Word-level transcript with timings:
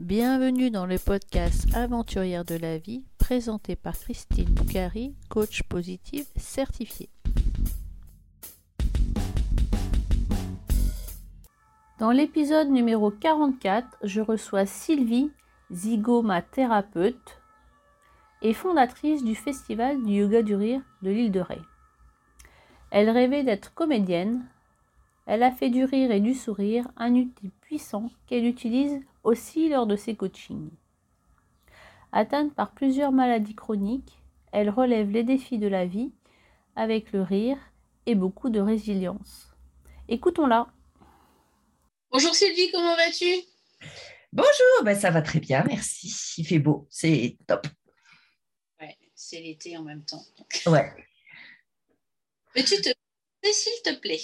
Bienvenue 0.00 0.70
dans 0.70 0.86
le 0.86 0.98
podcast 0.98 1.66
Aventurière 1.74 2.46
de 2.46 2.54
la 2.54 2.78
vie 2.78 3.04
présenté 3.18 3.76
par 3.76 3.92
Christine 3.92 4.48
Boucari, 4.48 5.14
coach 5.28 5.62
positive 5.64 6.24
certifiée. 6.36 7.10
Dans 11.98 12.12
l'épisode 12.12 12.70
numéro 12.70 13.10
44, 13.10 13.98
je 14.02 14.22
reçois 14.22 14.64
Sylvie, 14.64 15.30
zygomathérapeute 15.70 17.42
et 18.40 18.54
fondatrice 18.54 19.22
du 19.22 19.34
Festival 19.34 20.02
du 20.02 20.14
Yoga 20.14 20.40
du 20.40 20.54
Rire 20.54 20.80
de 21.02 21.10
l'île 21.10 21.30
de 21.30 21.40
Ré. 21.40 21.58
Elle 22.90 23.10
rêvait 23.10 23.44
d'être 23.44 23.74
comédienne. 23.74 24.46
Elle 25.26 25.42
a 25.42 25.50
fait 25.52 25.68
du 25.68 25.84
rire 25.84 26.10
et 26.10 26.20
du 26.20 26.32
sourire 26.32 26.88
un 26.96 27.14
outil 27.14 27.50
puissant 27.60 28.10
qu'elle 28.26 28.46
utilise 28.46 28.98
aussi 29.22 29.68
lors 29.68 29.86
de 29.86 29.96
ses 29.96 30.14
coachings. 30.14 30.70
Atteinte 32.12 32.54
par 32.54 32.72
plusieurs 32.72 33.12
maladies 33.12 33.54
chroniques, 33.54 34.20
elle 34.52 34.70
relève 34.70 35.10
les 35.10 35.22
défis 35.22 35.58
de 35.58 35.68
la 35.68 35.86
vie 35.86 36.12
avec 36.76 37.12
le 37.12 37.22
rire 37.22 37.58
et 38.06 38.14
beaucoup 38.14 38.50
de 38.50 38.60
résilience. 38.60 39.54
Écoutons-la. 40.08 40.66
Bonjour 42.10 42.34
Sylvie, 42.34 42.70
comment 42.72 42.96
vas-tu? 42.96 43.32
Bonjour, 44.32 44.84
ben 44.84 44.98
ça 44.98 45.10
va 45.10 45.22
très 45.22 45.40
bien, 45.40 45.62
merci. 45.64 46.34
Il 46.38 46.46
fait 46.46 46.58
beau, 46.58 46.86
c'est 46.90 47.36
top. 47.46 47.66
Ouais, 48.80 48.96
c'est 49.14 49.40
l'été 49.40 49.76
en 49.76 49.82
même 49.82 50.04
temps. 50.04 50.24
Ouais. 50.66 50.92
Peux-tu 52.54 52.80
te 52.80 52.90
s'il 53.52 53.82
te 53.82 53.98
plaît? 54.00 54.20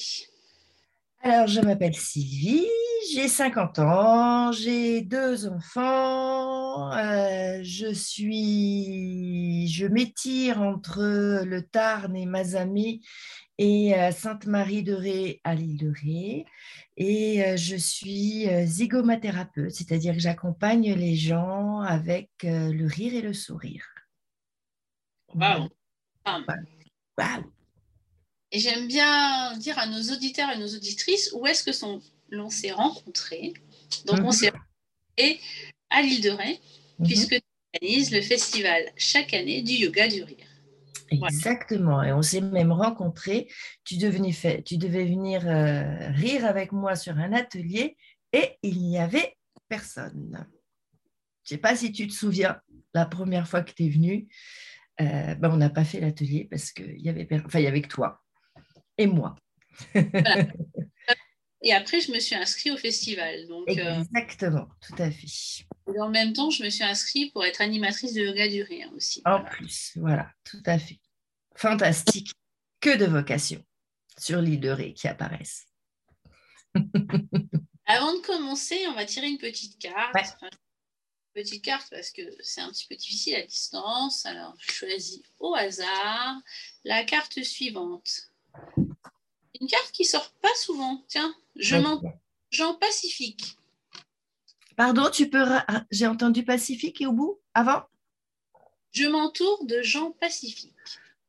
Alors, 1.22 1.46
je 1.46 1.60
m'appelle 1.60 1.94
Sylvie, 1.94 2.66
j'ai 3.12 3.28
50 3.28 3.78
ans, 3.80 4.52
j'ai 4.52 5.00
deux 5.00 5.48
enfants, 5.48 6.92
euh, 6.92 7.60
je 7.62 7.92
suis, 7.92 9.66
je 9.68 9.86
m'étire 9.86 10.62
entre 10.62 11.00
le 11.44 11.62
Tarn 11.62 12.14
et 12.14 12.26
Mazamet 12.26 13.00
et 13.58 13.94
euh, 13.94 14.12
Sainte-Marie 14.12 14.82
de 14.82 14.92
Ré 14.92 15.40
à 15.44 15.54
l'île 15.54 15.78
de 15.78 15.92
Ré. 15.92 16.44
Et 16.96 17.44
euh, 17.44 17.56
je 17.56 17.76
suis 17.76 18.46
zygomathérapeute, 18.66 19.72
c'est-à-dire 19.72 20.14
que 20.14 20.20
j'accompagne 20.20 20.94
les 20.94 21.16
gens 21.16 21.80
avec 21.80 22.30
le 22.42 22.86
rire 22.86 23.14
et 23.14 23.22
le 23.22 23.32
sourire. 23.32 23.86
Waouh! 25.34 25.68
Et 28.56 28.58
j'aime 28.58 28.88
bien 28.88 29.54
dire 29.58 29.78
à 29.78 29.86
nos 29.86 30.00
auditeurs 30.14 30.48
et 30.48 30.56
nos 30.56 30.74
auditrices 30.74 31.30
où 31.34 31.46
est-ce 31.46 31.62
que 31.62 31.72
sont 31.72 32.00
l'on 32.30 32.48
s'est 32.48 32.72
rencontrés. 32.72 33.52
Donc, 34.06 34.20
on 34.20 34.28
mhm. 34.28 34.32
s'est 34.32 34.48
rencontrés 34.48 35.40
à 35.90 36.00
l'île 36.00 36.22
de 36.22 36.30
Ré, 36.30 36.58
mhm. 36.98 37.06
puisque 37.06 37.34
tu 37.34 37.42
organises 37.74 38.12
le 38.12 38.22
festival 38.22 38.82
chaque 38.96 39.34
année 39.34 39.60
du 39.60 39.72
yoga 39.72 40.08
du 40.08 40.22
rire. 40.22 40.46
Exactement. 41.10 42.02
Et 42.02 42.14
on 42.14 42.22
s'est 42.22 42.40
même 42.40 42.72
rencontrés. 42.72 43.46
Tu, 43.84 43.98
tu 43.98 44.78
devais 44.78 45.04
venir 45.04 45.46
euh, 45.46 46.08
rire 46.12 46.46
avec 46.46 46.72
moi 46.72 46.96
sur 46.96 47.18
un 47.18 47.34
atelier 47.34 47.98
et 48.32 48.52
il 48.62 48.78
n'y 48.78 48.98
avait 48.98 49.36
personne. 49.68 50.48
Je 51.44 51.52
ne 51.52 51.58
sais 51.58 51.60
pas 51.60 51.76
si 51.76 51.92
tu 51.92 52.08
te 52.08 52.14
souviens, 52.14 52.58
la 52.94 53.04
première 53.04 53.46
fois 53.46 53.60
que 53.60 53.72
tu 53.72 53.84
es 53.84 53.90
venu, 53.90 54.28
euh, 55.02 55.34
ben, 55.34 55.50
on 55.50 55.58
n'a 55.58 55.68
pas 55.68 55.84
fait 55.84 56.00
l'atelier 56.00 56.48
parce 56.50 56.72
qu'il 56.72 57.02
y 57.02 57.10
avait, 57.10 57.28
enfin, 57.44 57.58
il 57.58 57.64
y 57.64 57.68
avait 57.68 57.82
que 57.82 57.88
toi 57.88 58.22
et 58.98 59.06
moi. 59.06 59.36
Et 61.62 61.72
après, 61.72 62.00
je 62.00 62.12
me 62.12 62.20
suis 62.20 62.36
inscrite 62.36 62.72
au 62.72 62.76
festival. 62.76 63.48
Donc, 63.48 63.68
euh, 63.68 64.00
Exactement, 64.00 64.68
tout 64.80 65.02
à 65.02 65.10
fait. 65.10 65.64
Et 65.92 66.00
en 66.00 66.10
même 66.10 66.32
temps, 66.32 66.50
je 66.50 66.62
me 66.62 66.70
suis 66.70 66.84
inscrite 66.84 67.32
pour 67.32 67.44
être 67.44 67.60
animatrice 67.60 68.14
de 68.14 68.22
yoga 68.22 68.46
du 68.46 68.62
rire 68.62 68.88
aussi. 68.94 69.20
En 69.24 69.42
plus, 69.42 69.92
voilà, 69.96 70.30
tout 70.44 70.62
à 70.66 70.78
fait. 70.78 71.00
Fantastique. 71.56 72.32
Que 72.80 72.96
de 72.96 73.06
vocations 73.06 73.64
sur 74.18 74.40
l'île 74.40 74.60
de 74.60 74.68
Ré 74.68 74.92
qui 74.92 75.08
apparaissent. 75.08 75.66
Avant 77.86 78.12
de 78.12 78.20
commencer, 78.20 78.78
on 78.88 78.94
va 78.94 79.04
tirer 79.04 79.28
une 79.28 79.38
petite 79.38 79.78
carte. 79.78 80.14
une 80.42 80.50
petite 81.34 81.64
carte 81.64 81.88
parce 81.90 82.10
que 82.10 82.22
c'est 82.42 82.60
un 82.60 82.70
petit 82.70 82.86
peu 82.86 82.94
difficile 82.96 83.34
à 83.34 83.42
distance. 83.42 84.26
Alors, 84.26 84.54
je 84.60 84.72
choisis 84.72 85.22
au 85.40 85.54
hasard 85.54 86.36
la 86.84 87.02
carte 87.04 87.42
suivante. 87.42 88.30
Une 89.60 89.66
carte 89.68 89.90
qui 89.92 90.04
sort 90.04 90.30
pas 90.42 90.54
souvent. 90.56 91.02
Tiens, 91.08 91.34
je 91.56 91.76
m'entends 91.76 92.20
Jean 92.50 92.74
Pacifique. 92.74 93.58
Pardon, 94.76 95.10
tu 95.10 95.28
peux. 95.28 95.44
J'ai 95.90 96.06
entendu 96.06 96.44
Pacifique 96.44 97.00
et 97.00 97.06
au 97.06 97.12
bout 97.12 97.40
Avant? 97.54 97.82
Je 98.92 99.06
m'entoure 99.08 99.64
de 99.66 99.82
Jean 99.82 100.12
Pacifique. 100.12 100.74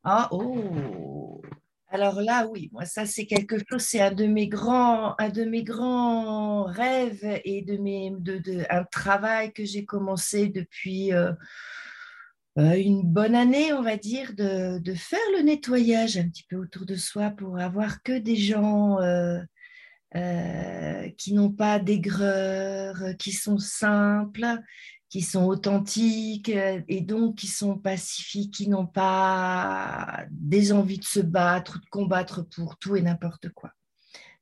Ah, 0.04 0.30
oh 0.32 1.42
Alors 1.90 2.22
là, 2.22 2.48
oui, 2.48 2.70
moi, 2.72 2.86
ça, 2.86 3.06
c'est 3.06 3.26
quelque 3.26 3.58
chose, 3.70 3.82
c'est 3.82 4.00
un 4.00 4.12
de 4.12 4.26
mes 4.26 4.48
grands, 4.48 5.16
un 5.20 5.30
de 5.30 5.44
mes 5.44 5.64
grands 5.64 6.64
rêves 6.64 7.42
et 7.44 7.62
de 7.62 7.78
mes, 7.78 8.12
de, 8.12 8.66
un 8.70 8.84
travail 8.86 9.52
que 9.54 9.66
j'ai 9.66 9.86
commencé 9.86 10.48
depuis. 10.48 11.14
Euh, 11.14 11.32
une 12.58 13.04
bonne 13.04 13.36
année, 13.36 13.72
on 13.74 13.84
va 13.84 13.98
dire, 13.98 14.34
de, 14.34 14.94
faire 14.96 15.20
le 15.38 15.44
nettoyage 15.44 16.18
un 16.18 16.28
petit 16.28 16.46
peu 16.50 16.58
autour 16.58 16.86
de 16.86 16.96
soi 16.96 17.30
pour 17.30 17.60
avoir 17.60 18.02
que 18.02 18.18
des 18.18 18.36
gens 18.36 19.00
euh, 19.00 19.40
euh, 20.16 21.10
qui 21.18 21.34
n'ont 21.34 21.52
pas 21.52 21.80
d'aigreur, 21.80 22.98
qui 23.20 23.32
sont 23.32 23.60
simples, 23.60 24.60
qui 25.10 25.22
sont 25.22 25.46
authentiques 25.46 26.50
et 26.50 27.02
donc 27.02 27.36
qui 27.36 27.48
sont 27.48 27.78
pacifiques, 27.78 28.56
qui 28.56 28.70
n'ont 28.70 28.88
pas 28.88 30.26
des 30.32 30.74
envies 30.74 31.00
de 31.00 31.04
se 31.04 31.20
battre 31.20 31.78
ou 31.78 31.80
de 31.80 31.90
combattre 31.90 32.42
pour 32.42 32.78
tout 32.78 32.96
et 32.96 33.02
n'importe 33.02 33.50
quoi. 33.50 33.72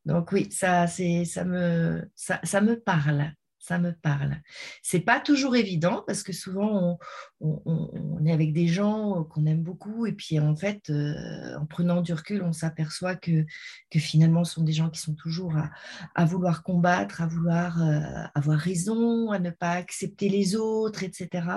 Donc 0.05 0.31
oui, 0.31 0.47
ça, 0.51 0.87
ça, 0.87 1.43
me, 1.43 2.09
ça 2.15 2.61
me 2.61 2.79
parle 2.79 3.33
ça 3.65 3.79
me 3.79 3.93
parle. 3.93 4.41
C'est 4.83 4.99
pas 4.99 5.19
toujours 5.19 5.55
évident 5.55 6.03
parce 6.05 6.21
que 6.21 6.33
souvent 6.33 6.99
on, 7.41 8.25
est 8.25 8.31
avec 8.31 8.53
des 8.53 8.67
gens 8.67 9.23
qu'on 9.23 9.47
aime 9.47 9.63
beaucoup 9.63 10.05
et 10.05 10.11
puis 10.11 10.39
en 10.39 10.55
fait, 10.55 10.89
euh, 10.91 11.57
en 11.57 11.65
prenant 11.65 12.01
du 12.01 12.13
recul, 12.13 12.43
on 12.43 12.53
s'aperçoit 12.53 13.15
que, 13.15 13.45
finalement 13.95 14.43
ce 14.43 14.53
sont 14.55 14.63
des 14.63 14.73
gens 14.73 14.89
qui 14.89 14.99
sont 14.99 15.15
toujours 15.15 15.55
à, 16.13 16.25
vouloir 16.25 16.61
combattre, 16.61 17.21
à 17.21 17.27
vouloir 17.27 17.81
euh, 17.81 18.01
avoir 18.35 18.59
raison, 18.59 19.31
à 19.31 19.39
ne 19.39 19.49
pas 19.49 19.71
accepter 19.71 20.29
les 20.29 20.55
autres, 20.55 21.03
etc. 21.03 21.47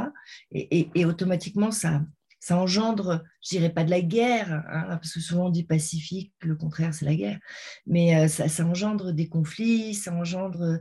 Et, 0.52 1.04
automatiquement, 1.04 1.70
ça, 1.70 2.02
ça 2.48 2.56
engendre, 2.56 3.22
je 3.42 3.50
dirais 3.50 3.68
pas 3.68 3.84
de 3.84 3.90
la 3.90 4.00
guerre, 4.00 4.64
hein, 4.70 4.96
parce 4.96 5.12
que 5.12 5.20
souvent 5.20 5.48
on 5.48 5.50
dit 5.50 5.64
pacifique, 5.64 6.32
le 6.40 6.56
contraire 6.56 6.94
c'est 6.94 7.04
la 7.04 7.14
guerre, 7.14 7.38
mais 7.86 8.16
euh, 8.16 8.26
ça, 8.26 8.64
engendre 8.64 9.12
des 9.12 9.28
conflits, 9.28 9.92
ça 9.92 10.14
engendre 10.14 10.80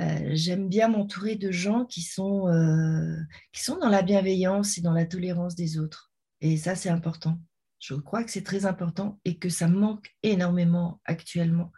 euh, 0.00 0.30
j'aime 0.32 0.68
bien 0.68 0.88
m'entourer 0.88 1.36
de 1.36 1.52
gens 1.52 1.84
qui 1.84 2.02
sont, 2.02 2.48
euh, 2.48 3.16
qui 3.52 3.62
sont 3.62 3.78
dans 3.78 3.88
la 3.88 4.02
bienveillance 4.02 4.76
et 4.76 4.80
dans 4.80 4.92
la 4.92 5.06
tolérance 5.06 5.54
des 5.54 5.78
autres. 5.78 6.10
Et 6.40 6.56
ça, 6.56 6.74
c'est 6.74 6.88
important. 6.88 7.38
Je 7.78 7.94
crois 7.94 8.24
que 8.24 8.30
c'est 8.32 8.42
très 8.42 8.66
important 8.66 9.20
et 9.24 9.38
que 9.38 9.48
ça 9.48 9.68
manque 9.68 10.10
énormément 10.24 11.00
actuellement 11.04 11.70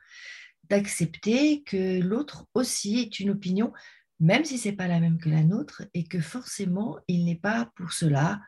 d'accepter 0.70 1.62
que 1.62 2.00
l'autre 2.00 2.46
aussi 2.54 3.00
est 3.00 3.20
une 3.20 3.30
opinion, 3.30 3.74
même 4.18 4.46
si 4.46 4.56
ce 4.56 4.68
n'est 4.68 4.76
pas 4.76 4.88
la 4.88 4.98
même 4.98 5.18
que 5.18 5.28
la 5.28 5.44
nôtre, 5.44 5.82
et 5.92 6.04
que 6.04 6.20
forcément, 6.20 6.98
il 7.06 7.26
n'est 7.26 7.38
pas 7.38 7.70
pour 7.76 7.92
cela 7.92 8.40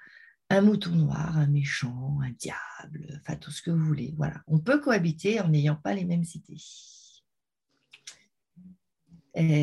un 0.51 0.61
mouton 0.63 0.91
noir, 0.91 1.37
un 1.37 1.47
méchant, 1.47 2.19
un 2.23 2.31
diable, 2.31 3.21
enfin 3.21 3.37
tout 3.37 3.51
ce 3.51 3.63
que 3.63 3.71
vous 3.71 3.85
voulez. 3.85 4.15
Voilà, 4.17 4.43
on 4.47 4.59
peut 4.59 4.81
cohabiter 4.81 5.41
en 5.41 5.49
n'ayant 5.49 5.77
pas 5.77 5.95
les 5.95 6.05
mêmes 6.05 6.25
idées 6.35 6.63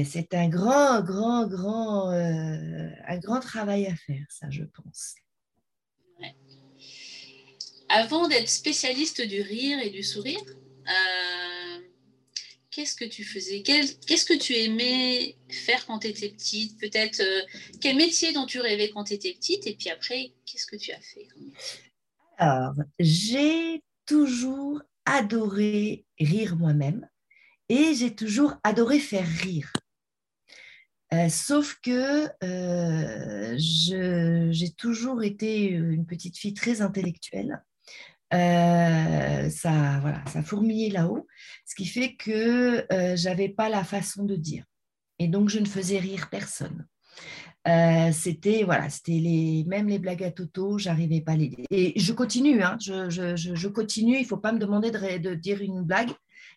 c'est 0.05 0.33
un 0.33 0.47
grand, 0.47 1.01
grand, 1.01 1.47
grand, 1.47 2.11
euh, 2.11 2.89
un 3.07 3.17
grand 3.17 3.39
travail 3.39 3.87
à 3.87 3.95
faire, 3.95 4.25
ça, 4.29 4.49
je 4.49 4.63
pense. 4.63 5.15
Avant 7.89 8.27
d'être 8.27 8.49
spécialiste 8.49 9.21
du 9.21 9.41
rire 9.41 9.79
et 9.79 9.89
du 9.89 10.01
sourire, 10.01 10.41
euh, 10.47 11.44
qu'est-ce 12.75 12.95
que 12.95 13.05
tu 13.05 13.23
faisais? 13.23 13.61
Qu'est-ce 13.61 14.25
que 14.25 14.37
tu 14.37 14.53
aimais 14.53 15.37
faire 15.49 15.85
quand 15.85 15.99
tu 15.99 16.07
étais 16.07 16.29
petite? 16.29 16.77
Peut-être 16.77 17.21
euh, 17.21 17.41
quel 17.79 17.95
métier 17.95 18.33
dont 18.33 18.45
tu 18.45 18.59
rêvais 18.59 18.89
quand 18.89 19.05
tu 19.05 19.13
étais 19.13 19.33
petite? 19.33 19.65
Et 19.65 19.75
puis 19.75 19.89
après, 19.89 20.33
qu'est-ce 20.45 20.65
que 20.65 20.75
tu 20.75 20.91
as 20.91 20.99
fait 20.99 21.27
Alors, 22.37 22.73
j'ai 22.99 23.81
toujours 24.05 24.81
adoré 25.05 26.05
rire 26.19 26.57
moi-même 26.57 27.07
et 27.69 27.93
j'ai 27.93 28.13
toujours 28.13 28.55
adoré 28.63 28.99
faire 28.99 29.27
rire. 29.27 29.71
Euh, 31.13 31.29
sauf 31.29 31.79
que 31.81 32.27
euh, 32.43 33.55
j'ai 33.57 34.71
toujours 34.71 35.23
été 35.23 35.67
une 35.67 36.05
petite 36.05 36.37
fille 36.37 36.53
très 36.53 36.81
intellectuelle. 36.81 37.63
Euh, 38.35 39.49
ça, 39.49 39.99
voilà, 40.01 40.23
ça 40.27 40.43
fourmillait 40.43 40.91
là-haut, 40.91 41.25
ce 41.65 41.75
qui 41.75 41.85
fait 41.85 42.15
que 42.15 42.85
j'avais 43.15 43.49
pas 43.49 43.69
la 43.69 43.83
façon 43.83 44.23
de 44.25 44.35
dire. 44.35 44.65
Et 45.19 45.27
donc, 45.27 45.49
je 45.49 45.59
ne 45.59 45.65
faisais 45.65 45.99
rire 45.99 46.27
personne. 46.29 46.85
Euh, 47.67 48.11
c'était 48.11 48.63
voilà, 48.63 48.89
c'était 48.89 49.13
les 49.13 49.63
même 49.65 49.87
les 49.87 49.97
blagues 49.97 50.23
à 50.23 50.29
Toto, 50.29 50.77
j'arrivais 50.77 51.21
pas 51.21 51.31
à 51.31 51.35
les 51.35 51.51
et 51.71 51.99
je 51.99 52.13
continue, 52.13 52.61
hein, 52.61 52.77
je, 52.79 53.09
je, 53.09 53.35
je, 53.35 53.67
continue. 53.67 54.19
Il 54.19 54.25
faut 54.25 54.37
pas 54.37 54.51
me 54.51 54.59
demander 54.59 54.91
de, 54.91 55.17
de 55.17 55.33
dire 55.33 55.61
une 55.61 55.81
blague 55.81 56.11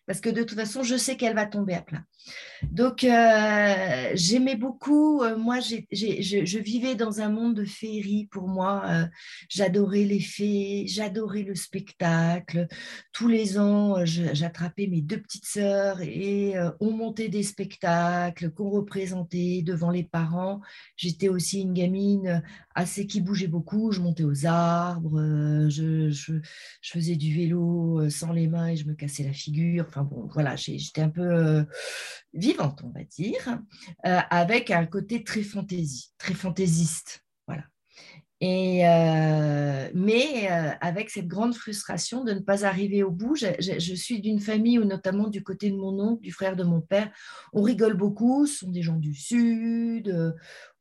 parce 0.09 0.21
que 0.21 0.29
de 0.31 0.41
toute 0.41 0.57
façon, 0.57 0.81
je 0.81 0.97
sais 0.97 1.17
qu'elle 1.17 1.35
va 1.35 1.45
tomber 1.45 1.75
à 1.75 1.83
plat. 1.83 2.01
Donc, 2.63 3.03
euh, 3.03 4.11
j'aimais 4.15 4.55
beaucoup, 4.55 5.21
euh, 5.21 5.37
moi, 5.37 5.59
je, 5.59 6.57
vivais 6.59 6.95
dans 6.95 7.21
un 7.21 7.29
monde 7.29 7.53
de 7.53 7.63
féerie 7.63 8.27
pour 8.31 8.47
moi. 8.47 8.83
Euh, 8.87 9.05
j'adorais 9.49 10.05
les 10.05 10.19
fées, 10.19 10.85
j'adorais 10.87 11.43
le 11.43 11.53
spectacle. 11.53 12.65
Tous 13.13 13.27
les 13.27 13.59
ans, 13.59 14.03
j'attrapais 14.03 14.87
mes 14.87 15.01
deux 15.01 15.21
petites 15.21 15.45
sœurs 15.45 16.01
et 16.01 16.55
on 16.79 16.91
montait 16.91 17.29
des 17.29 17.43
spectacles 17.43 18.49
qu'on 18.49 18.71
représentait 18.71 19.61
devant 19.63 19.91
les 19.91 20.03
parents. 20.03 20.59
J'étais 20.97 21.29
aussi 21.29 21.61
une 21.61 21.73
gamine 21.73 22.41
assez 22.73 23.05
qui 23.05 23.21
bougeait 23.21 23.47
beaucoup. 23.47 23.91
Je 23.91 24.01
montais 24.01 24.23
aux 24.23 24.47
arbres, 24.47 25.19
je, 25.69 26.39
faisais 26.81 27.15
du 27.15 27.31
vélo 27.31 28.09
sans 28.09 28.33
les 28.33 28.47
mains 28.47 28.69
et 28.69 28.75
je 28.75 28.87
me 28.87 28.95
cassais 28.95 29.23
la 29.23 29.33
figure. 29.33 29.87
Bon, 30.03 30.27
voilà, 30.31 30.55
j'étais 30.55 31.01
un 31.01 31.09
peu 31.09 31.65
vivante, 32.33 32.81
on 32.83 32.89
va 32.89 33.03
dire, 33.03 33.59
euh, 34.05 34.19
avec 34.29 34.71
un 34.71 34.85
côté 34.85 35.23
très 35.23 35.43
fantaisie, 35.43 36.11
très 36.17 36.33
fantaisiste. 36.33 37.23
Voilà. 37.47 37.63
Et, 38.41 38.87
euh, 38.87 39.89
mais 39.93 40.49
euh, 40.49 40.71
avec 40.79 41.09
cette 41.09 41.27
grande 41.27 41.53
frustration 41.53 42.23
de 42.23 42.31
ne 42.31 42.39
pas 42.39 42.65
arriver 42.65 43.03
au 43.03 43.11
bout, 43.11 43.35
je, 43.35 43.95
suis 43.95 44.21
d'une 44.21 44.39
famille 44.39 44.79
où, 44.79 44.85
notamment 44.85 45.27
du 45.27 45.43
côté 45.43 45.69
de 45.69 45.75
mon 45.75 45.99
oncle, 45.99 46.21
du 46.21 46.31
frère 46.31 46.55
de 46.55 46.63
mon 46.63 46.79
père, 46.79 47.11
on 47.51 47.61
rigole 47.61 47.97
beaucoup, 47.97 48.45
ce 48.45 48.59
sont 48.59 48.71
des 48.71 48.81
gens 48.81 48.95
du 48.95 49.13
Sud, 49.13 50.35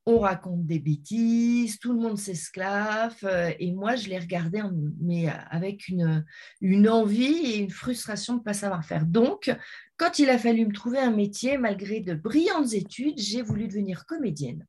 on 0.08 0.20
raconte 0.20 0.64
des 0.64 0.78
bêtises, 0.78 1.78
tout 1.78 1.93
le 1.93 2.00
monde 2.00 2.16
s'esclave. 2.16 3.16
et 3.58 3.72
moi, 3.72 3.94
je 3.94 4.08
les 4.08 4.19
regardais, 4.19 4.62
mais 5.00 5.28
avec 5.50 5.88
une, 5.88 6.25
une 6.62 6.88
envie 6.88 7.37
et 7.52 7.58
une 7.58 7.70
frustration 7.70 8.34
de 8.34 8.38
ne 8.38 8.44
pas 8.44 8.55
savoir 8.55 8.84
faire. 8.87 9.05
Donc, 9.05 9.55
quand 9.99 10.19
il 10.19 10.31
a 10.31 10.38
fallu 10.38 10.64
me 10.64 10.72
trouver 10.72 10.99
un 10.99 11.10
métier, 11.10 11.58
malgré 11.58 12.00
de 12.00 12.14
brillantes 12.14 12.72
études, 12.72 13.19
j'ai 13.19 13.43
voulu 13.43 13.69
devenir 13.69 14.06
comédienne. 14.06 14.64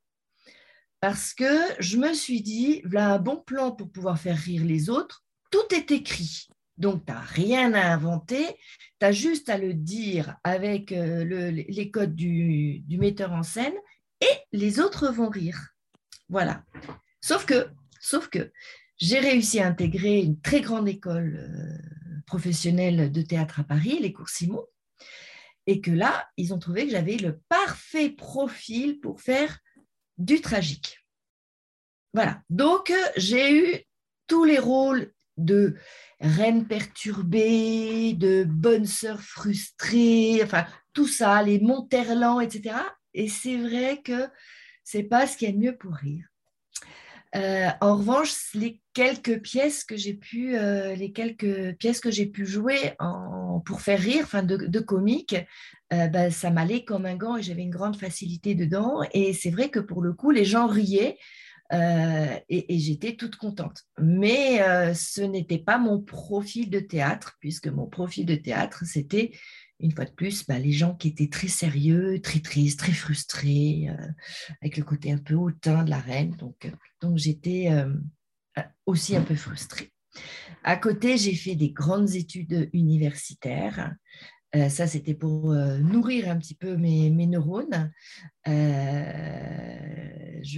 Parce 0.99 1.33
que 1.33 1.45
je 1.79 1.97
me 1.97 2.13
suis 2.13 2.41
dit, 2.41 2.81
voilà 2.83 3.13
un 3.13 3.19
bon 3.19 3.37
plan 3.37 3.71
pour 3.71 3.89
pouvoir 3.89 4.19
faire 4.19 4.37
rire 4.37 4.65
les 4.65 4.89
autres, 4.89 5.23
tout 5.51 5.73
est 5.73 5.91
écrit. 5.91 6.47
Donc, 6.77 7.05
tu 7.05 7.13
n'as 7.13 7.21
rien 7.21 7.73
à 7.73 7.93
inventer, 7.93 8.45
tu 8.99 9.05
as 9.05 9.11
juste 9.13 9.49
à 9.49 9.57
le 9.57 9.73
dire 9.73 10.37
avec 10.43 10.91
euh, 10.91 11.23
les 11.51 11.91
codes 11.91 12.15
du, 12.15 12.83
metteur 12.89 13.31
en 13.31 13.43
scène 13.43 13.73
et 14.21 14.39
les 14.51 14.79
autres 14.79 15.11
vont 15.11 15.29
rire. 15.29 15.75
Voilà. 16.29 16.63
Sauf 17.21 17.45
que, 17.45 17.69
sauf 17.99 18.27
que 18.29 18.51
j'ai 18.97 19.19
réussi 19.19 19.59
à 19.59 19.67
intégrer 19.67 20.19
une 20.19 20.39
très 20.39 20.61
grande 20.61 20.87
école 20.87 21.37
euh, 21.37 22.21
professionnelle 22.27 23.11
de 23.11 23.21
théâtre 23.21 23.59
à 23.59 23.63
Paris, 23.63 23.99
les 23.99 24.13
cours 24.13 24.29
Simon, 24.29 24.65
et 25.67 25.81
que 25.81 25.91
là, 25.91 26.27
ils 26.37 26.53
ont 26.53 26.59
trouvé 26.59 26.85
que 26.85 26.91
j'avais 26.91 27.17
le 27.17 27.39
parfait 27.49 28.09
profil 28.09 28.99
pour 28.99 29.21
faire 29.21 29.59
du 30.17 30.41
tragique. 30.41 31.05
Voilà. 32.13 32.41
Donc, 32.49 32.93
j'ai 33.17 33.53
eu 33.53 33.83
tous 34.27 34.43
les 34.43 34.59
rôles 34.59 35.13
de 35.37 35.75
reine 36.19 36.67
perturbée, 36.67 38.13
de 38.13 38.43
bonne 38.43 38.85
sœur 38.85 39.21
frustrée, 39.21 40.41
enfin, 40.43 40.65
tout 40.93 41.07
ça, 41.07 41.41
les 41.43 41.59
Monterland, 41.59 42.41
etc. 42.41 42.75
Et 43.13 43.27
c'est 43.27 43.57
vrai 43.57 44.01
que 44.03 44.27
c'est 44.83 45.03
pas 45.03 45.27
ce 45.27 45.37
qu'il 45.37 45.47
y 45.47 45.51
a 45.51 45.53
de 45.53 45.59
mieux 45.59 45.77
pour 45.77 45.93
rire. 45.93 46.25
Euh, 47.35 47.67
en 47.81 47.97
revanche, 47.97 48.33
les 48.55 48.81
quelques 48.93 49.41
pièces 49.41 49.83
que 49.83 49.95
j'ai 49.95 50.15
pu, 50.15 50.57
euh, 50.57 50.95
les 50.95 51.11
quelques 51.11 51.77
pièces 51.77 51.99
que 51.99 52.09
j'ai 52.09 52.25
pu 52.25 52.45
jouer 52.45 52.93
pour 53.65 53.81
faire 53.81 53.99
rire, 53.99 54.21
enfin 54.23 54.41
de, 54.41 54.79
comique, 54.79 55.35
euh, 55.93 56.07
ben, 56.07 56.31
ça 56.31 56.49
m'allait 56.49 56.83
comme 56.83 57.05
un 57.05 57.15
gant 57.15 57.37
et 57.37 57.43
j'avais 57.43 57.61
une 57.61 57.69
grande 57.69 57.97
facilité 57.97 58.55
dedans. 58.55 59.01
Et 59.13 59.33
c'est 59.33 59.51
vrai 59.51 59.69
que 59.69 59.79
pour 59.79 60.01
le 60.01 60.13
coup, 60.13 60.31
les 60.31 60.45
gens 60.45 60.67
riaient. 60.67 61.17
et 61.71 62.79
j'étais 62.79 63.15
toute 63.15 63.35
contente. 63.35 63.83
Mais 63.99 64.63
ce 64.95 65.21
n'était 65.21 65.59
pas 65.59 65.77
mon 65.77 66.01
profil 66.01 66.71
de 66.71 66.79
théâtre, 66.79 67.37
puisque 67.39 67.67
mon 67.67 67.85
profil 67.85 68.25
de 68.25 68.35
théâtre, 68.35 68.85
c'était 68.85 69.31
une 69.79 69.91
fois 69.91 70.05
de 70.05 70.11
plus, 70.11 70.45
bah, 70.45 70.59
les 70.59 70.71
gens 70.71 70.95
qui 70.95 71.07
étaient 71.07 71.29
très 71.29 71.47
sérieux, 71.47 72.19
très 72.21 72.39
tristes, 72.39 72.79
très 72.79 72.91
frustrés, 72.91 73.89
euh, 73.89 74.07
avec 74.61 74.77
le 74.77 74.83
côté 74.83 75.11
un 75.11 75.17
peu 75.17 75.35
hautain 75.35 75.83
de 75.83 75.89
la 75.89 75.99
reine. 75.99 76.35
Donc, 76.37 76.65
euh, 76.65 76.71
donc 77.01 77.17
j'étais 77.17 77.69
euh, 77.71 77.93
aussi 78.85 79.15
un 79.15 79.21
peu 79.21 79.35
frustrée. 79.35 79.91
À 80.63 80.75
côté, 80.75 81.17
j'ai 81.17 81.35
fait 81.35 81.55
des 81.55 81.71
grandes 81.71 82.15
études 82.15 82.69
universitaires. 82.73 83.95
ça, 84.53 84.87
c'était 84.87 85.13
pour 85.13 85.53
nourrir 85.53 86.29
un 86.29 86.37
petit 86.37 86.55
peu 86.55 86.75
mes, 86.75 87.09
neurones. 87.11 87.91
je 88.45 88.51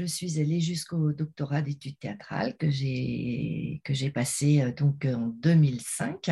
suis 0.08 0.40
allée 0.40 0.62
jusqu'au 0.62 1.12
doctorat 1.12 1.62
d'études 1.62 2.00
théâtrales 2.00 2.56
que 2.58 2.72
j'ai 2.72 3.82
passé 4.14 4.74
donc 4.78 5.06
en 5.06 5.28
2005 5.28 6.30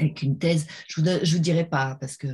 avec 0.00 0.22
une 0.22 0.38
thèse. 0.38 0.66
Je 0.88 1.00
ne 1.00 1.18
vous, 1.18 1.38
dirai 1.38 1.64
pas, 1.64 1.96
parce 2.00 2.16
que 2.16 2.28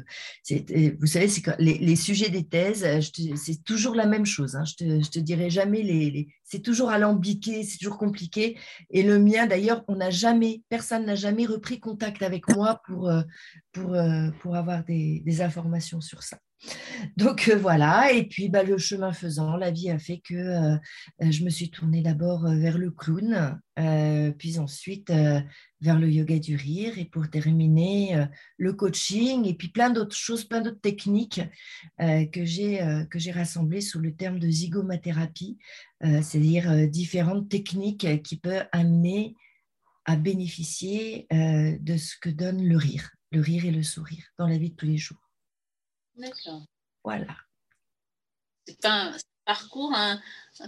vous 1.01 1.07
savez, 1.07 1.29
les, 1.59 1.97
sujets 1.97 2.31
des 2.31 2.45
thèses, 2.45 2.85
euh, 2.85 3.01
c'est 3.37 3.63
toujours 3.65 3.95
la 3.95 4.07
même 4.07 4.27
chose. 4.27 4.57
Hein. 4.57 4.65
Je 4.65 4.85
ne 4.85 5.03
te, 5.03 5.19
dirai 5.19 5.51
jamais, 5.51 5.83
les, 5.83 6.29
c'est 6.45 6.63
toujours 6.63 6.91
alambiqué, 6.91 7.65
c'est 7.65 7.79
toujours 7.79 7.99
compliqué. 7.99 8.59
Et 8.91 9.03
le 9.03 9.19
mien, 9.19 9.47
d'ailleurs, 9.47 9.85
on 9.89 9.97
n'a 9.97 10.11
jamais, 10.11 10.63
personne 10.69 11.07
n'a 11.07 11.15
jamais 11.15 11.47
repris 11.47 11.81
contact 11.81 12.23
avec 12.23 12.49
moi 12.55 12.81
pour, 12.87 13.09
euh, 13.09 13.23
euh, 13.79 14.31
pour 14.41 14.57
avoir 14.57 14.85
des 14.85 15.41
informations 15.43 16.01
sur 16.01 16.23
ça. 16.23 16.39
Donc 17.17 17.51
voilà, 17.51 18.13
et 18.13 18.25
puis 18.25 18.49
bah, 18.49 18.63
le 18.63 18.79
chemin 18.79 19.13
faisant, 19.13 19.57
la 19.57 19.71
vie 19.71 19.91
a 19.91 19.99
fait 19.99 20.19
que 20.19 20.79
je 21.21 21.45
me 21.45 21.51
suis 21.51 21.71
tournée 21.71 22.03
d'abord 22.03 22.49
vers 22.49 22.79
le 22.79 22.91
clown, 22.91 23.61
puis 24.39 24.59
ensuite 24.59 25.13
vers 25.81 25.99
le 25.99 26.11
yoga 26.11 26.39
du 26.39 26.57
rire, 26.57 26.99
et 26.99 27.05
pour 27.05 27.29
terminer, 27.29 28.27
le 28.57 28.73
coaching, 28.73 29.45
et 29.45 29.55
puis 29.55 29.69
plein 29.69 29.91
d'autres 29.91 30.17
choses, 30.17 30.45
plein 30.45 30.63
d'autres 30.63 30.81
techniques 30.81 31.43
que 31.99 32.45
j'ai 32.45 33.33
rassemblées 33.33 33.83
sous 33.83 34.01
le 34.01 34.15
terme 34.15 34.39
de 34.39 34.49
zygomathérapie, 34.49 35.59
c'est-à-dire 36.01 36.89
différentes 36.89 37.49
techniques 37.51 38.23
qui 38.23 38.39
peuvent 38.39 38.67
amener 38.73 39.35
à 40.07 40.17
bénéficier 40.17 41.27
de 41.31 41.97
ce 41.97 42.15
que 42.21 42.31
donne 42.31 42.67
le 42.67 42.77
rire, 42.77 43.11
le 43.31 43.41
rire 43.41 43.67
et 43.67 43.73
le 43.73 43.83
sourire 43.83 44.25
dans 44.39 44.47
la 44.47 44.57
vie 44.57 44.71
de 44.71 44.77
tous 44.77 44.87
les 44.87 44.99
jours. 44.99 45.26
D'accord. 46.17 46.65
Voilà. 47.05 47.37
C'est 48.67 48.85
un 48.85 49.15
parcours 49.45 49.93
un, 49.95 50.21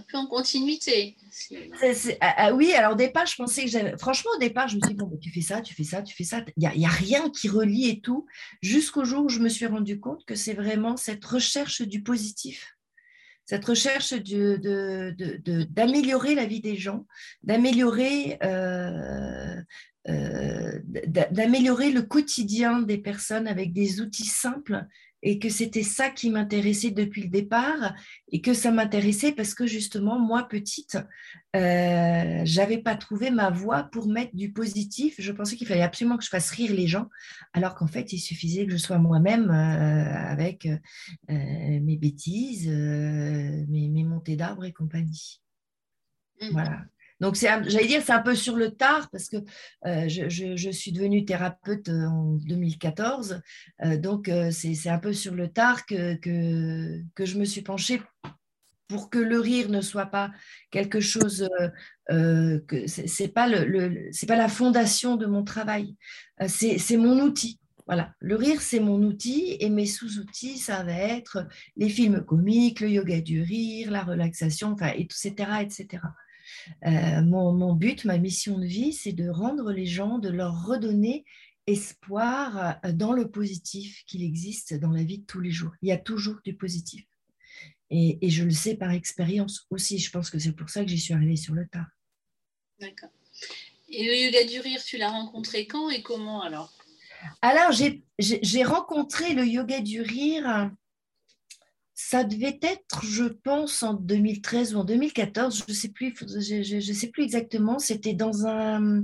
peu 0.09 0.17
en 0.17 0.27
continuité. 0.27 1.17
Ah, 2.21 2.33
ah 2.37 2.53
oui, 2.53 2.71
alors 2.73 2.93
au 2.93 2.95
départ, 2.95 3.25
je 3.25 3.35
pensais 3.35 3.65
que 3.65 3.69
j'avais. 3.69 3.97
Franchement, 3.97 4.31
au 4.35 4.39
départ, 4.39 4.69
je 4.69 4.77
me 4.77 4.81
suis 4.81 4.93
dit, 4.93 4.95
bon, 4.95 5.11
tu 5.21 5.31
fais 5.31 5.41
ça, 5.41 5.61
tu 5.61 5.73
fais 5.73 5.83
ça, 5.83 6.01
tu 6.01 6.15
fais 6.15 6.23
ça. 6.23 6.45
Il 6.55 6.69
n'y 6.69 6.85
a, 6.85 6.89
a, 6.89 6.91
rien 6.91 7.29
qui 7.29 7.49
relie 7.49 7.89
et 7.89 7.99
tout. 7.99 8.25
Jusqu'au 8.61 9.03
jour 9.03 9.25
où 9.25 9.29
je 9.29 9.39
me 9.39 9.49
suis 9.49 9.65
rendu 9.65 9.99
compte 9.99 10.23
que 10.25 10.35
c'est 10.35 10.53
vraiment 10.53 10.95
cette 10.95 11.25
recherche 11.25 11.81
du 11.81 12.03
positif 12.03 12.75
cette 13.45 13.65
recherche 13.65 14.13
d'améliorer 14.13 16.35
de, 16.35 16.35
de, 16.35 16.39
la 16.39 16.45
vie 16.45 16.61
des 16.61 16.75
gens, 16.75 17.07
d'améliorer 17.41 18.37
euh, 18.43 19.59
euh, 20.07 20.79
d'améliorer 20.85 21.89
le 21.89 22.03
quotidien 22.03 22.83
des 22.83 22.99
personnes 22.99 23.47
avec 23.47 23.73
des 23.73 24.01
outils 24.01 24.25
simples 24.25 24.85
et 25.21 25.39
que 25.39 25.49
c'était 25.49 25.83
ça 25.83 26.09
qui 26.09 26.29
m'intéressait 26.29 26.91
depuis 26.91 27.23
le 27.23 27.29
départ 27.29 27.93
et 28.31 28.41
que 28.41 28.53
ça 28.53 28.71
m'intéressait 28.71 29.31
parce 29.31 29.53
que 29.53 29.67
justement 29.67 30.19
moi 30.19 30.47
petite 30.47 30.97
euh, 31.55 32.41
j'avais 32.45 32.77
pas 32.77 32.95
trouvé 32.95 33.31
ma 33.31 33.49
voie 33.49 33.83
pour 33.83 34.07
mettre 34.07 34.35
du 34.35 34.51
positif. 34.51 35.15
Je 35.19 35.31
pensais 35.31 35.55
qu'il 35.55 35.67
fallait 35.67 35.81
absolument 35.81 36.17
que 36.17 36.23
je 36.23 36.29
fasse 36.29 36.51
rire 36.51 36.73
les 36.73 36.87
gens 36.87 37.09
alors 37.53 37.75
qu'en 37.75 37.87
fait 37.87 38.13
il 38.13 38.19
suffisait 38.19 38.65
que 38.65 38.71
je 38.71 38.77
sois 38.77 38.99
moi-même 38.99 39.49
euh, 39.49 40.31
avec 40.31 40.65
euh, 40.65 40.77
mes 41.29 41.97
bêtises 41.97 42.69
mes, 42.69 43.89
mes 43.89 44.03
montées 44.03 44.35
d'arbres 44.35 44.65
et 44.65 44.73
compagnie. 44.73 45.41
Mmh. 46.41 46.49
voilà 46.51 46.85
donc, 47.19 47.35
j'allais 47.35 47.87
dire, 47.87 48.01
c'est 48.03 48.13
un 48.13 48.21
peu 48.21 48.35
sur 48.35 48.55
le 48.55 48.71
tard 48.71 49.09
parce 49.11 49.27
que 49.27 49.37
euh, 49.85 50.07
je, 50.07 50.71
suis 50.71 50.91
devenue 50.91 51.25
thérapeute 51.25 51.89
euh, 51.89 52.05
en 52.05 52.35
2014. 52.35 53.41
Euh, 53.83 53.97
donc, 53.97 54.31
c'est 54.51 54.89
un 54.89 54.99
peu 54.99 55.13
sur 55.13 55.35
le 55.35 55.49
tard 55.49 55.85
que, 55.85 56.15
que, 56.15 57.25
je 57.25 57.37
me 57.37 57.45
suis 57.45 57.61
penchée 57.61 58.01
pour 58.87 59.09
que 59.09 59.19
le 59.19 59.39
rire 59.39 59.69
ne 59.69 59.81
soit 59.81 60.07
pas 60.07 60.31
quelque 60.71 60.99
chose 60.99 61.47
que 62.09 62.87
c'est 62.87 63.27
pas 63.27 63.47
le, 63.47 64.09
pas 64.25 64.35
la 64.35 64.47
fondation 64.47 65.15
de 65.15 65.27
mon 65.27 65.43
travail 65.43 65.95
c'est 66.47 66.97
mon 66.97 67.19
outil 67.19 67.59
Voilà, 67.85 68.13
le 68.19 68.35
rire, 68.35 68.61
c'est 68.61 68.79
mon 68.79 69.03
outil 69.03 69.57
et 69.59 69.69
mes 69.69 69.85
sous-outils, 69.85 70.57
ça 70.57 70.81
va 70.81 70.93
être 70.93 71.45
les 71.75 71.89
films 71.89 72.25
comiques, 72.25 72.79
le 72.79 72.89
yoga 72.89 73.21
du 73.21 73.43
rire, 73.43 73.91
la 73.91 74.03
relaxation, 74.03 74.71
enfin, 74.71 74.91
etc., 74.95 75.33
etc. 75.61 76.01
Euh, 76.85 77.21
mon, 77.21 77.53
mon, 77.53 77.73
but, 77.73 78.05
ma 78.05 78.17
mission 78.17 78.57
de 78.57 78.65
vie, 78.65 78.93
c'est 78.93 79.13
de 79.13 79.29
rendre 79.29 79.71
les 79.71 79.85
gens, 79.85 80.19
de 80.19 80.29
leur 80.29 80.65
redonner 80.65 81.25
espoir 81.67 82.79
euh, 82.85 82.91
dans 82.91 83.13
le 83.13 83.29
positif 83.29 84.03
qu'il 84.05 84.23
existe 84.23 84.73
dans 84.73 84.91
la 84.91 85.03
vie 85.03 85.19
de 85.19 85.25
tous 85.25 85.39
les 85.39 85.51
jours. 85.51 85.71
Il 85.81 85.89
y 85.89 85.91
a 85.91 85.97
toujours 85.97 86.39
du 86.43 86.55
positif. 86.55 87.05
Et, 87.89 88.17
et 88.25 88.29
je 88.29 88.43
le 88.43 88.51
sais 88.51 88.75
par 88.75 88.91
expérience 88.91 89.65
aussi. 89.69 89.97
Je 89.99 90.11
pense 90.11 90.29
que 90.29 90.39
c'est 90.39 90.51
pour 90.51 90.69
ça 90.69 90.83
que 90.83 90.89
j'y 90.89 90.99
suis 90.99 91.13
arrivée 91.13 91.35
sur 91.35 91.53
le 91.53 91.67
tard. 91.67 91.87
D'accord. 92.79 93.09
Et 93.89 94.05
le 94.05 94.15
yoga 94.15 94.43
du 94.45 94.59
rire, 94.59 94.83
tu 94.83 94.97
l'as 94.97 95.09
rencontré 95.09 95.65
quand 95.65 95.89
et 95.89 96.01
comment 96.01 96.41
alors? 96.41 96.71
Alors, 97.41 97.71
j'ai 97.71 98.63
rencontré 98.63 99.33
le 99.33 99.45
yoga 99.45 99.81
du 99.81 100.01
rire, 100.01 100.71
ça 102.01 102.23
devait 102.23 102.57
être, 102.61 103.03
je 103.03 103.25
pense, 103.25 103.83
en 103.83 103.93
2013 103.93 104.73
ou 104.73 104.79
en 104.79 104.83
2014, 104.85 105.57
je 105.57 105.63
ne 105.67 105.73
sais, 105.73 105.89
plus, 105.89 106.15
je, 106.17 106.93
sais 106.93 107.07
plus 107.09 107.23
exactement, 107.23 107.77
c'était 107.77 108.13
dans, 108.13 108.47
un, 108.47 109.03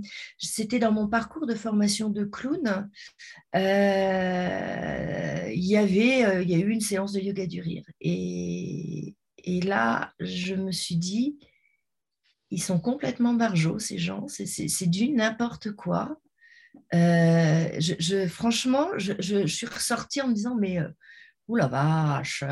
dans 0.80 0.92
mon 0.94 1.10
parcours 1.10 1.46
de 1.46 1.56
formation 1.56 2.10
de 2.10 2.24
clown. 2.24 2.90
Euh, 3.54 5.52
il, 5.54 5.66
y 5.66 5.76
avait, 5.76 6.26
euh, 6.26 6.42
il 6.42 6.50
y 6.50 6.56
a 6.56 6.58
eu 6.58 6.70
une 6.70 6.80
séance 6.80 7.12
de 7.12 7.20
yoga 7.20 7.46
du 7.46 7.60
rire. 7.60 7.84
Et, 8.00 9.14
là, 9.46 10.14
je 10.22 10.56
me 10.56 10.72
suis 10.72 10.96
dit, 10.96 11.38
ils 12.50 12.64
sont 12.64 12.80
complètement 12.80 13.34
barjots, 13.34 13.78
ces 13.78 13.98
gens, 13.98 14.26
c'est 14.30 14.90
du 14.90 15.10
n'importe 15.10 15.74
quoi. 15.74 16.18
Euh, 16.94 17.78
franchement, 18.30 18.88
je, 18.98 19.46
suis 19.48 19.68
ressortie 19.68 20.22
en 20.22 20.30
me 20.30 20.34
disant, 20.34 20.56
mais 20.56 20.80
ouh 21.48 21.56
la 21.56 21.68
vache, 21.68 22.44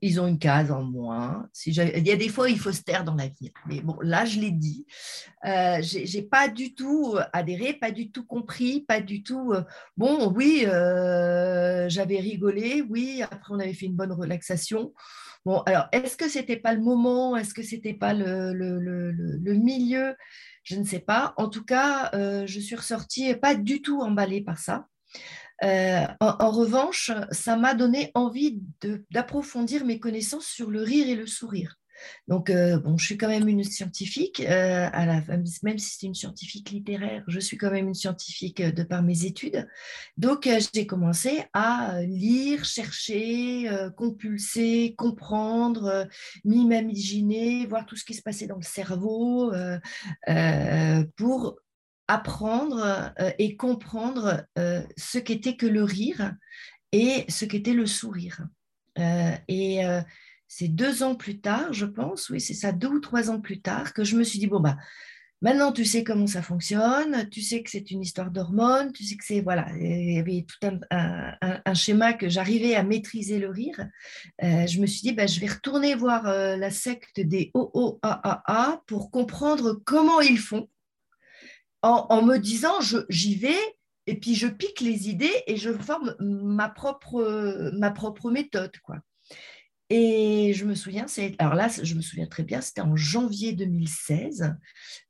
ils 0.00 0.20
ont 0.20 0.26
une 0.26 0.38
case 0.38 0.70
en 0.70 0.82
moins. 0.82 1.48
Il 1.64 1.74
y 1.74 2.10
a 2.10 2.16
des 2.16 2.28
fois, 2.28 2.48
il 2.48 2.58
faut 2.58 2.72
se 2.72 2.82
taire 2.82 3.04
dans 3.04 3.14
la 3.14 3.28
vie. 3.28 3.52
Mais 3.66 3.80
bon, 3.80 3.96
là, 4.00 4.24
je 4.24 4.38
l'ai 4.38 4.52
dit. 4.52 4.86
Euh, 5.44 5.78
j'ai 5.82 6.22
pas 6.22 6.48
du 6.48 6.74
tout 6.74 7.16
adhéré, 7.32 7.72
pas 7.72 7.90
du 7.90 8.10
tout 8.10 8.24
compris, 8.24 8.82
pas 8.82 9.00
du 9.00 9.22
tout. 9.22 9.52
Euh, 9.52 9.62
bon, 9.96 10.32
oui, 10.32 10.60
j'avais 11.88 12.20
rigolé, 12.20 12.82
oui. 12.88 13.22
Après, 13.22 13.52
on 13.52 13.58
avait 13.58 13.74
fait 13.74 13.86
une 13.86 13.96
bonne 13.96 14.12
relaxation. 14.12 14.92
Bon, 15.46 15.60
alors, 15.60 15.86
est-ce 15.92 16.16
que 16.16 16.28
c'était 16.28 16.56
pas 16.56 16.74
le 16.74 16.80
moment? 16.80 17.36
Est-ce 17.36 17.54
que 17.54 17.62
c'était 17.62 17.94
pas 17.94 18.12
le, 18.12 18.52
milieu? 19.54 20.16
Je 20.64 20.74
ne 20.74 20.82
sais 20.82 20.98
pas. 20.98 21.34
En 21.36 21.48
tout 21.48 21.64
cas, 21.64 22.10
euh, 22.14 22.44
je 22.48 22.58
suis 22.58 22.74
ressortie 22.74 23.32
pas 23.36 23.54
du 23.54 23.80
tout 23.80 24.00
emballée 24.00 24.40
par 24.40 24.58
ça. 24.58 24.88
Euh, 25.64 26.06
en, 26.20 26.50
revanche, 26.50 27.10
ça 27.30 27.56
m'a 27.56 27.74
donné 27.74 28.10
envie 28.14 28.60
d'approfondir 29.10 29.84
mes 29.84 29.98
connaissances 29.98 30.46
sur 30.46 30.70
le 30.70 30.82
rire 30.82 31.08
et 31.08 31.16
le 31.16 31.26
sourire. 31.26 31.76
Donc, 32.28 32.50
euh, 32.50 32.78
bon, 32.78 32.98
je 32.98 33.06
suis 33.06 33.16
quand 33.16 33.28
même 33.28 33.48
une 33.48 33.64
scientifique, 33.64 34.40
euh, 34.40 34.90
à 34.92 35.06
la, 35.06 35.22
même 35.62 35.78
si 35.78 35.96
c'est 35.96 36.06
une 36.06 36.14
scientifique 36.14 36.68
littéraire, 36.68 37.24
je 37.26 37.40
suis 37.40 37.56
quand 37.56 37.70
même 37.70 37.88
une 37.88 37.94
scientifique 37.94 38.60
de 38.60 38.82
par 38.82 39.02
mes 39.02 39.24
études. 39.24 39.66
Donc, 40.18 40.46
j'ai 40.74 40.86
commencé 40.86 41.44
à 41.54 42.02
lire, 42.02 42.66
chercher, 42.66 43.70
compulser, 43.96 44.94
comprendre, 44.98 46.06
m'imaginer, 46.44 47.64
voir 47.64 47.86
tout 47.86 47.96
ce 47.96 48.04
qui 48.04 48.12
se 48.12 48.20
passait 48.20 48.46
dans 48.46 48.56
le 48.56 48.62
cerveau 48.62 49.50
pour 51.16 51.56
apprendre 52.08 53.12
et 53.38 53.56
comprendre 53.56 54.44
ce 54.56 55.18
qu'était 55.18 55.56
que 55.56 55.66
le 55.66 55.82
rire 55.82 56.34
et 56.92 57.24
ce 57.28 57.44
qu'était 57.44 57.72
le 57.72 57.86
sourire. 57.86 58.46
et 58.96 59.82
c'est 60.48 60.68
deux 60.68 61.02
ans 61.02 61.14
plus 61.14 61.40
tard, 61.40 61.72
je 61.72 61.86
pense, 61.86 62.30
oui, 62.30 62.40
c'est 62.40 62.54
ça, 62.54 62.72
deux 62.72 62.88
ou 62.88 63.00
trois 63.00 63.30
ans 63.30 63.40
plus 63.40 63.60
tard, 63.60 63.92
que 63.92 64.04
je 64.04 64.16
me 64.16 64.22
suis 64.22 64.38
dit, 64.38 64.46
bon, 64.46 64.60
bah, 64.60 64.76
maintenant 65.42 65.72
tu 65.72 65.84
sais 65.84 66.04
comment 66.04 66.26
ça 66.26 66.40
fonctionne, 66.40 67.28
tu 67.30 67.42
sais 67.42 67.62
que 67.62 67.70
c'est 67.70 67.90
une 67.90 68.00
histoire 68.00 68.30
d'hormones, 68.30 68.92
tu 68.92 69.04
sais 69.04 69.16
que 69.16 69.24
c'est, 69.24 69.40
voilà, 69.40 69.66
il 69.78 70.14
y 70.14 70.18
avait 70.18 70.46
tout 70.48 70.68
un, 70.90 71.74
schéma 71.74 72.12
que 72.14 72.28
j'arrivais 72.28 72.74
à 72.74 72.82
maîtriser 72.84 73.38
le 73.38 73.50
rire. 73.50 73.86
Euh, 74.42 74.66
je 74.66 74.80
me 74.80 74.86
suis 74.86 75.02
dit, 75.02 75.12
bah, 75.12 75.26
je 75.26 75.40
vais 75.40 75.48
retourner 75.48 75.94
voir 75.94 76.26
euh, 76.26 76.56
la 76.56 76.70
secte 76.70 77.20
des 77.20 77.50
OOAAA 77.54 78.82
pour 78.86 79.10
comprendre 79.10 79.80
comment 79.84 80.20
ils 80.20 80.38
font, 80.38 80.68
en, 81.86 82.22
me 82.22 82.38
disant, 82.38 82.74
j'y 83.08 83.36
vais, 83.36 83.58
et 84.06 84.18
puis 84.18 84.34
je 84.34 84.46
pique 84.46 84.80
les 84.80 85.08
idées 85.08 85.42
et 85.46 85.56
je 85.56 85.72
forme 85.72 86.14
ma 86.20 86.68
propre, 86.68 88.30
méthode, 88.30 88.76
quoi. 88.82 88.96
Et 89.88 90.52
je 90.54 90.64
me 90.64 90.74
souviens, 90.74 91.06
alors 91.38 91.54
là, 91.54 91.68
je 91.68 91.94
me 91.94 92.02
souviens 92.02 92.26
très 92.26 92.42
bien, 92.42 92.60
c'était 92.60 92.80
en 92.80 92.96
janvier 92.96 93.52
2016 93.52 94.56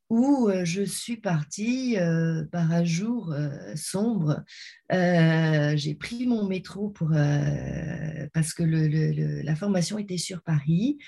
où 0.09 0.49
euh, 0.49 0.65
je 0.65 0.83
suis 0.83 1.17
partie 1.17 1.99
euh, 1.99 2.45
par 2.53 2.71
un 2.73 2.85
jour 2.85 3.33
euh, 3.33 3.75
sombre. 3.75 4.45
j'ai 4.91 5.95
pris 5.95 6.27
mon 6.27 6.47
métro 6.47 6.91
parce 6.91 8.53
que 8.53 8.63
la 8.63 9.57
formation 9.57 9.99
était 9.99 10.19
sur 10.19 10.43
Paris 10.43 10.99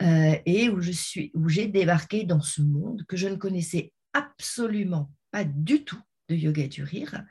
et 0.00 0.68
où 0.68 0.80
je 0.80 0.92
suis, 0.92 1.30
où 1.34 1.48
j'ai 1.48 1.66
débarqué 1.66 2.24
dans 2.24 2.40
ce 2.40 2.62
monde 2.62 3.04
que 3.08 3.16
je 3.16 3.28
ne 3.28 3.36
connaissais 3.36 3.92
absolument 4.12 5.10
du 5.44 5.84
tout 5.84 6.00
de 6.28 6.34
yoga 6.34 6.66
du 6.66 6.82
rire, 6.82 7.22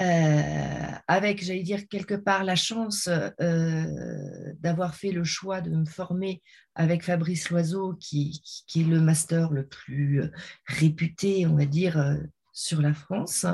euh, 0.00 0.90
avec, 1.06 1.44
j'allais 1.44 1.62
dire, 1.62 1.86
quelque 1.88 2.14
part 2.14 2.42
la 2.42 2.56
chance 2.56 3.08
euh, 3.40 4.52
d'avoir 4.58 4.96
fait 4.96 5.12
le 5.12 5.22
choix 5.22 5.60
de 5.60 5.70
me 5.70 5.84
former 5.84 6.42
avec 6.74 7.04
Fabrice 7.04 7.50
Loiseau, 7.50 7.94
qui, 8.00 8.42
qui, 8.66 8.80
est 8.80 8.84
le 8.84 9.00
master 9.00 9.52
le 9.52 9.66
plus 9.66 10.22
réputé, 10.66 11.46
on 11.46 11.54
va 11.54 11.66
dire, 11.66 12.18
sur 12.52 12.82
la 12.82 12.92
France. 12.92 13.46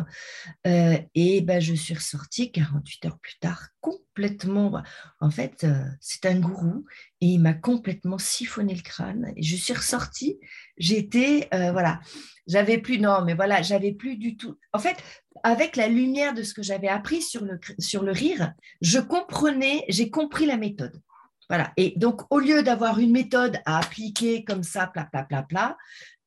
Euh, 0.66 0.98
et 1.14 1.40
ben, 1.40 1.60
je 1.60 1.74
suis 1.74 1.94
ressortie 1.94 2.50
48 2.50 3.06
heures 3.06 3.18
plus 3.18 3.38
tard, 3.38 3.68
complètement. 3.80 4.82
En 5.20 5.30
fait, 5.30 5.64
euh, 5.64 5.84
c'est 6.00 6.26
un 6.26 6.38
gourou 6.40 6.84
et 7.20 7.26
il 7.26 7.38
m'a 7.38 7.54
complètement 7.54 8.18
siphonné 8.18 8.74
le 8.74 8.82
crâne. 8.82 9.32
Et 9.36 9.42
je 9.42 9.56
suis 9.56 9.74
ressortie, 9.74 10.38
j'étais, 10.76 11.48
euh, 11.54 11.72
voilà, 11.72 12.00
j'avais 12.46 12.78
plus, 12.78 12.98
non, 12.98 13.22
mais 13.24 13.34
voilà, 13.34 13.62
j'avais 13.62 13.92
plus 13.92 14.16
du 14.16 14.36
tout. 14.36 14.58
En 14.72 14.78
fait, 14.78 14.96
avec 15.44 15.76
la 15.76 15.88
lumière 15.88 16.34
de 16.34 16.42
ce 16.42 16.54
que 16.54 16.62
j'avais 16.62 16.88
appris 16.88 17.22
sur 17.22 17.44
le, 17.44 17.60
sur 17.78 18.02
le 18.02 18.12
rire, 18.12 18.52
je 18.80 18.98
comprenais, 18.98 19.84
j'ai 19.88 20.10
compris 20.10 20.46
la 20.46 20.56
méthode. 20.56 21.00
Voilà. 21.48 21.72
Et 21.76 21.94
donc, 21.96 22.22
au 22.30 22.38
lieu 22.38 22.62
d'avoir 22.62 22.98
une 22.98 23.12
méthode 23.12 23.58
à 23.64 23.78
appliquer 23.78 24.44
comme 24.44 24.62
ça, 24.62 24.86
pla, 24.86 25.08
pla, 25.10 25.24
pla, 25.24 25.42
pla, 25.42 25.76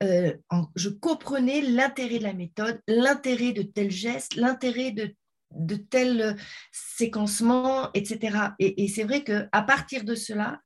euh, 0.02 0.34
je 0.74 0.88
comprenais 0.88 1.60
l'intérêt 1.60 2.18
de 2.18 2.24
la 2.24 2.32
méthode, 2.32 2.80
l'intérêt 2.88 3.52
de 3.52 3.62
tel 3.62 3.90
geste, 3.90 4.34
l'intérêt 4.34 4.90
de, 4.90 5.76
tel 5.90 6.36
séquencement, 6.72 7.90
etc. 7.94 8.38
Et, 8.58 8.88
c'est 8.88 9.04
vrai 9.04 9.22
qu'à 9.22 9.62
partir 9.62 10.04
de 10.04 10.16
cela, 10.16 10.60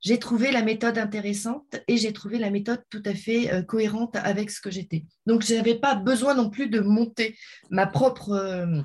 j'ai 0.00 0.18
trouvé 0.18 0.50
la 0.50 0.62
méthode 0.62 0.96
intéressante 0.96 1.76
et 1.86 1.98
j'ai 1.98 2.12
trouvé 2.12 2.38
la 2.38 2.50
méthode 2.50 2.82
tout 2.88 3.02
à 3.04 3.14
fait 3.14 3.52
euh, 3.52 3.62
cohérente 3.62 4.16
avec 4.16 4.50
ce 4.50 4.60
que 4.60 4.70
j'étais. 4.70 5.04
Donc, 5.26 5.44
je 5.44 5.54
n'avais 5.54 5.76
pas 5.76 5.94
besoin 5.94 6.34
non 6.34 6.50
plus 6.50 6.68
de 6.68 6.80
monter 6.80 7.36
ma 7.68 7.86
propre, 7.86 8.30
euh, 8.32 8.82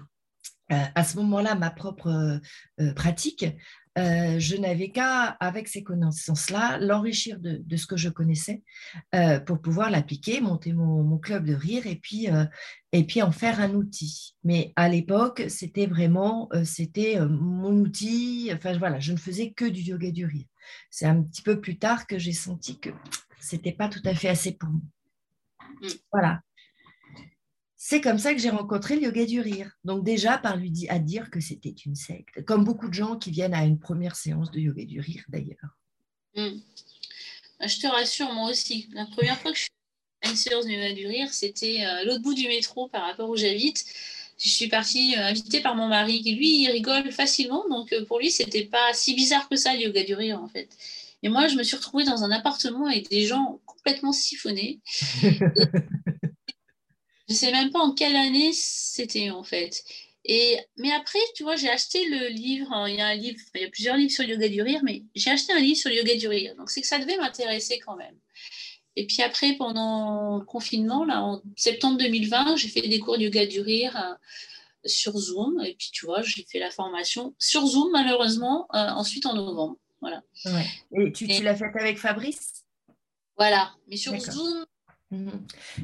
à 0.70 1.03
ce 1.03 1.15
moment-là, 1.17 1.55
ma 1.55 1.72
propre 1.72 2.39
pratique. 2.96 3.46
Euh, 3.97 4.39
je 4.39 4.57
n'avais 4.57 4.89
qu'à, 4.89 5.37
avec 5.39 5.69
ces 5.69 5.83
connaissances-là, 5.83 6.77
l'enrichir 6.79 7.39
de, 7.39 7.63
ce 7.77 7.85
que 7.85 7.95
je 7.95 8.09
connaissais 8.09 8.61
euh, 9.13 9.39
pour 9.39 9.61
pouvoir 9.61 9.89
l'appliquer, 9.89 10.41
monter 10.41 10.73
mon, 10.73 11.17
club 11.17 11.45
de 11.45 11.53
rire 11.53 11.87
et 11.87 11.95
puis, 11.95 12.29
euh, 12.29 12.45
et 12.91 13.05
puis 13.05 13.21
en 13.21 13.31
faire 13.31 13.61
un 13.61 13.73
outil. 13.73 14.35
Mais 14.43 14.73
à 14.75 14.89
l'époque, 14.89 15.43
c'était 15.47 15.85
vraiment 15.85 16.49
c'était 16.65 17.19
mon 17.21 17.71
outil. 17.79 18.51
Enfin 18.53 18.77
voilà, 18.77 18.99
je 18.99 19.13
ne 19.13 19.17
faisais 19.17 19.51
que 19.53 19.65
du 19.65 19.81
yoga 19.81 20.11
du 20.11 20.25
rire. 20.25 20.45
C'est 20.89 21.05
un 21.05 21.23
petit 21.23 21.41
peu 21.41 21.61
plus 21.61 21.77
tard 21.77 22.05
que 22.05 22.19
j'ai 22.19 22.33
senti 22.33 22.79
que 22.79 22.89
c'était 23.39 23.71
pas 23.71 23.87
tout 23.87 24.01
à 24.03 24.13
fait 24.13 24.27
assez 24.27 24.51
pour 24.51 24.69
moi. 24.69 24.81
Mm. 25.81 25.87
Voilà 26.11 26.41
c'est 27.88 28.01
comme 28.01 28.18
ça 28.18 28.34
que 28.34 28.39
j'ai 28.39 28.50
rencontré 28.50 28.96
le 28.96 29.04
yoga 29.04 29.27
du 29.27 29.42
rire. 29.42 29.70
Donc 29.84 30.04
déjà, 30.04 30.39
par 30.39 30.58
lui 30.58 30.88
à 30.89 30.98
dire 30.98 31.30
que 31.30 31.39
c'était 31.39 31.70
une 31.86 31.94
secte, 31.94 32.44
comme 32.44 32.63
beaucoup 32.63 32.88
de 32.88 32.96
gens 32.96 33.15
qui 33.15 33.30
viennent 33.30 33.54
à 33.54 33.63
une 33.63 33.77
première 33.77 34.15
séance 34.15 34.50
de 34.50 34.60
yoga 34.60 34.86
du 34.86 35.00
rire 35.00 35.24
d'ailleurs. 35.27 35.77
Hmm. 36.36 36.58
Bah, 37.60 37.68
je 37.68 37.77
te 37.77 37.86
rassure, 37.86 38.34
moi 38.34 38.50
aussi. 38.50 38.89
La 38.94 39.06
première 39.06 39.39
fois 39.39 39.51
que 39.51 39.58
je 39.60 39.65
suis 39.65 39.72
à 40.24 40.30
une 40.32 40.36
séance 40.36 40.65
de 40.65 40.72
yoga 40.72 40.94
du 40.94 41.06
rire, 41.06 41.32
c'était 41.32 41.84
à 41.84 42.00
euh, 42.00 42.06
l'autre 42.06 42.24
bout 42.24 42.34
du 42.34 42.48
métro 42.48 42.88
par 42.88 43.04
rapport 43.04 43.30
où 43.30 43.36
j'habite. 43.36 43.86
Je 44.39 44.50
suis 44.50 44.68
partie 44.68 45.15
euh, 45.15 45.24
invitée 45.24 45.62
par 45.62 45.75
mon 45.75 45.88
mari 45.88 46.24
qui, 46.24 46.34
lui, 46.34 46.63
il 46.63 46.72
rigole 46.72 47.12
facilement. 47.12 47.70
Donc 47.70 47.94
euh, 47.94 48.04
pour 48.06 48.18
lui, 48.18 48.32
c'était 48.32 48.65
pas 48.65 48.94
si 48.96 49.13
bizarre 49.13 49.48
que 49.48 49.58
ça, 49.58 49.75
le 49.75 49.82
yoga 49.82 50.04
du 50.04 50.15
rire, 50.15 50.42
en 50.42 50.48
fait. 50.48 50.70
Et 51.22 51.30
moi, 51.30 51.48
je 51.48 51.56
me 51.56 51.62
suis 51.62 51.77
retrouvée 51.77 52.04
dans 52.04 52.24
un 52.24 52.32
appartement 52.32 52.88
avec 52.88 53.12
des 53.12 53.27
gens 53.27 53.60
complètement 53.68 54.12
siphonnés. 54.12 54.80
Je 57.29 57.34
sais 57.34 57.51
même 57.51 57.72
pas 57.72 57.79
en 57.79 57.94
quelle 57.94 58.15
année 58.15 58.51
c'était 58.53 59.32
en 59.32 59.44
fait. 59.44 59.84
Et, 60.27 60.58
mais 60.77 60.91
après, 60.91 61.20
tu 61.36 61.44
vois, 61.44 61.55
j'ai 61.55 61.70
acheté 61.70 62.08
le 62.10 62.29
livre, 62.29 62.72
hein, 62.72 62.89
il 62.89 62.96
y 62.96 63.01
a 63.01 63.08
un 63.08 63.15
livre, 63.15 63.39
il 63.53 63.62
y 63.62 63.65
a 63.65 63.70
plusieurs 63.70 63.96
livres 63.96 64.12
sur 64.12 64.24
le 64.24 64.32
yoga 64.32 64.50
du 64.50 64.62
rire, 64.62 64.82
mais 64.84 65.03
j'ai 65.13 65.29
acheté 65.29 65.53
un 65.53 65.60
livre 65.60 65.77
sur 65.77 65.89
le 65.91 65.98
yoga 65.98 66.15
du 66.15 66.27
rire. 66.27 66.55
Donc 66.55 66.72
c'est 66.72 66.82
que 66.82 66.88
ça 66.88 66.98
devait 66.98 67.17
m'intéresser 67.17 67.79
quand 67.79 67.96
même. 67.96 68.15
Et 68.96 69.05
puis 69.05 69.22
après, 69.22 69.53
pendant 69.53 70.38
le 70.38 70.46
confinement, 70.46 71.03
là, 71.03 71.22
en 71.22 71.41
septembre 71.55 71.98
2020, 71.98 72.55
j'ai 72.55 72.70
fait 72.70 72.82
des 72.82 73.00
cours 73.00 73.17
de 73.17 73.24
yoga 73.24 73.46
du 73.46 73.60
rire 73.60 73.96
euh, 73.98 74.15
sur 74.86 75.17
Zoom. 75.17 75.62
Et 75.65 75.75
puis, 75.75 75.89
tu 75.91 76.05
vois, 76.05 76.22
j'ai 76.22 76.46
fait 76.50 76.60
la 76.60 76.72
formation 76.72 77.36
sur 77.38 77.65
Zoom, 77.65 77.91
malheureusement, 77.91 78.67
euh, 78.74 78.89
ensuite 78.89 79.25
en 79.25 79.36
novembre. 79.36 79.77
Voilà. 80.01 80.24
Et 80.98 81.12
tu, 81.12 81.27
tu 81.27 81.44
l'as 81.44 81.55
faite 81.55 81.75
avec 81.75 81.98
Fabrice? 81.98 82.63
Voilà. 83.38 83.74
Mais 83.88 83.98
sur 83.98 84.17
Zoom. 84.17 84.65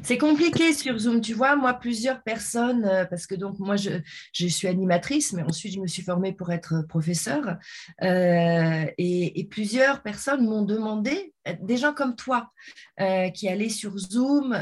C'est 0.02 0.18
compliqué 0.18 0.72
sur 0.72 0.98
Zoom, 0.98 1.20
tu 1.20 1.32
vois. 1.32 1.54
Moi, 1.54 1.74
plusieurs 1.74 2.22
personnes, 2.22 2.84
euh, 2.84 3.04
parce 3.04 3.26
que 3.26 3.36
donc 3.36 3.58
moi, 3.60 3.76
je, 3.76 4.00
suis 4.48 4.66
animatrice, 4.66 5.32
mais 5.32 5.42
ensuite 5.42 5.74
je 5.74 5.80
me 5.80 5.86
suis 5.86 6.02
formée 6.02 6.32
pour 6.32 6.50
être 6.52 6.82
professeure, 6.88 7.56
euh, 8.02 8.84
et, 8.98 9.48
plusieurs 9.50 10.02
personnes 10.02 10.44
m'ont 10.44 10.62
demandé, 10.62 11.34
euh, 11.46 11.52
des 11.60 11.76
gens 11.76 11.92
comme 11.92 12.16
toi, 12.16 12.50
qui 13.34 13.48
allaient 13.48 13.68
sur 13.68 13.96
Zoom, 13.98 14.56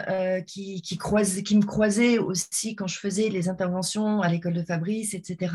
qui, 0.46 0.82
me 0.86 1.64
croisaient 1.64 2.18
aussi 2.18 2.74
quand 2.74 2.86
je 2.86 2.98
faisais 2.98 3.28
les 3.28 3.48
interventions 3.48 4.20
à 4.20 4.28
l'école 4.28 4.54
de 4.54 4.62
Fabrice, 4.62 5.14
etc. 5.14 5.54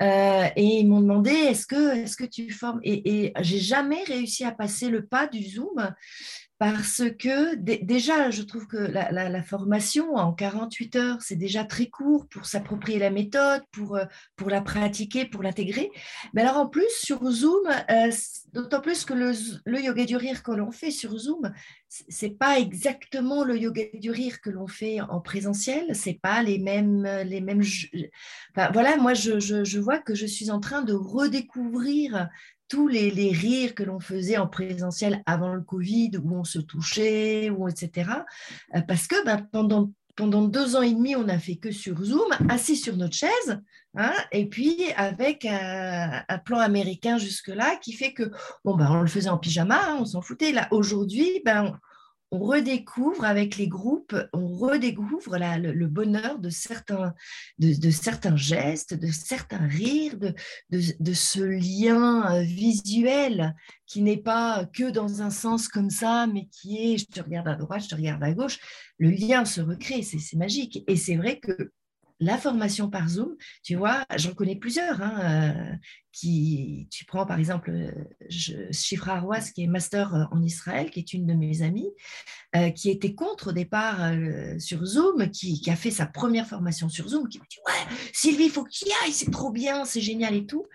et 0.00 0.52
ils 0.56 0.86
m'ont 0.86 1.00
demandé 1.00 1.30
est-ce 1.30 1.66
que, 1.66 1.96
est 1.96 2.06
-ce 2.06 2.16
que 2.16 2.24
tu 2.24 2.50
formes? 2.50 2.80
Et, 2.82 3.24
et 3.24 3.32
j'ai 3.40 3.60
jamais 3.60 4.02
réussi 4.04 4.44
à 4.44 4.52
passer 4.52 4.88
le 4.88 5.06
pas 5.06 5.26
du 5.26 5.42
Zoom 5.42 5.94
parce 6.64 7.02
que 7.18 7.56
déjà, 7.56 8.30
je 8.30 8.40
trouve 8.40 8.66
que 8.66 8.78
la, 8.78 9.42
formation 9.42 10.14
en 10.14 10.32
48 10.32 10.96
heures, 10.96 11.18
c'est 11.20 11.36
déjà 11.36 11.62
très 11.62 11.88
court 11.88 12.26
pour 12.26 12.46
s'approprier 12.46 12.98
la 12.98 13.10
méthode, 13.10 13.62
pour, 13.70 13.96
euh, 13.96 14.06
pour 14.34 14.48
la 14.48 14.62
pratiquer, 14.62 15.26
pour 15.26 15.42
l'intégrer. 15.42 15.90
Mais 16.32 16.40
alors 16.40 16.56
en 16.56 16.66
plus, 16.66 16.88
sur 16.88 17.22
Zoom, 17.30 17.68
euh, 17.90 18.10
d'autant 18.54 18.80
plus 18.80 19.04
que 19.04 19.12
le, 19.12 19.78
yoga 19.78 20.06
du 20.06 20.16
rire 20.16 20.42
que 20.42 20.52
l'on 20.52 20.70
fait 20.70 20.90
sur 20.90 21.14
Zoom, 21.18 21.52
c'est 21.86 22.38
pas 22.38 22.58
exactement 22.58 23.44
le 23.44 23.58
yoga 23.58 23.82
du 23.92 24.10
rire 24.10 24.40
que 24.40 24.48
l'on 24.48 24.66
fait 24.66 25.02
en 25.02 25.20
présentiel, 25.20 25.94
c'est 25.94 26.18
pas 26.18 26.42
les 26.42 26.58
mêmes... 26.58 27.06
Les 27.26 27.42
mêmes 27.42 27.62
voilà, 28.72 28.96
moi, 28.96 29.12
je, 29.12 29.38
je 29.38 29.78
vois 29.78 29.98
que 29.98 30.14
je 30.14 30.24
suis 30.24 30.50
en 30.50 30.60
train 30.60 30.80
de 30.80 30.94
redécouvrir 30.94 32.30
tous 32.68 32.88
les, 32.88 33.10
rires 33.30 33.74
que 33.74 33.82
l'on 33.82 34.00
faisait 34.00 34.38
en 34.38 34.46
présentiel 34.46 35.22
avant 35.26 35.54
le 35.54 35.62
Covid, 35.62 36.12
où 36.22 36.36
on 36.36 36.44
se 36.44 36.58
touchait, 36.58 37.50
ou 37.50 37.68
etc. 37.68 38.10
Euh, 38.74 38.80
parce 38.82 39.06
que 39.06 39.24
ben, 39.24 39.46
pendant, 39.52 39.90
pendant 40.16 40.42
deux 40.42 40.76
ans 40.76 40.82
et 40.82 40.92
demi, 40.92 41.16
on 41.16 41.24
n'a 41.24 41.38
fait 41.38 41.56
que 41.56 41.70
sur 41.70 42.02
Zoom, 42.02 42.28
assis 42.48 42.76
sur 42.76 42.96
notre 42.96 43.14
chaise, 43.14 43.60
hein, 43.96 44.12
et 44.32 44.46
puis 44.46 44.92
avec 44.96 45.44
un, 45.44 46.24
plan 46.44 46.58
américain 46.58 47.18
jusque-là 47.18 47.76
qui 47.76 47.92
fait 47.92 48.12
que, 48.12 48.30
bon, 48.64 48.76
ben, 48.76 48.88
on 48.90 49.00
le 49.00 49.08
faisait 49.08 49.30
en 49.30 49.38
pyjama, 49.38 49.80
hein, 49.88 49.98
on 50.00 50.04
s'en 50.04 50.22
foutait. 50.22 50.52
Là, 50.52 50.68
aujourd'hui, 50.70 51.42
ben, 51.44 51.78
on 52.34 52.38
redécouvre 52.40 53.24
avec 53.24 53.56
les 53.56 53.68
groupes, 53.68 54.16
on 54.32 54.48
redécouvre 54.48 55.36
le, 55.38 55.86
bonheur 55.86 56.40
de 56.40 56.50
certains, 56.50 57.14
de, 57.58 57.90
certains 57.90 58.36
gestes, 58.36 58.94
de 58.94 59.06
certains 59.06 59.66
rires, 59.68 60.18
de, 60.18 60.34
de, 60.70 61.12
ce 61.12 61.40
lien 61.40 62.34
euh, 62.34 62.42
visuel 62.42 63.54
qui 63.86 64.02
n'est 64.02 64.16
pas 64.16 64.66
que 64.72 64.90
dans 64.90 65.22
un 65.22 65.30
sens 65.30 65.68
comme 65.68 65.90
ça, 65.90 66.26
mais 66.26 66.46
qui 66.46 66.94
est 66.94 66.98
je 66.98 67.06
te 67.06 67.20
regarde 67.20 67.46
à 67.46 67.54
droite, 67.54 67.84
je 67.84 67.88
te 67.90 67.94
regarde 67.94 68.22
à 68.24 68.32
gauche. 68.32 68.58
Le 68.98 69.10
lien 69.10 69.44
se 69.44 69.60
recrée, 69.60 70.02
c'est 70.02 70.36
magique. 70.36 70.82
Et 70.88 70.96
c'est 70.96 71.16
vrai 71.16 71.38
que 71.38 71.72
la 72.24 72.38
formation 72.38 72.88
par 72.88 73.08
Zoom, 73.08 73.36
tu 73.62 73.76
vois, 73.76 74.04
j'en 74.16 74.34
connais 74.34 74.56
plusieurs. 74.56 75.00
Hein, 75.02 75.20
euh, 75.22 75.76
qui, 76.12 76.86
tu 76.92 77.04
prends 77.04 77.26
par 77.26 77.40
exemple 77.40 77.72
Shifra 78.30 79.16
Arwas, 79.16 79.50
qui 79.50 79.64
est 79.64 79.66
master 79.66 80.14
euh, 80.14 80.24
en 80.30 80.42
Israël, 80.42 80.90
qui 80.90 81.00
est 81.00 81.12
une 81.12 81.26
de 81.26 81.34
mes 81.34 81.62
amies, 81.62 81.90
euh, 82.54 82.70
qui 82.70 82.88
était 82.88 83.14
contre 83.14 83.48
au 83.48 83.52
départ 83.52 84.12
sur 84.58 84.84
Zoom, 84.86 85.30
qui, 85.30 85.60
a 85.68 85.76
fait 85.76 85.90
sa 85.90 86.06
première 86.06 86.46
formation 86.46 86.88
sur 86.88 87.08
Zoom, 87.08 87.28
qui 87.28 87.38
m'a 87.38 87.44
dit 87.50 87.58
Ouais, 87.66 87.96
Sylvie, 88.12 88.44
il 88.44 88.50
faut 88.50 88.64
qu'il 88.64 88.88
y 88.88 88.92
aille, 89.04 89.12
c'est 89.12 89.30
trop 89.30 89.50
bien, 89.50 89.84
c'est 89.84 90.00
génial 90.00 90.34
et 90.34 90.46
tout. 90.46 90.66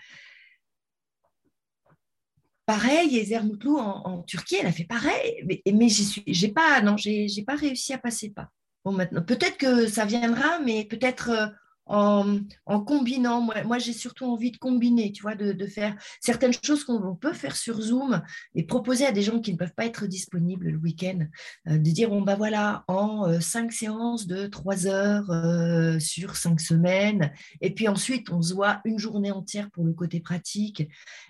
Pareil, 2.66 3.18
Ezer 3.18 3.44
Moutlou 3.44 3.78
en, 3.78 4.22
Turquie, 4.24 4.58
elle 4.60 4.68
a 4.68 4.72
fait 4.72 4.84
pareil, 4.84 5.44
mais, 5.48 5.62
mais 5.66 6.50
pas, 6.54 6.82
non, 6.82 6.98
j'ai 6.98 7.44
pas 7.48 7.56
réussi 7.56 7.94
à 7.94 7.98
passer 7.98 8.30
pas 8.30 8.52
maintenant, 8.86 9.22
peut-être 9.22 9.58
que 9.58 9.88
ça 9.88 10.06
viendra, 10.06 10.60
mais 10.60 10.86
peut-être 10.86 11.52
en, 11.90 12.82
combinant. 12.82 13.42
Moi, 13.42 13.80
j'ai 13.80 13.94
surtout 13.94 14.26
envie 14.26 14.52
de 14.52 14.58
combiner, 14.58 15.12
tu 15.12 15.24
vois, 15.24 15.36
de, 15.36 15.68
faire 15.68 15.96
certaines 16.20 16.54
choses 16.64 16.84
qu'on 16.84 17.16
peut 17.16 17.34
faire 17.34 17.56
sur 17.56 17.82
Zoom 17.82 18.22
et 18.56 18.64
proposer 18.64 19.06
à 19.06 19.12
des 19.12 19.22
gens 19.22 19.40
qui 19.40 19.52
ne 19.54 19.58
peuvent 19.58 19.74
pas 19.76 19.86
être 19.86 20.08
disponibles 20.08 20.70
le 20.70 20.78
week-end, 20.78 21.20
euh, 21.68 21.78
de 21.78 21.90
dire, 21.92 22.10
bon, 22.10 22.22
bah 22.22 22.36
voilà, 22.36 22.84
en 22.88 23.28
euh, 23.28 23.40
cinq 23.40 23.72
séances 23.72 24.26
de 24.26 24.48
trois 24.48 24.88
heures 24.88 25.30
euh, 25.30 26.00
sur 26.00 26.36
cinq 26.36 26.60
semaines, 26.60 27.32
et 27.62 27.74
puis 27.74 27.88
ensuite, 27.88 28.32
on 28.32 28.42
se 28.42 28.54
voit 28.54 28.82
une 28.86 29.00
journée 29.00 29.32
entière 29.32 29.70
pour 29.72 29.84
le 29.84 29.94
côté 29.94 30.20
pratique. 30.20 30.88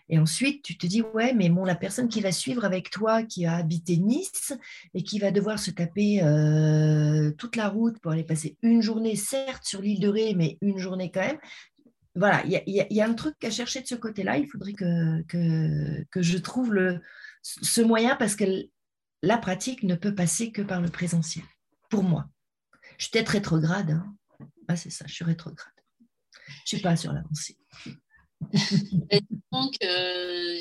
Et 0.10 0.20
ensuite, 0.20 0.64
tu 0.64 0.78
te 0.78 0.88
dis, 0.88 1.02
ouais, 1.02 1.34
mais 1.34 1.50
bon, 1.50 1.66
la 1.66 1.76
personne 1.76 2.08
qui 2.08 2.22
va 2.22 2.32
suivre 2.32 2.66
avec 2.66 2.90
toi, 2.90 3.24
qui 3.24 3.46
a 3.46 3.56
habité 3.56 3.98
Nice 3.98 4.54
et 4.94 5.04
qui 5.04 5.20
va 5.20 5.32
devoir 5.32 5.60
se 5.60 5.72
taper 5.72 6.20
toute 7.38 7.56
la 7.56 7.70
route 7.70 8.00
pour 8.00 8.12
aller 8.12 8.24
passer 8.24 8.58
une 8.64 8.82
journée, 8.82 9.16
certes, 9.16 9.66
sur 9.66 9.82
l'île 9.82 10.00
de 10.00 10.08
Ré, 10.08 10.34
mais 10.36 10.49
une 10.62 10.80
journée 10.80 11.12
quand 11.12 11.22
même. 11.22 11.40
Voilà, 12.16 12.44
il 12.46 12.62
y, 12.68 13.02
a 13.02 13.06
un 13.06 13.14
truc 13.14 13.36
à 13.44 13.52
chercher 13.52 13.82
de 13.82 13.88
ce 13.88 13.96
côté-là. 13.96 14.38
Il 14.38 14.48
faudrait 14.48 14.74
que, 14.74 15.24
je 16.16 16.38
trouve 16.38 16.74
le, 16.74 17.02
ce 17.44 17.82
moyen 17.82 18.16
parce 18.16 18.36
que 18.36 18.46
la 19.22 19.38
pratique 19.38 19.84
ne 19.84 19.96
peut 19.96 20.16
passer 20.16 20.52
que 20.52 20.62
par 20.62 20.82
le 20.82 20.90
présentiel, 20.90 21.46
pour 21.90 22.04
moi. 22.04 22.28
Je 22.98 23.06
suis 23.06 23.12
peut-être 23.12 23.30
rétrograde. 23.30 23.92
Hein. 23.92 24.16
Ah, 24.68 24.76
c'est 24.76 24.90
ça, 24.90 25.06
je 25.08 25.14
suis 25.14 25.26
rétrograde. 25.26 25.68
Je 26.48 26.54
ne 26.54 26.66
suis 26.66 26.82
pas 26.82 26.96
sur 26.96 27.14
l'avancée. 27.14 27.58
Donc, 29.52 29.76
euh, 29.84 30.58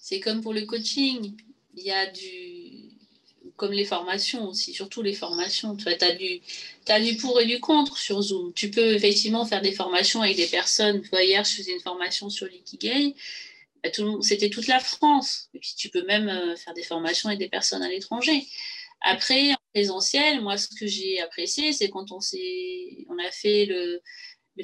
c'est 0.00 0.20
comme 0.20 0.40
pour 0.40 0.54
le 0.54 0.64
coaching. 0.64 1.36
Il 1.74 1.84
y 1.84 1.92
a 1.92 2.10
du, 2.10 2.55
comme 3.56 3.72
les 3.72 3.84
formations 3.84 4.48
aussi, 4.48 4.74
surtout 4.74 5.02
les 5.02 5.14
formations. 5.14 5.76
Tu 5.76 5.88
as, 5.88 6.12
du, 6.12 6.40
as 6.88 7.00
du 7.00 7.16
pour 7.16 7.40
et 7.40 7.46
du 7.46 7.60
contre 7.60 7.96
sur 7.96 8.20
Zoom. 8.22 8.52
Tu 8.54 8.70
peux 8.70 8.94
effectivement 8.94 9.44
faire 9.46 9.62
des 9.62 9.72
formations 9.72 10.22
avec 10.22 10.36
des 10.36 10.46
personnes. 10.46 11.02
hier, 11.12 11.44
je 11.44 11.56
faisais 11.56 11.72
une 11.72 11.80
formation 11.80 12.30
sur 12.30 12.46
l'ikigai. 12.46 13.14
Bah, 13.82 13.90
c'était 14.22 14.50
toute 14.50 14.66
la 14.66 14.80
France. 14.80 15.48
Et 15.54 15.58
puis, 15.58 15.74
tu 15.76 15.88
peux 15.88 16.04
même 16.04 16.28
euh, 16.28 16.56
faire 16.56 16.74
des 16.74 16.82
formations 16.82 17.28
avec 17.28 17.38
des 17.38 17.48
personnes 17.48 17.82
à 17.82 17.88
l'étranger. 17.88 18.46
Après, 19.00 19.52
en 19.52 19.56
présentiel, 19.74 20.40
moi, 20.40 20.56
ce 20.56 20.68
que 20.68 20.86
j'ai 20.86 21.20
apprécié, 21.20 21.72
c'est 21.72 21.90
quand 21.90 22.12
on, 22.12 22.18
on 23.08 23.18
a 23.18 23.30
fait 23.30 23.66
le 23.66 24.02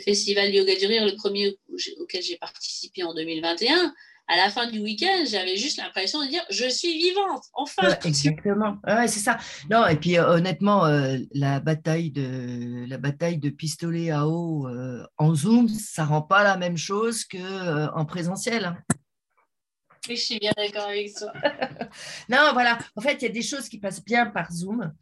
festival 0.00 0.54
Yoga 0.54 0.74
du 0.76 0.86
Rire, 0.86 1.04
le 1.04 1.14
premier 1.16 1.56
auquel 1.98 2.22
j'ai 2.22 2.36
participé 2.36 3.02
en 3.02 3.14
2021 3.14 3.94
à 4.32 4.36
la 4.36 4.50
fin 4.50 4.66
du 4.66 4.80
week-end, 4.80 5.24
j'avais 5.26 5.56
juste 5.56 5.76
l'impression 5.76 6.22
de 6.22 6.28
dire 6.28 6.42
je 6.50 6.68
suis 6.68 6.96
vivante, 6.98 7.44
enfin. 7.52 7.82
exactement. 8.04 8.76
Ouais, 8.86 9.06
c'est 9.06 9.20
ça. 9.20 9.38
Non, 9.70 9.86
et 9.86 9.96
puis 9.96 10.18
euh, 10.18 10.36
honnêtement, 10.36 10.86
euh, 10.86 11.18
la 11.32 11.60
bataille 11.60 12.10
de 12.10 12.86
la 12.88 12.98
bataille 12.98 13.38
de 13.38 13.50
pistolet 13.50 14.10
à 14.10 14.26
eau 14.26 14.66
euh, 14.68 15.04
en 15.18 15.34
Zoom, 15.34 15.68
ça 15.68 16.04
rend 16.04 16.22
pas 16.22 16.44
la 16.44 16.56
même 16.56 16.78
chose 16.78 17.24
que 17.24 17.92
en 17.94 18.04
présentiel. 18.06 18.64
Hein. 18.64 18.76
Oui, 20.08 20.16
je 20.16 20.20
suis 20.20 20.38
bien 20.40 20.50
d'accord 20.56 20.88
avec 20.88 21.14
toi. 21.14 21.32
non, 22.28 22.50
voilà. 22.52 22.76
En 22.96 23.00
fait, 23.00 23.14
il 23.14 23.22
y 23.22 23.26
a 23.26 23.32
des 23.32 23.42
choses 23.42 23.68
qui 23.68 23.78
passent 23.78 24.04
bien 24.04 24.26
par 24.26 24.50
Zoom. 24.50 24.92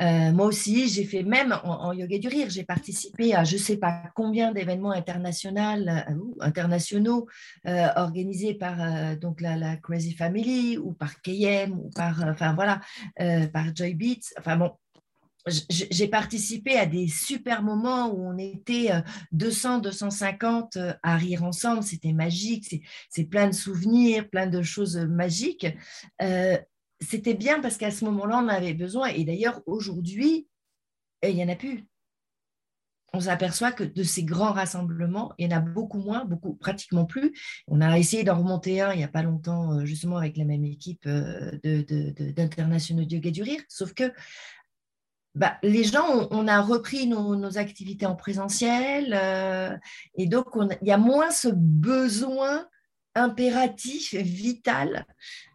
Euh, 0.00 0.32
moi 0.32 0.46
aussi, 0.46 0.88
j'ai 0.88 1.04
fait 1.04 1.22
même 1.22 1.56
en, 1.62 1.92
yoga 1.92 2.18
du 2.18 2.26
rire, 2.26 2.50
j'ai 2.50 2.64
participé 2.64 3.34
à 3.34 3.44
je 3.44 3.54
ne 3.54 3.60
sais 3.60 3.76
pas 3.76 4.04
combien 4.16 4.50
d'événements 4.52 4.90
internationaux, 4.90 5.60
euh, 5.60 6.00
internationaux 6.40 7.26
euh, 7.66 7.86
organisés 7.94 8.54
par 8.54 9.16
donc 9.16 9.40
la, 9.40 9.76
Crazy 9.76 10.14
Family 10.14 10.76
ou 10.76 10.92
par 10.92 11.20
KM 11.22 11.72
ou 11.72 11.90
par 11.94 12.24
enfin 12.24 12.54
voilà 12.54 12.80
par 13.52 13.74
Joy 13.74 13.94
Beats. 13.94 14.34
Enfin 14.38 14.56
bon, 14.56 14.72
j'ai 15.68 16.08
participé 16.08 16.76
à 16.78 16.86
des 16.86 17.08
super 17.08 17.62
moments 17.62 18.12
où 18.12 18.26
on 18.26 18.38
était 18.38 18.90
200, 19.32 19.78
euh, 19.78 19.80
250 19.80 20.76
euh, 20.76 20.92
à 21.02 21.16
rire 21.16 21.44
ensemble. 21.44 21.82
C'était 21.82 22.12
magique. 22.12 22.82
C'est 23.10 23.24
plein 23.24 23.48
de 23.48 23.54
souvenirs, 23.54 24.28
plein 24.28 24.46
de 24.46 24.62
choses 24.62 24.96
magiques. 24.96 25.66
Euh, 26.22 26.56
c'était 27.00 27.34
bien 27.34 27.60
parce 27.60 27.76
qu'à 27.76 27.90
ce 27.90 28.04
moment-là, 28.06 28.40
on 28.44 28.48
avait 28.48 28.74
besoin. 28.74 29.08
Et 29.08 29.24
d'ailleurs, 29.24 29.60
aujourd'hui, 29.66 30.48
il 31.22 31.34
n'y 31.34 31.44
en 31.44 31.48
a 31.48 31.56
plus. 31.56 31.84
On 33.14 33.20
s'aperçoit 33.20 33.72
que 33.72 33.84
de 33.84 34.02
ces 34.02 34.22
grands 34.22 34.52
rassemblements, 34.52 35.32
il 35.38 35.50
y 35.50 35.54
en 35.54 35.56
a 35.56 35.60
beaucoup 35.60 35.98
moins, 35.98 36.26
beaucoup, 36.26 36.54
pratiquement 36.54 37.06
plus. 37.06 37.32
On 37.66 37.80
a 37.80 37.98
essayé 37.98 38.22
d'en 38.22 38.36
remonter 38.36 38.82
un 38.82 38.92
il 38.92 38.98
n'y 38.98 39.04
a 39.04 39.08
pas 39.08 39.22
longtemps, 39.22 39.82
justement 39.86 40.18
avec 40.18 40.36
la 40.36 40.44
même 40.44 40.64
équipe 40.64 41.08
d'internationaux 41.08 43.00
de, 43.00 43.06
de, 43.06 43.10
de, 43.10 43.14
yoga 43.14 43.30
du 43.30 43.42
rire. 43.42 43.62
Sauf 43.68 43.94
que 43.94 44.12
bah, 45.38 45.56
les 45.62 45.84
gens, 45.84 46.26
on, 46.32 46.48
a 46.48 46.60
repris 46.60 47.06
nos, 47.06 47.58
activités 47.58 48.06
en 48.06 48.16
présentiel 48.16 49.14
euh, 49.14 49.76
et 50.16 50.26
donc 50.26 50.46
il 50.82 50.88
y 50.88 50.90
a 50.90 50.98
moins 50.98 51.30
ce 51.30 51.48
besoin 51.48 52.66
impératif, 53.14 54.14
vital 54.14 55.06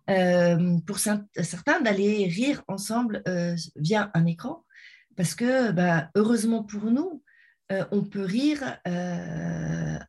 euh, 0.10 0.78
pour 0.88 1.00
certains 1.00 1.82
d'aller 1.82 2.28
rire 2.28 2.64
ensemble 2.70 3.22
euh, 3.28 3.56
via 3.76 4.10
un 4.14 4.26
écran 4.26 4.64
parce 5.18 5.36
que 5.36 5.72
bah, 5.72 6.10
heureusement 6.16 6.64
pour 6.64 6.86
nous, 6.86 7.22
on 7.92 8.04
peut 8.04 8.24
rire 8.24 8.78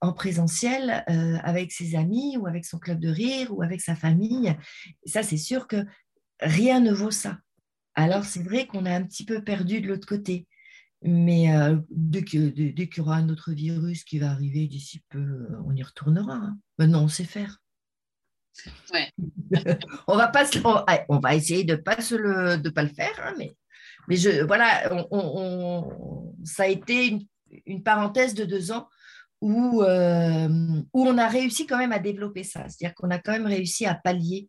en 0.03 0.13
présentiel 0.13 1.03
avec 1.43 1.73
ses 1.73 1.95
amis 1.95 2.37
ou 2.37 2.47
avec 2.47 2.67
son 2.67 2.79
club 2.79 3.01
de 3.01 3.09
rire 3.09 3.57
ou 3.57 3.63
avec 3.63 3.81
sa 3.81 3.95
famille. 3.95 4.55
ça, 5.07 5.23
c'est 5.23 5.39
sûr 5.39 5.67
que 5.67 5.85
rien 6.41 6.81
ne 6.81 6.93
vaut 6.93 7.11
ça. 7.11 7.39
Alors, 7.95 8.25
c'est 8.25 8.43
vrai 8.43 8.67
qu'on 8.67 8.87
a 8.87 8.95
un 8.95 9.03
petit 9.03 9.25
peu 9.25 9.43
perdu 9.43 9.81
de 9.81 9.89
l'autre 9.89 10.07
côté. 10.07 10.47
Mais 11.07 11.55
euh, 11.55 11.77
dès 11.91 12.25
qu'il 12.25 12.89
y 12.97 13.01
aura 13.01 13.17
un 13.17 13.29
autre 13.29 13.53
virus 13.53 14.05
qui 14.05 14.19
va 14.19 14.31
arriver 14.31 14.67
d'ici 14.67 15.03
peu, 15.11 15.19
euh, 15.19 15.61
on 15.67 15.75
y 15.75 15.83
retournera. 15.83 16.35
Hein. 16.35 16.59
Maintenant, 16.79 17.05
on 17.05 17.09
sait 17.09 17.25
faire. 17.25 17.59
Ouais. 18.93 19.11
on, 20.09 20.17
va 20.17 20.29
pas 20.29 20.45
on, 21.09 21.19
va 21.19 21.35
essayer 21.35 21.65
de 21.65 21.75
ne 21.75 21.79
pas, 21.79 21.97
le, 21.97 22.57
de 22.57 22.71
pas 22.71 22.85
le 22.85 22.89
faire, 22.89 23.21
hein, 23.23 23.35
mais, 23.37 23.55
mais 24.09 24.17
je, 24.17 24.45
voilà, 24.45 24.89
ça 26.45 26.63
a 26.63 26.69
été 26.69 27.19
une, 27.67 27.83
parenthèse 27.83 28.33
de 28.35 28.45
deux 28.45 28.71
ans 28.73 28.89
où, 29.41 29.83
euh, 29.83 30.49
où 30.93 31.07
on 31.07 31.19
a 31.19 31.29
réussi 31.29 31.67
quand 31.67 31.79
même 31.79 31.93
à 31.93 31.99
développer 31.99 32.45
ça. 32.45 32.67
C'est-à-dire 32.69 32.95
qu'on 32.95 33.11
a 33.11 33.19
quand 33.19 33.33
même 33.33 33.47
réussi 33.47 33.85
à 33.87 33.95
pallier 33.95 34.49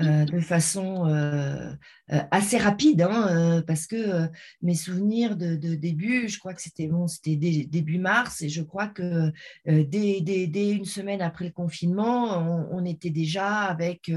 euh, 0.00 0.24
de 0.24 0.40
façon 0.40 1.06
euh, 1.06 1.70
euh, 2.12 2.18
assez 2.32 2.58
rapide, 2.58 3.02
hein, 3.02 3.62
parce 3.64 3.86
que 3.86 4.28
mes 4.60 4.74
souvenirs 4.74 5.36
de, 5.36 5.54
début, 5.76 6.28
je 6.28 6.40
crois 6.40 6.52
que 6.52 6.60
c'était 6.60 6.88
bon, 6.88 7.06
c'était 7.06 7.36
début 7.36 7.98
mars, 7.98 8.42
et 8.42 8.48
je 8.48 8.62
crois 8.62 8.88
que 8.88 9.30
dès, 9.66 10.70
une 10.72 10.84
semaine 10.84 11.22
après 11.22 11.44
le 11.44 11.52
confinement, 11.52 12.68
on, 12.72 12.84
était 12.84 13.10
déjà 13.10 13.62
avec, 13.62 14.10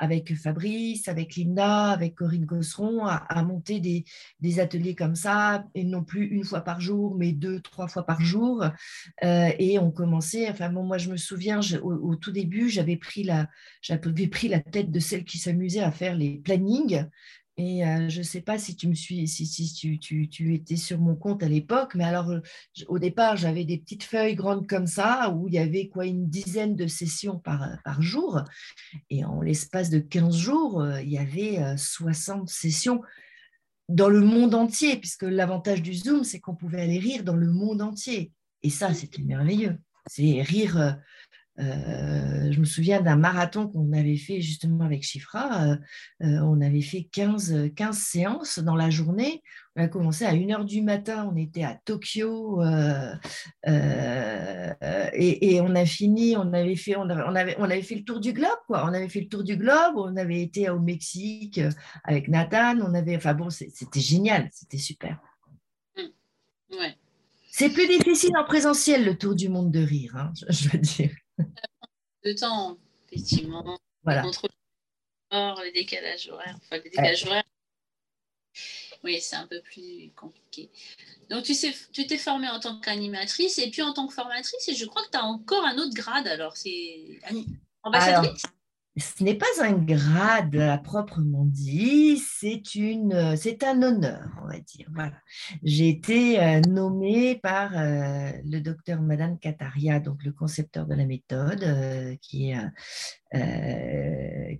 avec 0.00 0.34
Fabrice, 0.36 1.06
avec 1.06 1.36
Linda, 1.36 1.90
avec 1.90 2.16
Corinne 2.16 2.44
Gosseron, 2.44 3.06
à, 3.06 3.42
monter 3.44 3.78
des, 3.78 4.04
des, 4.40 4.58
ateliers 4.58 4.96
comme 4.96 5.14
ça, 5.14 5.64
et 5.76 5.84
non 5.84 6.02
plus 6.02 6.26
une 6.26 6.44
fois 6.44 6.62
par 6.62 6.80
jour, 6.80 7.14
mais 7.16 7.32
deux, 7.32 7.60
trois 7.60 7.86
fois 7.86 8.04
par 8.04 8.20
jour. 8.20 8.64
et 9.22 9.78
on 9.78 9.92
commençait, 9.92 10.50
enfin 10.50 10.68
moi 10.68 10.98
je 10.98 11.10
me 11.10 11.16
souviens, 11.16 11.60
au, 11.82 11.92
au, 11.92 12.16
tout 12.16 12.32
début, 12.32 12.68
j'avais 12.68 12.96
pris 12.96 13.22
la, 13.22 13.48
j'avais 13.80 14.26
pris 14.26 14.48
la 14.48 14.60
tête 14.60 14.90
de 14.90 15.00
celle 15.12 15.24
qui 15.24 15.38
s'amusait 15.38 15.80
à 15.80 15.92
faire 15.92 16.16
les 16.16 16.38
plannings. 16.38 17.04
Et 17.58 17.86
euh, 17.86 18.08
je 18.08 18.20
ne 18.20 18.24
sais 18.24 18.40
pas 18.40 18.58
si 18.58 18.76
tu 18.76 18.88
me 18.88 18.94
suis, 18.94 19.28
si, 19.28 19.44
si 19.44 19.74
tu, 19.74 19.98
tu, 19.98 20.26
tu, 20.30 20.54
étais 20.54 20.76
sur 20.76 20.98
mon 20.98 21.14
compte 21.14 21.42
à 21.42 21.48
l'époque, 21.48 21.94
mais 21.94 22.04
alors 22.04 22.32
au 22.88 22.98
départ, 22.98 23.36
j'avais 23.36 23.66
des 23.66 23.76
petites 23.76 24.04
feuilles 24.04 24.36
grandes 24.36 24.66
comme 24.66 24.86
ça, 24.86 25.30
où 25.36 25.48
il 25.48 25.54
y 25.54 25.58
avait 25.58 25.88
quoi 25.88 26.06
une 26.06 26.30
dizaine 26.30 26.76
de 26.76 26.86
sessions 26.86 27.38
par, 27.38 27.76
par 27.84 28.00
jour. 28.00 28.40
Et 29.10 29.22
en 29.22 29.42
l'espace 29.42 29.90
de 29.90 29.98
15 29.98 30.34
jours, 30.34 30.80
euh, 30.80 31.02
il 31.02 31.10
y 31.10 31.18
avait 31.18 31.76
60 31.76 32.42
euh, 32.42 32.44
sessions 32.46 33.02
dans 33.90 34.08
le 34.08 34.22
monde 34.22 34.54
entier, 34.54 34.96
puisque 34.96 35.24
l'avantage 35.24 35.82
du 35.82 35.92
Zoom, 35.92 36.24
c'est 36.24 36.40
qu'on 36.40 36.56
pouvait 36.56 36.80
aller 36.80 36.98
rire 36.98 37.22
dans 37.22 37.36
le 37.36 37.50
monde 37.50 37.82
entier. 37.82 38.32
Et 38.62 38.70
ça, 38.70 38.94
c'était 38.94 39.22
merveilleux. 39.22 39.76
C'est 40.06 40.40
rire 40.40 40.96
je 41.58 42.58
me 42.58 42.64
souviens 42.64 43.00
d'un 43.00 43.16
marathon 43.16 43.68
qu'on 43.68 43.92
avait 43.92 44.16
fait 44.16 44.40
justement 44.40 44.84
avec 44.84 45.02
Chifra. 45.02 45.64
Euh, 45.64 45.76
euh, 46.22 46.40
on 46.42 46.60
avait 46.60 46.80
fait 46.80 47.08
15, 47.12 47.72
15, 47.74 47.96
séances 47.96 48.58
dans 48.58 48.76
la 48.76 48.90
journée. 48.90 49.42
On 49.76 49.82
a 49.82 49.88
commencé 49.88 50.24
à 50.24 50.34
1h 50.34 50.64
du 50.64 50.82
matin, 50.82 51.30
on 51.32 51.36
était 51.36 51.64
à 51.64 51.78
Tokyo 51.84 52.62
et, 53.62 55.60
on 55.60 55.74
a 55.74 55.86
fini, 55.86 56.36
on 56.36 56.52
avait, 56.52 56.76
fait, 56.76 56.96
on, 56.96 57.08
avait, 57.08 57.56
on 57.58 57.64
avait 57.64 57.82
fait 57.82 57.94
le 57.94 58.04
tour 58.04 58.20
du 58.20 58.32
globe. 58.32 58.50
Quoi. 58.66 58.84
On 58.84 58.92
avait 58.92 59.08
fait 59.08 59.20
le 59.20 59.28
tour 59.28 59.44
du 59.44 59.56
globe, 59.56 59.96
on 59.96 60.16
avait 60.16 60.42
été 60.42 60.68
au 60.68 60.78
Mexique 60.78 61.60
avec 62.04 62.28
Nathan. 62.28 62.80
On 62.80 62.94
avait, 62.94 63.16
enfin 63.16 63.34
bon, 63.34 63.50
c'était 63.50 64.00
génial, 64.00 64.48
c'était 64.52 64.78
super. 64.78 65.18
Mmh. 65.96 66.76
Ouais. 66.76 66.96
C'est 67.50 67.70
plus 67.70 67.86
difficile 67.86 68.34
en 68.38 68.44
présentiel, 68.44 69.04
le 69.04 69.16
tour 69.16 69.34
du 69.34 69.50
monde 69.50 69.70
de 69.70 69.82
rire, 69.82 70.16
hein, 70.16 70.32
je 70.48 70.70
veux 70.70 70.78
dire 70.78 71.10
de 72.24 72.32
temps, 72.32 72.78
effectivement. 73.10 73.78
Voilà. 74.04 74.24
Entre 74.24 74.48
les 75.64 75.72
décalages 75.72 76.28
horaires. 76.28 76.56
Enfin, 76.62 76.76
les 76.76 76.82
décalages 76.82 77.24
horaires. 77.26 77.44
Oui, 79.04 79.20
c'est 79.20 79.36
un 79.36 79.46
peu 79.46 79.60
plus 79.62 80.12
compliqué. 80.14 80.70
Donc, 81.28 81.42
tu 81.44 81.54
sais, 81.54 81.74
tu 81.92 82.06
t'es 82.06 82.18
formée 82.18 82.48
en 82.48 82.60
tant 82.60 82.78
qu'animatrice 82.78 83.58
et 83.58 83.70
puis 83.70 83.82
en 83.82 83.92
tant 83.92 84.06
que 84.06 84.14
formatrice, 84.14 84.68
et 84.68 84.74
je 84.74 84.84
crois 84.84 85.02
que 85.04 85.10
tu 85.10 85.16
as 85.16 85.24
encore 85.24 85.64
un 85.64 85.76
autre 85.78 85.94
grade. 85.94 86.28
Alors, 86.28 86.56
c'est 86.56 87.18
ambassadrice? 87.82 88.42
Ce 88.96 89.24
n'est 89.24 89.36
pas 89.36 89.46
un 89.62 89.72
grade 89.72 90.56
à 90.56 90.76
proprement 90.76 91.46
dit, 91.46 92.18
c'est 92.18 92.62
un 93.64 93.82
honneur, 93.82 94.28
on 94.42 94.48
va 94.48 94.58
dire. 94.58 94.90
J'ai 95.62 95.88
été 95.88 96.40
euh, 96.40 96.60
nommée 96.68 97.36
par 97.42 97.76
euh, 97.76 98.30
le 98.44 98.60
docteur 98.60 99.00
Madame 99.00 99.38
Kataria, 99.38 99.98
donc 99.98 100.22
le 100.24 100.32
concepteur 100.32 100.86
de 100.86 100.94
la 100.94 101.06
méthode, 101.06 101.62
euh, 101.62 102.16
qui 102.20 102.50
est 102.50 102.58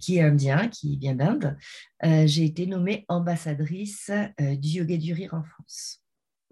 qui 0.00 0.16
est 0.16 0.22
indien, 0.22 0.68
qui 0.68 0.96
vient 0.96 1.14
d'Inde. 1.14 1.58
J'ai 2.02 2.44
été 2.44 2.64
nommée 2.66 3.04
ambassadrice 3.08 4.10
du 4.40 4.78
yoga 4.78 4.96
du 4.96 5.12
rire 5.12 5.34
en 5.34 5.42
France. 5.42 6.01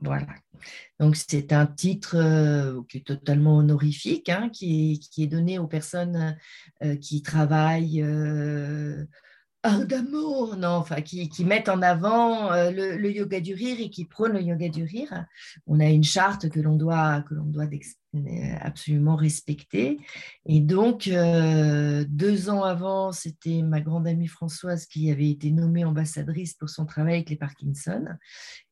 Voilà. 0.02 0.26
Donc, 0.98 1.16
c'est 1.16 1.52
un 1.52 1.66
titre 1.66 2.16
euh, 2.16 2.80
qui 2.88 2.98
est 2.98 3.06
totalement 3.06 3.56
honorifique, 3.56 4.28
hein, 4.28 4.50
qui, 4.50 5.00
est, 5.18 5.26
donné 5.26 5.58
aux 5.58 5.66
personnes 5.66 6.36
euh, 6.82 6.96
qui 6.96 7.22
travaillent 7.22 8.02
euh, 8.02 9.04
ardemment, 9.62 10.56
non, 10.56 10.68
enfin, 10.68 11.02
qui, 11.02 11.44
mettent 11.44 11.68
en 11.68 11.82
avant 11.82 12.50
le, 12.52 13.10
yoga 13.10 13.40
du 13.40 13.54
rire 13.54 13.76
et 13.80 13.90
qui 13.90 14.06
prônent 14.06 14.32
le 14.32 14.42
yoga 14.42 14.68
du 14.68 14.84
rire. 14.84 15.26
On 15.66 15.80
a 15.80 15.86
une 15.86 16.04
charte 16.04 16.48
que 16.48 16.60
l'on 16.60 16.76
doit, 16.76 17.22
que 17.22 17.34
l'on 17.34 17.44
doit 17.44 17.66
absolument 18.60 19.16
respecter. 19.16 19.98
Et 20.46 20.60
donc, 20.60 21.08
deux 21.08 22.50
ans 22.50 22.64
avant, 22.64 23.12
c'était 23.12 23.62
ma 23.62 23.80
grande 23.80 24.06
amie 24.08 24.26
Françoise 24.26 24.86
qui 24.86 25.10
avait 25.10 25.30
été 25.30 25.50
nommée 25.50 25.84
ambassadrice 25.84 26.54
pour 26.54 26.68
son 26.68 26.86
travail 26.86 27.14
avec 27.14 27.30
les 27.30 27.36
Parkinson. 27.36 28.04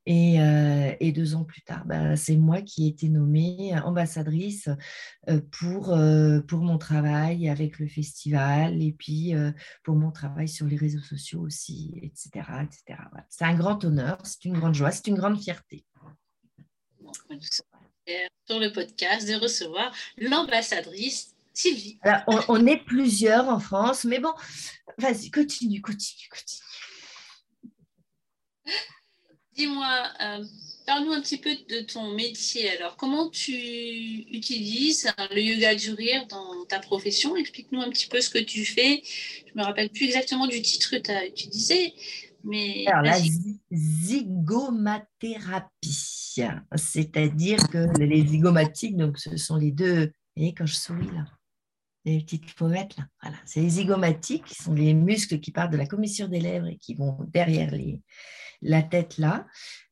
Euh, 0.09 0.95
et, 1.01 1.13
deux 1.13 1.35
ans 1.35 1.45
plus 1.45 1.61
tard, 1.63 1.85
bah, 1.85 2.17
c'est 2.17 2.37
moi 2.37 2.63
qui 2.63 2.87
ai 2.87 2.89
été 2.89 3.11
nommée 3.11 3.79
ambassadrice 3.79 4.69
euh, 5.29 5.41
pour, 5.51 5.93
euh, 5.93 6.41
pour 6.41 6.61
mon 6.61 6.79
travail 6.79 7.49
avec 7.49 7.79
le 7.79 7.87
festival 7.87 8.83
et 8.83 8.93
puis 8.93 9.35
pour 9.85 9.97
mon 9.97 10.11
travail 10.11 10.49
sur 10.49 10.67
les 10.67 10.77
réseaux 10.77 11.03
sociaux 11.03 11.41
aussi, 11.41 11.93
etc. 12.03 12.31
etc. 12.63 13.01
C'est 13.29 13.45
un 13.45 13.55
grand 13.55 13.85
honneur, 13.85 14.19
c'est 14.25 14.45
une 14.47 14.55
grande 14.55 14.75
joie, 14.75 14.91
c'est 14.91 15.09
une 15.09 15.17
grande 15.17 15.39
fierté. 15.39 15.85
Sur 18.47 18.59
le 18.59 18.73
podcast 18.73 19.29
de 19.29 19.35
recevoir 19.35 19.95
l'ambassadrice 20.17 21.35
Sylvie. 21.53 21.99
on, 22.49 22.67
est 22.67 22.85
plusieurs 22.85 23.49
en 23.49 23.59
France, 23.59 24.05
mais 24.05 24.21
bon, 24.21 24.33
vas-y, 24.97 25.31
continue, 25.31 25.83
continue, 25.83 26.29
continue. 26.31 26.63
Dis-moi, 29.55 30.09
euh, 30.21 30.45
parle-nous 30.87 31.13
un 31.13 31.21
petit 31.21 31.39
peu 31.39 31.51
de 31.69 31.81
ton 31.81 32.15
métier. 32.15 32.71
Alors, 32.71 32.97
comment 32.97 33.29
tu 33.29 33.53
utilises 33.53 35.13
le 35.33 35.41
yoga 35.41 35.75
du 35.75 35.91
rire 35.91 36.29
dans 36.29 36.65
ta 36.67 36.79
profession? 36.79 37.35
Explique-nous 37.35 37.81
un 37.81 37.91
petit 37.91 38.07
peu 38.07 38.21
ce 38.21 38.31
que 38.31 38.39
tu 38.39 38.65
fais. 38.65 39.03
Je 39.05 39.59
me 39.59 39.65
rappelle 39.65 39.91
plus 39.91 40.05
exactement 40.05 40.47
du 40.47 40.63
titre 40.63 40.93
que 40.93 40.97
tu 40.97 41.11
as 41.11 41.27
utilisé. 41.27 41.93
Mais 42.45 42.87
Alors, 42.87 43.03
la 43.03 43.19
zygomathérapie, 43.73 46.45
c'est-à-dire 46.77 47.69
que 47.69 47.99
les 47.99 48.27
zygomatiques, 48.27 48.97
donc 48.97 49.19
ce 49.19 49.37
sont 49.37 49.57
les 49.57 49.73
deux, 49.73 50.13
et 50.37 50.55
quand 50.55 50.67
je 50.67 50.75
souris 50.75 51.11
là, 51.13 51.27
les 52.05 52.21
petites 52.21 52.55
pommettes 52.55 52.97
là, 52.97 53.07
voilà, 53.23 53.37
c'est 53.45 53.61
les 53.61 53.69
zygomatiques, 53.69 54.45
qui 54.45 54.55
sont 54.55 54.73
les 54.73 54.95
muscles 54.95 55.41
qui 55.41 55.51
partent 55.51 55.73
de 55.73 55.77
la 55.77 55.87
commissure 55.87 56.29
des 56.29 56.41
lèvres 56.41 56.69
et 56.69 56.79
qui 56.79 56.95
vont 56.95 57.19
derrière 57.33 57.73
les, 57.73 58.01
la 58.63 58.83
tête 58.83 59.19
là. 59.19 59.47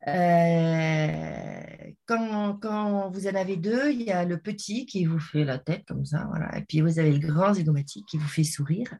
Euh, 0.06 1.60
quand, 2.06 2.58
quand, 2.60 3.10
vous 3.10 3.26
en 3.26 3.34
avez 3.34 3.56
deux, 3.56 3.92
il 3.92 4.02
y 4.02 4.10
a 4.10 4.24
le 4.24 4.38
petit 4.38 4.86
qui 4.86 5.04
vous 5.04 5.18
fait 5.18 5.44
la 5.44 5.58
tête 5.58 5.84
comme 5.86 6.04
ça, 6.04 6.26
voilà. 6.28 6.56
et 6.56 6.62
puis 6.62 6.80
vous 6.80 6.98
avez 6.98 7.12
le 7.12 7.18
grand 7.18 7.54
zygomatique 7.54 8.06
qui 8.08 8.18
vous 8.18 8.28
fait 8.28 8.44
sourire. 8.44 8.94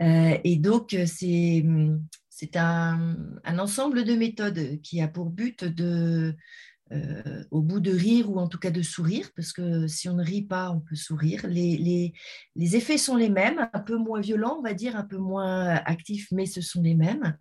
Euh, 0.00 0.38
et 0.44 0.56
donc, 0.56 0.96
c'est, 1.06 1.64
c'est 2.38 2.56
un, 2.56 3.16
ensemble 3.46 4.04
de 4.04 4.14
méthodes 4.14 4.78
qui 4.82 5.00
a 5.00 5.08
pour 5.08 5.30
but 5.30 5.64
de, 5.64 6.36
euh, 6.92 7.42
au 7.50 7.62
bout 7.62 7.80
de 7.80 7.90
rire 7.90 8.30
ou 8.30 8.38
en 8.38 8.46
tout 8.46 8.58
cas 8.58 8.70
de 8.70 8.82
sourire, 8.82 9.30
parce 9.34 9.54
que 9.54 9.86
si 9.86 10.10
on 10.10 10.12
ne 10.12 10.22
rit 10.22 10.42
pas, 10.42 10.70
on 10.70 10.80
peut 10.80 10.96
sourire. 10.96 11.46
Les, 11.48 12.12
les, 12.54 12.76
effets 12.76 12.98
sont 12.98 13.16
les 13.16 13.30
mêmes, 13.30 13.70
un 13.72 13.80
peu 13.80 13.96
moins 13.96 14.20
violents, 14.20 14.56
on 14.58 14.62
va 14.62 14.74
dire, 14.74 14.96
un 14.96 15.04
peu 15.04 15.16
moins 15.16 15.76
actifs, 15.86 16.28
mais 16.30 16.44
ce 16.44 16.60
sont 16.60 16.82
les 16.82 16.94
mêmes. 16.94 17.38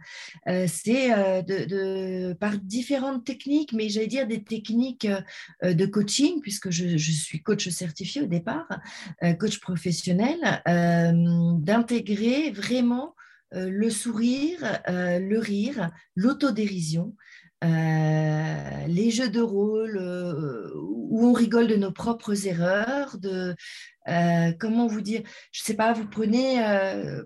Euh, 0.48 0.66
c'est 0.66 1.14
euh, 1.14 1.42
de, 1.42 2.32
par 2.32 2.58
différentes 2.58 3.26
techniques, 3.26 3.74
mais 3.74 3.90
j'allais 3.90 4.08
dire 4.08 4.28
des 4.28 4.46
techniques 4.46 5.10
de 5.62 5.86
coaching, 5.88 6.40
puisque 6.40 6.70
je, 6.70 6.96
je, 6.96 7.12
suis 7.12 7.44
coach 7.44 7.68
certifié 7.68 8.22
au 8.22 8.28
départ, 8.28 8.70
coach 9.42 9.60
professionnel, 9.60 10.40
d'intégrer 10.66 12.52
vraiment 12.52 13.14
le 13.56 13.90
sourire, 13.90 14.82
le 14.88 15.38
rire, 15.38 15.92
l'autodérision 16.16 17.16
euh, 17.64 18.88
les 18.88 19.12
jeux 19.12 19.30
de 19.30 19.42
rôle 19.42 19.98
euh, 19.98 20.70
où 20.76 21.26
on 21.26 21.34
rigole 21.34 21.68
de 21.68 21.76
nos 21.76 21.92
propres 21.92 22.48
erreurs, 22.48 23.18
de, 23.18 23.56
euh, 24.08 24.52
comment 24.60 24.88
vous 24.88 25.02
dire, 25.02 25.22
je 25.52 25.62
ne 25.62 25.66
sais 25.66 25.74
pas, 25.74 25.94
vous 25.94 26.08
prenez 26.08 26.64
euh, 26.64 27.24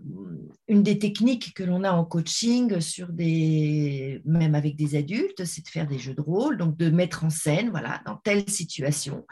une 0.67 0.83
des 0.83 0.97
techniques 0.97 1.53
que 1.53 1.63
l'on 1.63 1.83
a 1.83 1.91
en 1.91 2.05
coaching 2.05 2.79
sur 2.79 3.09
des, 3.09 4.21
même 4.25 4.55
avec 4.55 4.75
des 4.75 4.95
adultes, 4.95 5.43
c'est 5.45 5.63
de 5.63 5.67
faire 5.67 5.87
des 5.87 5.99
jeux 5.99 6.13
de 6.13 6.21
rôle, 6.21 6.57
donc 6.57 6.77
de 6.77 6.89
mettre 6.89 7.25
en 7.25 7.29
scène, 7.29 7.69
voilà, 7.69 8.01
dans 8.05 8.15
telle 8.15 8.49
situation, 8.49 9.25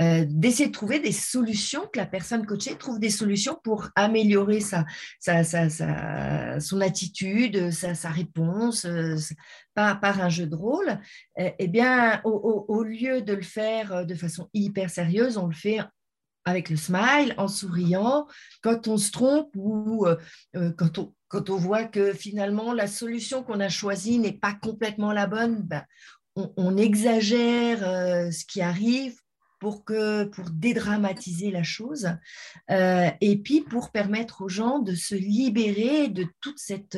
euh, 0.00 0.24
d'essayer 0.28 0.68
de 0.68 0.72
trouver 0.72 0.98
des 0.98 1.12
solutions, 1.12 1.82
que 1.92 1.98
la 1.98 2.06
personne 2.06 2.44
coachée 2.44 2.76
trouve 2.76 2.98
des 2.98 3.10
solutions 3.10 3.56
pour 3.62 3.88
améliorer 3.94 4.60
sa, 4.60 4.84
sa, 5.20 5.44
sa, 5.44 6.60
son 6.60 6.80
attitude, 6.80 7.70
sa, 7.70 8.08
réponse, 8.08 8.86
par, 9.74 10.00
par, 10.00 10.20
un 10.20 10.28
jeu 10.28 10.46
de 10.46 10.56
rôle. 10.56 10.98
Eh 11.36 11.68
bien, 11.68 12.20
au, 12.24 12.64
au 12.66 12.82
lieu 12.82 13.22
de 13.22 13.34
le 13.34 13.42
faire 13.42 14.04
de 14.04 14.14
façon 14.14 14.48
hyper 14.52 14.90
sérieuse, 14.90 15.38
on 15.38 15.46
le 15.46 15.54
fait 15.54 15.78
avec 16.48 16.70
le 16.70 16.76
smile, 16.76 17.34
en 17.36 17.46
souriant, 17.46 18.26
quand 18.62 18.88
on 18.88 18.96
se 18.96 19.10
trompe 19.10 19.50
ou 19.54 20.06
euh, 20.06 20.16
euh, 20.56 20.72
quand, 20.76 20.98
on, 20.98 21.14
quand 21.28 21.50
on 21.50 21.56
voit 21.56 21.84
que 21.84 22.12
finalement 22.12 22.72
la 22.72 22.86
solution 22.86 23.42
qu'on 23.42 23.60
a 23.60 23.68
choisie 23.68 24.18
n'est 24.18 24.32
pas 24.32 24.54
complètement 24.54 25.12
la 25.12 25.26
bonne, 25.26 25.62
ben, 25.62 25.84
on, 26.34 26.76
exagère 26.76 27.86
euh, 27.86 28.30
ce 28.30 28.44
qui 28.44 28.62
arrive 28.62 29.16
pour, 29.58 29.84
que, 29.84 30.24
pour 30.24 30.50
dédramatiser 30.50 31.50
la 31.50 31.64
chose 31.64 32.10
et 32.70 33.40
puis 33.42 33.60
pour 33.62 33.90
permettre 33.90 34.42
aux 34.42 34.48
gens 34.48 34.78
de 34.78 34.94
se 34.94 35.16
libérer 35.16 36.06
de 36.08 36.26
toute 36.40 36.60
cette 36.60 36.96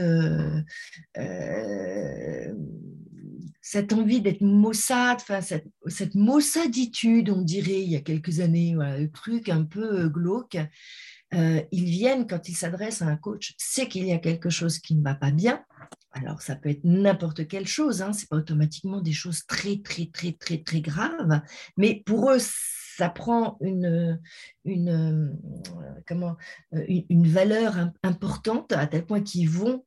cette 3.71 3.93
envie 3.93 4.21
d'être 4.21 4.41
maussade, 4.41 5.21
cette, 5.39 6.15
maussaditude, 6.17 7.31
on 7.31 7.41
dirait, 7.41 7.81
il 7.81 7.89
y 7.89 7.95
a 7.95 8.01
quelques 8.01 8.41
années, 8.41 8.75
le 8.77 9.07
truc 9.07 9.49
un 9.49 9.63
peu 9.63 10.01
euh, 10.01 10.09
glauque, 10.09 10.59
euh, 11.35 11.63
ils 11.71 11.85
viennent 11.85 12.27
quand 12.27 12.49
ils 12.49 12.57
s'adressent 12.57 13.03
à 13.03 13.07
un 13.07 13.17
coach, 13.17 13.55
c'est 13.59 13.87
qu'il 13.87 14.07
y 14.07 14.13
a 14.13 14.19
quelque 14.19 14.51
chose 14.51 14.81
qui 14.81 14.97
ne 14.97 15.05
va 15.05 15.15
pas 15.15 15.31
bien. 15.31 15.65
Alors, 16.11 16.43
ça 16.43 16.57
peut 16.57 16.71
être 16.71 16.83
n'importe 16.83 17.47
quelle 17.47 17.69
chose, 17.69 18.03
hein, 18.03 18.13
ce 18.13 18.23
n'est 18.23 18.27
pas 18.27 18.39
automatiquement 18.39 19.01
des 19.01 19.13
choses 19.13 19.47
très, 19.47 19.77
très, 19.77 20.07
très, 20.07 20.33
très, 20.33 20.59
très 20.59 20.81
graves, 20.81 21.41
mais 21.77 22.03
pour 22.05 22.33
eux, 22.33 22.41
ça 22.41 23.09
prend 23.09 23.57
une, 23.61 24.21
une, 24.65 24.89
euh, 24.89 26.03
comment, 26.09 26.37
une 26.73 27.29
valeur 27.29 27.77
importante 28.03 28.73
à 28.73 28.89
tel 28.89 29.07
point 29.07 29.23
qu'ils 29.23 29.49
vont 29.49 29.85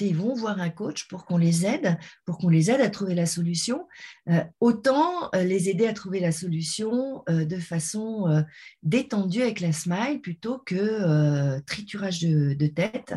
ils 0.00 0.16
vont 0.16 0.34
voir 0.34 0.60
un 0.60 0.70
coach 0.70 1.06
pour 1.08 1.24
qu'on 1.24 1.36
les 1.36 1.66
aide, 1.66 1.98
pour 2.24 2.38
qu'on 2.38 2.48
les 2.48 2.70
aide 2.70 2.80
à 2.80 2.90
trouver 2.90 3.14
la 3.14 3.26
solution. 3.26 3.86
Euh, 4.28 4.42
autant 4.60 5.30
euh, 5.34 5.42
les 5.42 5.68
aider 5.68 5.86
à 5.86 5.92
trouver 5.92 6.20
la 6.20 6.32
solution 6.32 7.22
euh, 7.28 7.44
de 7.44 7.56
façon 7.56 8.44
détendue 8.82 9.42
avec 9.42 9.60
la 9.60 9.72
smile 9.72 10.20
plutôt 10.20 10.58
que 10.58 11.60
triturage 11.60 12.20
de, 12.20 12.66
tête, 12.66 13.14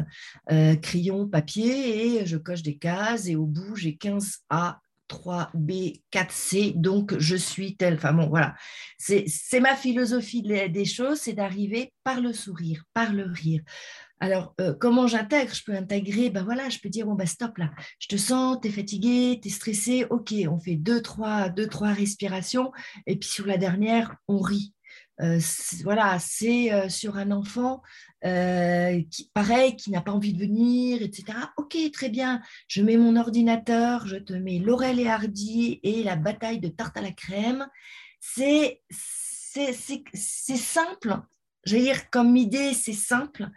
crayon, 0.82 1.28
papier 1.28 2.18
et 2.22 2.26
je 2.26 2.38
coche 2.38 2.64
des 2.64 2.78
cases 2.78 3.28
et 3.28 3.36
au 3.36 3.46
bout 3.46 3.76
j'ai 3.76 3.96
15 3.96 4.40
A 4.50 4.80
3B, 5.10 6.02
4C, 6.12 6.80
donc 6.80 7.18
je 7.20 7.36
suis 7.36 7.76
tel. 7.76 7.96
Enfin 7.96 8.14
bon, 8.14 8.28
voilà. 8.28 8.56
C'est 8.98 9.60
ma 9.60 9.76
philosophie 9.76 10.42
des 10.42 10.86
choses, 10.86 11.20
c'est 11.20 11.34
d'arriver 11.34 11.94
par 12.04 12.22
le 12.22 12.34
sourire, 12.34 12.84
par 12.94 13.14
le 13.14 13.26
rire. 13.26 13.62
Alors, 14.20 14.54
euh, 14.62 14.74
comment 14.74 15.08
j'intègre? 15.08 15.54
Je 15.54 15.64
peux 15.66 15.76
intégrer, 15.76 16.30
ben 16.30 16.44
voilà, 16.44 16.70
je 16.70 16.80
peux 16.80 16.90
dire, 16.90 17.06
bon, 17.06 17.16
ben 17.16 17.28
stop 17.28 17.58
là, 17.58 17.72
je 18.00 18.08
te 18.08 18.16
sens, 18.16 18.58
tu 18.62 18.70
es 18.70 18.72
fatigué, 18.72 19.40
tu 19.42 19.50
es 19.50 19.52
stressé, 19.52 20.06
ok, 20.10 20.34
on 20.50 20.60
fait 20.60 20.76
deux 20.76 21.02
trois, 21.02 21.50
deux, 21.50 21.68
trois 21.68 21.90
respirations, 21.90 22.72
et 23.06 23.18
puis 23.18 23.28
sur 23.28 23.46
la 23.46 23.58
dernière, 23.58 24.16
on 24.28 24.40
rit. 24.40 24.74
Euh, 25.22 25.40
voilà, 25.84 26.18
c'est 26.20 26.74
euh, 26.74 26.90
sur 26.90 27.18
un 27.18 27.32
enfant 27.32 27.82
qui, 28.24 29.30
pareil, 29.34 29.76
qui 29.76 29.92
n'a 29.92 30.00
pas 30.00 30.14
envie 30.14 30.32
de 30.32 30.40
venir, 30.40 31.02
etc. 31.02 31.38
Ok, 31.58 31.76
très 31.92 32.08
bien, 32.08 32.42
je 32.70 32.82
mets 32.82 32.96
mon 32.96 33.18
ordinateur, 33.18 34.08
je 34.08 34.16
te 34.16 34.32
mets 34.32 34.60
Laurel 34.60 35.02
et 35.02 35.10
Hardy 35.10 35.82
et 35.84 36.04
la 36.04 36.16
bataille 36.16 36.62
de 36.62 36.70
tarte 36.70 36.96
à 36.96 37.02
la 37.02 37.12
crème. 37.12 37.68
C'est 38.22 38.82
simple, 39.76 41.20
j'allais 41.66 41.84
dire 41.84 42.10
comme 42.10 42.36
idée, 42.36 42.74
c'est 42.74 42.94
simple, 42.94 43.50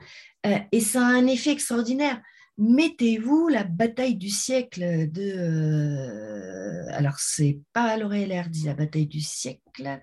euh, 0.46 0.58
et 0.72 0.80
ça 0.80 1.00
a 1.00 1.10
un 1.10 1.26
effet 1.26 1.50
extraordinaire. 1.50 2.20
Mettez-vous 2.58 3.48
la 3.48 3.64
bataille 3.64 4.16
du 4.16 4.30
siècle 4.30 5.10
de. 5.10 5.32
Euh, 5.36 6.86
alors, 6.92 7.18
c'est 7.18 7.60
pas 7.72 7.96
Laurel 7.98 8.32
Hardy, 8.32 8.64
la 8.64 8.74
bataille 8.74 9.06
du 9.06 9.20
siècle. 9.20 10.00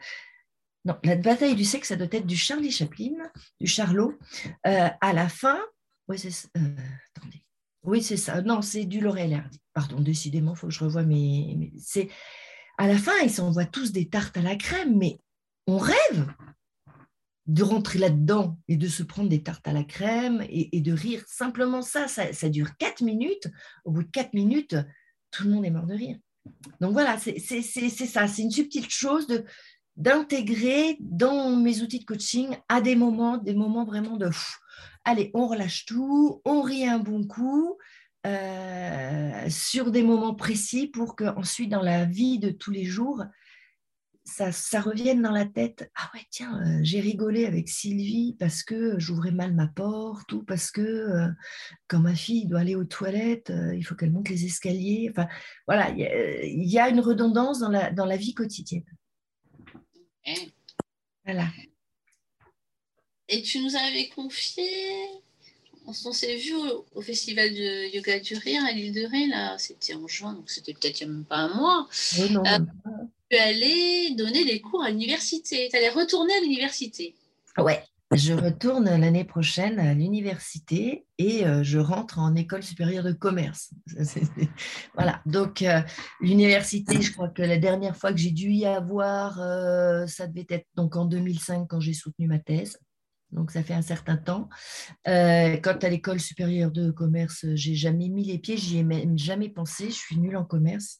Non, 0.85 0.95
la 1.03 1.15
bataille 1.15 1.55
du 1.55 1.65
siècle, 1.65 1.87
ça 1.87 1.95
doit 1.95 2.07
être 2.11 2.27
du 2.27 2.35
Charlie 2.35 2.71
Chaplin, 2.71 3.13
du 3.59 3.67
Charlot. 3.67 4.19
Euh, 4.67 4.89
à 5.01 5.13
la 5.13 5.29
fin, 5.29 5.59
oui, 6.07 6.19
c'est 6.19 6.29
ça. 6.29 6.47
attendez. 7.15 7.43
Oui, 7.83 8.03
c'est 8.03 8.17
ça. 8.17 8.41
Non, 8.41 8.61
c'est 8.61 8.85
du 8.85 8.99
Laurel 8.99 9.33
Hardy. 9.33 9.59
Pardon, 9.73 9.99
décidément, 9.99 10.53
il 10.53 10.57
faut 10.57 10.67
que 10.67 10.73
je 10.73 10.83
revoie 10.83 11.03
mes. 11.03 11.71
c'est 11.79 12.09
à 12.77 12.87
la 12.87 12.97
fin, 12.97 13.13
ils 13.23 13.31
s'envoient 13.31 13.65
tous 13.65 13.91
des 13.91 14.09
tartes 14.09 14.37
à 14.37 14.41
la 14.41 14.55
crème, 14.55 14.97
mais 14.97 15.19
on 15.67 15.77
rêve 15.77 16.27
de 17.45 17.63
rentrer 17.63 17.99
là-dedans 17.99 18.57
et 18.67 18.77
de 18.77 18.87
se 18.87 19.03
prendre 19.03 19.29
des 19.29 19.43
tartes 19.43 19.67
à 19.67 19.73
la 19.73 19.83
crème 19.83 20.45
et, 20.49 20.79
de 20.79 20.93
rire. 20.93 21.23
Simplement 21.27 21.81
ça, 21.81 22.07
ça, 22.07 22.49
dure 22.49 22.77
quatre 22.77 23.01
minutes. 23.01 23.47
Au 23.83 23.91
bout 23.91 24.03
de 24.03 24.09
quatre 24.09 24.33
minutes, 24.33 24.75
tout 25.31 25.43
le 25.43 25.51
monde 25.51 25.65
est 25.65 25.71
mort 25.71 25.85
de 25.85 25.93
rire. 25.93 26.17
Donc 26.79 26.93
voilà, 26.93 27.17
c'est 27.17 27.39
ça, 27.39 28.27
c'est 28.27 28.41
une 28.41 28.51
subtile 28.51 28.89
chose 28.89 29.27
de 29.27 29.45
d'intégrer 29.95 30.97
dans 30.99 31.55
mes 31.55 31.81
outils 31.81 31.99
de 31.99 32.05
coaching 32.05 32.57
à 32.67 32.81
des 32.81 32.95
moments, 32.95 33.37
des 33.37 33.53
moments 33.53 33.85
vraiment 33.85 34.17
de 34.17 34.27
allez, 35.05 35.29
on 35.33 35.47
relâche 35.47 35.85
tout, 35.85 36.41
on 36.45 36.61
rit 36.61 36.87
un 36.87 36.97
bon 36.97 37.27
coup 37.27 37.77
euh, 38.25 39.49
sur 39.49 39.91
des 39.91 40.01
moments 40.01 40.33
précis 40.33 40.87
pour 40.87 41.15
que 41.15 41.25
ensuite 41.37 41.69
dans 41.69 41.81
la 41.81 42.05
vie 42.05 42.39
de 42.39 42.49
tous 42.49 42.71
les 42.71 42.85
jours, 42.85 43.23
ça, 44.25 44.51
ça 44.51 44.79
revienne 44.79 45.21
dans 45.21 45.31
la 45.31 45.45
tête. 45.45 45.91
Ah 45.95 46.09
ouais, 46.13 46.25
tiens, 46.29 46.61
euh, 46.61 46.79
j'ai 46.81 47.01
rigolé 47.01 47.45
avec 47.45 47.67
Sylvie 47.67 48.35
parce 48.39 48.63
que 48.63 48.97
j'ouvrais 48.97 49.31
mal 49.31 49.53
ma 49.53 49.67
porte 49.67 50.31
ou 50.31 50.43
parce 50.43 50.71
que 50.71 50.81
euh, 50.81 51.27
quand 51.87 51.99
ma 51.99 52.15
fille 52.15 52.47
doit 52.47 52.61
aller 52.61 52.75
aux 52.75 52.85
toilettes, 52.85 53.49
euh, 53.49 53.75
il 53.75 53.83
faut 53.83 53.95
qu'elle 53.95 54.11
monte 54.11 54.29
les 54.29 54.45
escaliers. 54.45 55.09
Enfin, 55.11 55.27
voilà, 55.67 55.89
il 55.89 56.69
y, 56.69 56.79
a 56.79 56.89
une 56.89 57.01
redondance 57.01 57.59
dans 57.59 57.69
la, 57.69 57.91
dans 57.91 58.05
la 58.05 58.17
vie 58.17 58.33
quotidienne. 58.33 58.85
Voilà. 61.25 61.47
Et 63.27 63.41
tu 63.41 63.59
nous 63.59 63.75
avais 63.75 64.07
confié, 64.09 64.63
on 65.85 65.93
s'est 65.93 66.37
vu 66.37 66.53
au, 66.93 67.01
festival 67.01 67.49
de 67.49 67.93
yoga 67.93 68.19
du 68.19 68.35
rire 68.35 68.63
à 68.63 68.71
l'île 68.71 68.93
de 68.93 69.05
Ré, 69.05 69.27
là, 69.27 69.57
c'était 69.57 69.95
en 69.95 70.07
juin, 70.07 70.33
donc 70.33 70.49
c'était 70.49 70.73
peut-être 70.73 71.01
il 71.01 71.07
n'y 71.07 71.13
a 71.13 71.15
même 71.15 71.25
pas 71.25 71.37
un 71.37 71.53
mois. 71.53 71.89
Oui, 72.19 72.31
non, 72.31 72.43
tu 73.29 73.37
allais 73.37 74.11
donner 74.15 74.45
des 74.45 74.61
cours 74.61 74.83
à 74.83 74.89
l'université. 74.89 75.67
Tu 75.69 75.77
allais 75.77 75.89
retourner 75.89 76.33
à 76.35 76.41
l'université. 76.41 77.15
Ouais, 77.57 77.83
je 78.15 78.33
retourne 78.33 78.85
l'année 78.85 79.23
prochaine 79.23 79.79
à 79.79 79.93
l'université 79.93 81.05
et 81.17 81.47
euh, 81.47 81.63
je 81.63 81.79
rentre 81.79 82.19
en 82.19 82.35
école 82.35 82.61
supérieure 82.61 83.03
de 83.03 83.11
commerce. 83.11 83.71
voilà, 84.93 85.21
donc 85.25 85.63
euh, 85.63 85.81
l'université, 86.21 87.01
je 87.01 87.11
crois 87.11 87.29
que 87.29 87.41
la 87.41 87.57
dernière 87.57 87.97
fois 87.97 88.11
que 88.11 88.19
j'ai 88.19 88.31
dû 88.31 88.51
y 88.51 88.65
avoir, 88.65 89.41
euh, 89.41 90.05
ça 90.05 90.27
devait 90.27 90.45
être 90.49 90.67
donc 90.75 90.95
en 90.95 91.05
2005 91.05 91.67
quand 91.67 91.79
j'ai 91.79 91.93
soutenu 91.93 92.27
ma 92.27 92.37
thèse. 92.37 92.77
Donc 93.33 93.51
ça 93.51 93.63
fait 93.63 93.73
un 93.73 93.81
certain 93.81 94.17
temps. 94.17 94.49
Euh, 95.07 95.57
quant 95.57 95.77
à 95.81 95.89
l'école 95.89 96.19
supérieure 96.19 96.71
de 96.71 96.91
commerce, 96.91 97.45
j'ai 97.55 97.75
jamais 97.75 98.09
mis 98.09 98.23
les 98.23 98.37
pieds, 98.37 98.57
j'y 98.57 98.77
ai 98.77 98.83
même 98.83 99.17
jamais 99.17 99.49
pensé, 99.49 99.89
je 99.89 99.95
suis 99.95 100.17
nulle 100.17 100.37
en 100.37 100.45
commerce. 100.45 100.99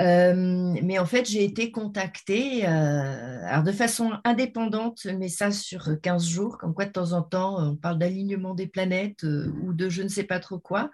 Euh, 0.00 0.74
mais 0.82 0.98
en 0.98 1.06
fait, 1.06 1.28
j'ai 1.28 1.44
été 1.44 1.70
contactée, 1.70 2.66
euh, 2.66 3.62
de 3.62 3.72
façon 3.72 4.12
indépendante, 4.24 5.06
mais 5.18 5.28
ça 5.28 5.50
sur 5.50 6.00
15 6.00 6.26
jours, 6.26 6.58
comme 6.58 6.74
quoi 6.74 6.84
de 6.84 6.92
temps 6.92 7.12
en 7.12 7.22
temps, 7.22 7.70
on 7.70 7.76
parle 7.76 7.98
d'alignement 7.98 8.54
des 8.54 8.66
planètes 8.66 9.22
ou 9.22 9.72
de 9.72 9.88
je 9.88 10.02
ne 10.02 10.08
sais 10.08 10.24
pas 10.24 10.38
trop 10.38 10.58
quoi, 10.58 10.90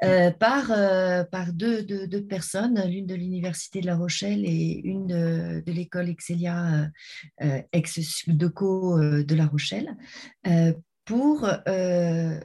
par, 0.00 0.72
deux, 1.52 2.26
personnes, 2.28 2.82
l'une 2.88 3.06
de 3.06 3.14
l'Université 3.14 3.80
de 3.80 3.86
La 3.86 3.96
Rochelle 3.96 4.44
et 4.44 4.80
une 4.84 5.06
de, 5.06 5.72
l'école 5.72 6.08
Excelia 6.08 6.88
ex-Deco 7.72 8.98
de 9.00 9.34
La 9.34 9.46
Rochelle. 9.46 9.96
Euh, 10.46 10.72
pour 11.04 11.46
euh, 11.68 12.40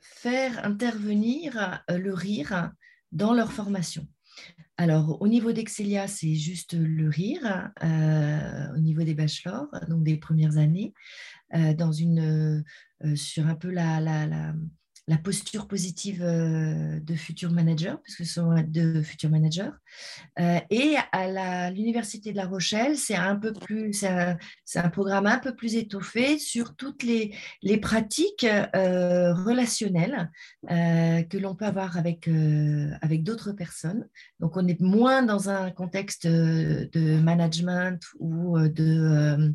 faire 0.00 0.64
intervenir 0.64 1.82
euh, 1.88 1.98
le 1.98 2.12
rire 2.12 2.72
dans 3.12 3.32
leur 3.32 3.52
formation. 3.52 4.06
Alors, 4.76 5.20
au 5.20 5.28
niveau 5.28 5.52
d'Excelia, 5.52 6.08
c'est 6.08 6.34
juste 6.34 6.72
le 6.72 7.08
rire, 7.08 7.70
au 8.74 8.78
niveau 8.78 9.02
des 9.04 9.14
bachelors, 9.14 9.68
donc 9.88 10.02
des 10.02 10.16
premières 10.16 10.56
années, 10.56 10.94
dans 11.52 11.92
une, 11.92 12.64
sur 13.14 13.46
un 13.46 13.54
peu 13.54 13.70
la, 13.70 14.00
la 14.00 14.26
la 14.26 14.54
posture 15.18 15.66
positive 15.66 16.22
euh, 16.22 17.00
de 17.00 17.14
futurs 17.14 17.50
managers, 17.50 17.94
puisque 18.02 18.24
ce 18.24 18.34
sont 18.34 18.54
de 18.66 19.02
futurs 19.02 19.30
managers. 19.30 19.70
Euh, 20.38 20.60
et 20.70 20.96
à 21.12 21.70
l'Université 21.70 22.32
de 22.32 22.36
La 22.36 22.46
Rochelle, 22.46 22.96
c'est 22.96 23.16
un 23.16 23.36
peu 23.36 23.52
plus, 23.52 23.92
c'est 24.64 24.78
un, 24.78 24.88
programme 24.90 25.26
un 25.26 25.38
peu 25.38 25.54
plus 25.54 25.74
étoffé 25.74 26.38
sur 26.38 26.76
toutes 26.76 27.02
les, 27.02 27.34
les 27.62 27.78
pratiques 27.78 28.44
euh, 28.44 29.34
relationnelles 29.34 30.30
que 30.68 31.38
l'on 31.38 31.54
peut 31.54 31.64
avoir 31.64 31.96
avec, 31.96 32.28
avec 33.00 33.22
d'autres 33.22 33.52
personnes. 33.52 34.06
Donc, 34.40 34.56
on 34.56 34.66
est 34.66 34.80
moins 34.80 35.22
dans 35.22 35.48
un 35.48 35.70
contexte 35.70 36.26
de 36.26 37.20
management 37.20 38.00
ou 38.18 38.58
de, 38.58 39.52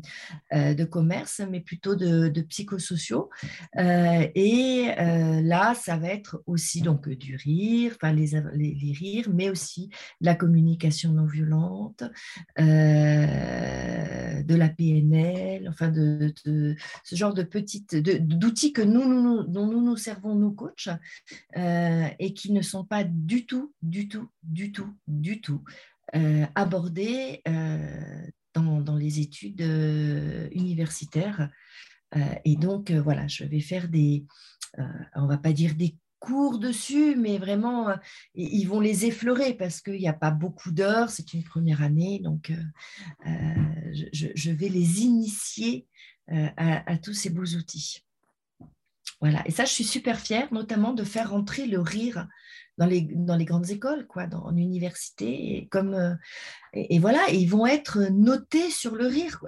de 0.52 0.84
commerce, 0.84 1.40
mais 1.50 1.60
plutôt 1.60 1.96
de, 1.96 2.28
de 2.28 2.42
psychosociaux. 2.42 3.30
et 3.76 4.94
là, 5.48 5.74
ça 5.74 5.96
va 5.96 6.08
être 6.08 6.42
aussi 6.46 6.82
donc 6.82 7.08
du 7.08 7.36
rire, 7.36 7.92
enfin 7.96 8.12
les, 8.12 8.32
les, 8.54 8.92
rires, 8.92 9.30
mais 9.32 9.48
aussi 9.48 9.88
la 10.20 10.34
communication 10.34 11.12
non 11.12 11.26
violente, 11.26 12.04
euh, 12.58 14.42
de 14.42 14.54
la 14.54 14.68
PNL, 14.68 15.66
enfin 15.68 15.88
de, 15.88 16.34
ce 16.44 17.16
genre 17.16 17.32
de 17.32 17.42
petites 17.42 17.96
d'outils 17.96 18.72
que 18.72 18.82
nous, 18.82 19.06
nous, 19.08 19.44
dont 19.44 19.66
nous 19.66 19.82
nous 19.82 19.96
servons 19.96 20.34
nous 20.34 20.52
coachs 20.52 20.90
euh, 21.56 22.08
et 22.18 22.34
qui 22.34 22.52
ne 22.52 22.60
sont 22.60 22.84
pas 22.84 23.04
du 23.04 23.46
tout, 23.46 23.72
du 23.80 24.08
tout, 24.08 24.28
du 24.42 24.70
tout, 24.70 24.94
du 25.06 25.40
tout 25.40 25.64
euh, 26.14 26.44
abordés 26.54 27.42
dans, 28.54 28.80
dans, 28.80 28.96
les 28.96 29.20
études 29.20 29.62
universitaires. 30.52 31.50
et 32.44 32.56
donc, 32.56 32.90
voilà, 32.90 33.28
je 33.28 33.44
vais 33.44 33.60
faire 33.60 33.88
des, 33.88 34.24
euh, 34.78 34.82
on 35.14 35.26
va 35.26 35.38
pas 35.38 35.52
dire 35.52 35.74
des 35.74 35.96
cours 36.18 36.58
dessus, 36.58 37.16
mais 37.16 37.38
vraiment, 37.38 37.90
euh, 37.90 37.96
ils 38.34 38.64
vont 38.64 38.80
les 38.80 39.06
effleurer 39.06 39.54
parce 39.54 39.80
qu'il 39.80 39.98
n'y 39.98 40.08
a 40.08 40.12
pas 40.12 40.30
beaucoup 40.30 40.70
d'heures, 40.70 41.10
c'est 41.10 41.32
une 41.32 41.44
première 41.44 41.82
année, 41.82 42.18
donc 42.18 42.50
euh, 42.50 43.92
je, 44.12 44.50
vais 44.50 44.68
les 44.68 45.02
initier 45.02 45.86
à, 46.28 46.98
tous 46.98 47.14
ces 47.14 47.30
beaux 47.30 47.54
outils. 47.56 48.04
Voilà, 49.20 49.42
et 49.46 49.50
ça, 49.50 49.64
je 49.64 49.72
suis 49.72 49.84
super 49.84 50.20
fière, 50.20 50.52
notamment 50.52 50.92
de 50.92 51.02
faire 51.02 51.34
entrer 51.34 51.66
le 51.66 51.80
rire 51.80 52.28
dans 52.76 52.86
les, 52.86 53.02
grandes 53.44 53.70
écoles, 53.70 54.06
quoi, 54.06 54.26
dans, 54.26 54.44
en 54.44 54.56
université, 54.56 55.56
et, 55.56 55.68
comme, 55.68 56.18
et, 56.74 56.98
voilà, 56.98 57.30
ils 57.30 57.48
vont 57.48 57.66
être 57.66 58.10
notés 58.10 58.70
sur 58.70 58.94
le 58.94 59.06
rire. 59.06 59.40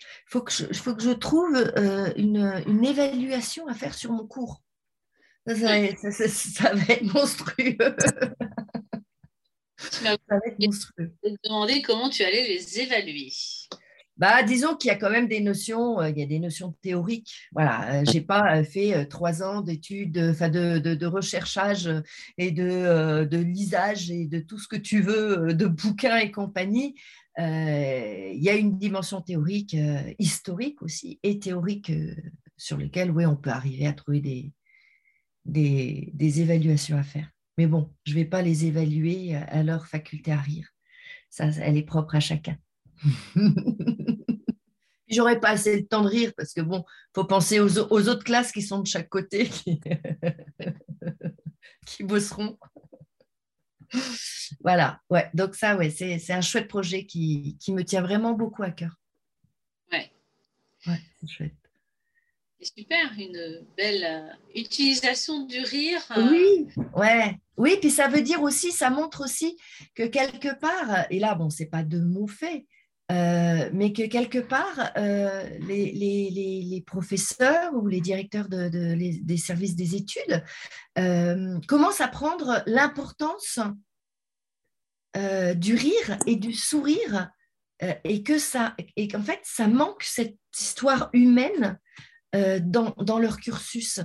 Il 0.00 0.30
faut, 0.30 0.42
que 0.42 0.52
je, 0.52 0.72
faut 0.72 0.94
que 0.94 1.02
je 1.02 1.10
trouve 1.10 1.54
une, 2.16 2.62
une 2.66 2.84
évaluation 2.84 3.66
à 3.68 3.74
faire 3.74 3.94
sur 3.94 4.12
mon 4.12 4.26
cours. 4.26 4.62
Ça, 5.46 5.54
va 5.54 5.78
être 5.78 7.14
monstrueux. 7.14 7.76
Tu 9.92 10.02
m'as 10.02 10.16
demandé 11.44 11.82
comment 11.82 12.10
tu 12.10 12.24
allais 12.24 12.48
les 12.48 12.80
évaluer. 12.80 13.30
Bah, 14.16 14.42
disons 14.42 14.74
qu'il 14.74 14.88
y 14.88 14.90
a 14.90 14.96
quand 14.96 15.10
même 15.10 15.28
des 15.28 15.40
notions, 15.40 16.00
euh, 16.00 16.10
il 16.10 16.18
y 16.18 16.22
a 16.22 16.26
des 16.26 16.40
notions 16.40 16.74
théoriques. 16.82 17.48
Voilà, 17.52 18.00
euh, 18.00 18.02
j'ai 18.10 18.20
pas 18.20 18.56
euh, 18.56 18.64
fait 18.64 19.06
trois 19.06 19.44
ans 19.44 19.60
d'études, 19.60 20.18
enfin 20.18 20.48
de, 20.48 20.78
de, 20.78 21.06
recherchage 21.06 21.88
et 22.36 22.50
de, 22.50 23.24
de, 23.24 23.38
lisage 23.38 24.10
et 24.10 24.26
de 24.26 24.40
tout 24.40 24.58
ce 24.58 24.66
que 24.66 24.76
tu 24.76 25.00
veux, 25.00 25.54
de 25.54 25.66
bouquins 25.66 26.18
et 26.18 26.32
compagnie. 26.32 26.96
Il 27.38 28.42
y 28.42 28.50
a 28.50 28.56
une 28.56 28.78
dimension 28.78 29.20
théorique, 29.20 29.76
historique 30.18 30.82
aussi, 30.82 31.20
et 31.22 31.38
théorique 31.38 31.92
sur 32.56 32.76
lesquelles, 32.76 33.10
oui, 33.10 33.26
on 33.26 33.36
peut 33.36 33.50
arriver 33.50 33.86
à 33.86 33.92
trouver 33.92 34.52
des, 35.44 36.40
évaluations 36.40 36.98
à 36.98 37.02
faire. 37.02 37.30
Mais 37.56 37.66
bon, 37.66 37.92
je 38.04 38.12
ne 38.12 38.18
vais 38.18 38.24
pas 38.24 38.42
les 38.42 38.66
évaluer 38.66 39.34
à 39.36 39.62
leur 39.62 39.86
faculté 39.86 40.32
à 40.32 40.38
rire. 40.38 40.68
Ça, 41.30 41.46
elle 41.46 41.76
est 41.76 41.82
propre 41.82 42.14
à 42.16 42.20
chacun. 42.20 42.56
J'aurais 45.10 45.40
pas 45.40 45.50
assez 45.50 45.80
le 45.80 45.86
temps 45.86 46.02
de 46.02 46.08
rire 46.08 46.32
parce 46.36 46.52
que 46.52 46.60
bon, 46.60 46.84
faut 47.14 47.24
penser 47.24 47.60
aux, 47.60 47.78
autres 47.78 48.24
classes 48.24 48.52
qui 48.52 48.62
sont 48.62 48.80
de 48.80 48.86
chaque 48.86 49.08
côté 49.08 49.48
qui 51.86 52.04
bosseront. 52.04 52.58
voilà, 54.60 55.00
ouais. 55.10 55.28
Donc 55.34 55.54
ça, 55.54 55.76
ouais, 55.76 55.90
c'est 55.90 56.32
un 56.32 56.40
chouette 56.40 56.68
projet 56.68 57.06
qui, 57.06 57.56
qui, 57.60 57.72
me 57.72 57.84
tient 57.84 58.02
vraiment 58.02 58.32
beaucoup 58.32 58.62
à 58.62 58.70
cœur. 58.70 58.94
Ouais. 59.92 60.10
Ouais, 60.86 61.00
c'est 61.20 61.28
chouette. 61.28 61.54
C'est 62.60 62.74
super, 62.76 63.12
une 63.16 63.64
belle 63.76 64.04
euh, 64.04 64.32
utilisation 64.54 65.46
du 65.46 65.60
rire. 65.60 66.02
Euh. 66.16 66.28
Oui, 66.30 66.66
ouais. 66.96 67.38
Oui, 67.56 67.76
puis 67.80 67.90
ça 67.90 68.08
veut 68.08 68.22
dire 68.22 68.42
aussi, 68.42 68.72
ça 68.72 68.90
montre 68.90 69.24
aussi 69.24 69.56
que 69.94 70.04
quelque 70.04 70.58
part, 70.58 71.06
et 71.10 71.20
là, 71.20 71.34
bon, 71.34 71.50
c'est 71.50 71.66
pas 71.66 71.84
de 71.84 72.00
mots 72.00 72.26
faits, 72.26 72.64
euh, 73.10 73.70
mais 73.72 73.92
que 73.92 74.06
quelque 74.06 74.38
part, 74.38 74.92
les, 74.96 75.92
les, 75.92 76.84
professeurs 76.86 77.72
ou 77.74 77.86
les 77.86 78.00
directeurs 78.00 78.48
de, 78.48 78.68
des 78.68 79.36
services 79.36 79.76
des 79.76 79.94
études 79.96 80.44
commencent 81.66 82.00
à 82.00 82.08
prendre 82.08 82.62
l'importance 82.66 83.58
du 85.14 85.74
rire 85.74 86.18
et 86.26 86.36
du 86.36 86.52
sourire, 86.52 87.30
et 88.04 88.22
que 88.22 88.38
ça, 88.38 88.74
et 88.96 89.08
qu'en 89.08 89.22
fait, 89.22 89.40
ça 89.42 89.68
manque 89.68 90.02
cette 90.02 90.36
histoire 90.56 91.10
humaine 91.12 91.78
euh, 92.34 92.60
dans, 92.62 93.18
leur 93.18 93.38
cursus, 93.38 94.00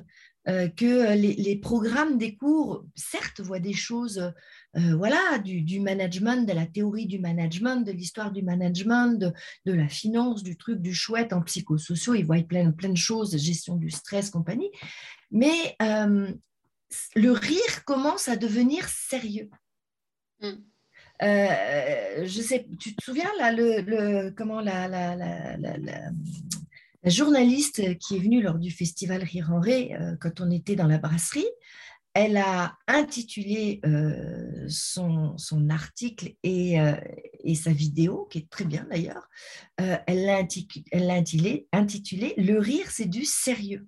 euh, 0.49 0.67
que 0.67 1.13
les, 1.15 1.55
programmes 1.55 2.17
des 2.17 2.35
cours, 2.35 2.83
certes, 2.95 3.39
voient 3.39 3.59
des 3.59 3.73
choses, 3.73 4.33
euh, 4.75 4.95
voilà, 4.97 5.37
du, 5.39 5.79
management, 5.79 6.45
de 6.45 6.51
la 6.51 6.65
théorie 6.65 7.05
du 7.05 7.19
management, 7.19 7.85
de 7.85 7.93
l'histoire 7.93 8.31
du 8.31 8.43
management, 8.43 9.33
de, 9.65 9.71
la 9.71 9.87
finance, 9.87 10.43
du 10.43 10.57
truc, 10.57 10.81
du 10.81 10.93
chouette 10.93 11.31
en 11.31 11.41
psychosociaux, 11.41 12.15
ils 12.15 12.25
voient 12.25 12.43
plein, 12.43 12.71
plein 12.71 12.89
de 12.89 12.97
choses, 12.97 13.37
gestion 13.37 13.77
du 13.77 13.89
stress, 13.89 14.29
compagnie. 14.29 14.71
Mais 15.31 15.77
le 15.79 17.31
rire 17.31 17.85
commence 17.85 18.27
à 18.27 18.35
devenir 18.35 18.87
sérieux. 18.89 19.49
Mm. 20.41 20.55
je 21.21 22.41
sais, 22.45 22.67
tu 22.79 22.93
te 22.93 23.03
souviens 23.03 23.31
là, 23.39 23.53
le, 23.53 24.31
comment 24.31 24.59
la, 24.59 24.89
la, 24.89 25.15
la 25.15 25.57
la 25.57 26.11
journaliste 27.09 27.97
qui 27.99 28.15
est 28.15 28.19
venue 28.19 28.41
lors 28.41 28.57
du 28.57 28.71
festival 28.71 29.23
Rire 29.23 29.51
en 29.51 29.59
Ré, 29.59 29.93
euh, 29.93 30.15
quand 30.19 30.41
on 30.41 30.49
était 30.49 30.75
dans 30.75 30.87
la 30.87 30.97
brasserie, 30.97 31.45
elle 32.13 32.37
a 32.37 32.77
intitulé 32.87 33.81
euh, 33.85 34.65
son, 34.67 35.35
article 35.69 36.33
euh, 36.45 36.95
et, 37.43 37.55
sa 37.55 37.71
vidéo, 37.71 38.27
qui 38.29 38.39
est 38.39 38.49
très 38.49 38.65
bien 38.65 38.85
d'ailleurs, 38.89 39.27
elle 39.77 40.25
l'a 40.25 40.37
intitulé, 41.73 42.33
Le 42.37 42.59
rire, 42.59 42.91
c'est 42.91 43.09
du 43.09 43.25
sérieux. 43.25 43.87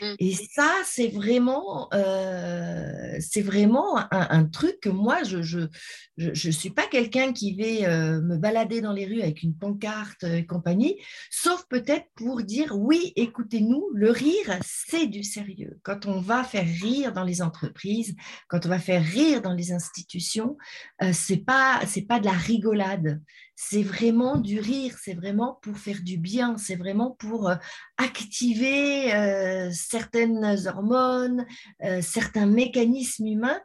Mm. 0.00 0.14
Et 0.18 0.34
ça, 0.34 0.72
c'est 0.84 1.08
vraiment, 1.08 1.88
euh, 1.94 3.18
vraiment 3.42 3.98
un, 4.10 4.44
truc 4.44 4.80
que 4.80 4.88
moi, 4.88 5.22
je 5.22 5.38
ne 5.38 5.68
je, 6.16 6.34
je, 6.34 6.50
suis 6.50 6.70
pas 6.70 6.86
quelqu'un 6.86 7.32
qui 7.32 7.54
va 7.54 7.88
euh, 7.88 8.20
me 8.20 8.36
balader 8.36 8.80
dans 8.80 8.92
les 8.92 9.06
rues 9.06 9.22
avec 9.22 9.42
une 9.42 9.56
pancarte 9.56 10.24
et 10.24 10.46
compagnie, 10.46 10.96
sauf 11.30 11.64
peut-être 11.68 12.06
pour 12.16 12.42
dire 12.42 12.76
oui, 12.76 13.12
écoutez-nous, 13.16 13.90
le 13.94 14.10
rire, 14.10 14.58
c'est 14.62 15.06
du 15.06 15.22
sérieux. 15.22 15.78
Quand 15.82 16.06
on 16.06 16.20
va 16.20 16.44
faire 16.44 16.66
rire 16.82 17.12
dans 17.12 17.24
les 17.24 17.42
entreprises, 17.42 18.14
quand 18.48 18.66
on 18.66 18.68
va 18.68 18.78
faire 18.78 19.02
rire 19.02 19.42
dans 19.42 19.54
les 19.54 19.72
institutions, 19.72 20.56
euh, 21.02 21.10
c'est 21.12 21.44
pas 21.44 21.80
pas 22.08 22.20
de 22.20 22.24
la 22.24 22.32
rigolade 22.32 23.20
c'est 23.62 23.82
vraiment 23.82 24.38
du 24.38 24.58
rire, 24.58 24.96
c'est 24.98 25.12
vraiment 25.12 25.58
pour 25.60 25.76
faire 25.76 26.00
du 26.00 26.16
bien, 26.16 26.56
c'est 26.56 26.76
vraiment 26.76 27.10
pour 27.10 27.50
euh, 27.50 27.56
activer 27.98 29.14
euh, 29.14 29.70
certaines 29.70 30.56
hormones, 30.66 31.46
euh, 31.84 32.00
certains 32.00 32.46
mécanismes 32.46 33.26
humains 33.26 33.60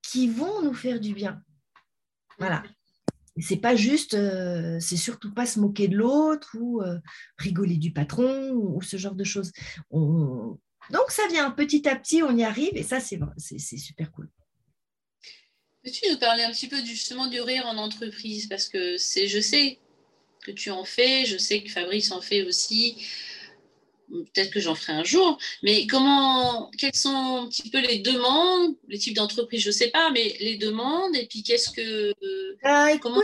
qui 0.00 0.26
vont 0.26 0.62
nous 0.62 0.72
faire 0.72 1.00
du 1.00 1.12
bien. 1.12 1.42
Voilà. 2.38 2.62
C'est 3.38 3.58
pas 3.58 3.76
juste, 3.76 4.16
c'est 4.80 4.96
surtout 4.96 5.34
pas 5.34 5.44
se 5.44 5.60
moquer 5.60 5.88
de 5.88 5.98
l'autre 5.98 6.56
ou 6.58 6.80
rigoler 7.36 7.76
du 7.76 7.92
patron 7.92 8.52
ou, 8.52 8.80
ce 8.80 8.96
genre 8.96 9.14
de 9.14 9.24
choses. 9.24 9.52
Donc 9.92 11.10
ça 11.10 11.22
vient 11.28 11.50
petit 11.50 11.86
à 11.86 11.96
petit, 11.96 12.22
on 12.22 12.34
y 12.34 12.44
arrive 12.44 12.74
et 12.74 12.82
ça 12.82 13.00
c'est 13.00 13.58
super 13.58 14.10
cool. 14.12 14.30
Peux-tu 15.86 16.10
nous 16.10 16.18
parler 16.18 16.42
un 16.42 16.50
petit 16.50 16.66
peu 16.66 16.84
justement 16.84 17.28
du 17.28 17.40
rire 17.40 17.64
en 17.64 17.76
entreprise 17.78 18.48
Parce 18.48 18.68
que 18.68 18.96
c'est, 18.96 19.28
je 19.28 19.38
sais 19.38 19.78
que 20.42 20.50
tu 20.50 20.72
en 20.72 20.84
fais, 20.84 21.24
je 21.26 21.38
sais 21.38 21.62
que 21.62 21.70
Fabrice 21.70 22.10
en 22.10 22.20
fait 22.20 22.42
aussi. 22.42 23.06
Peut-être 24.08 24.50
que 24.50 24.58
j'en 24.58 24.74
ferai 24.74 24.94
un 24.94 25.04
jour. 25.04 25.38
Mais 25.62 25.86
comment, 25.86 26.72
quelles 26.76 26.96
sont 26.96 27.44
un 27.44 27.48
petit 27.48 27.70
peu 27.70 27.78
les 27.78 28.00
demandes, 28.00 28.74
les 28.88 28.98
types 28.98 29.14
d'entreprises, 29.14 29.62
je 29.62 29.68
ne 29.68 29.74
sais 29.74 29.90
pas, 29.90 30.10
mais 30.10 30.36
les 30.40 30.56
demandes 30.56 31.14
et 31.14 31.28
puis 31.28 31.44
qu'est-ce 31.44 31.70
que. 31.70 32.12
Ah, 32.64 32.90
comment... 33.00 33.22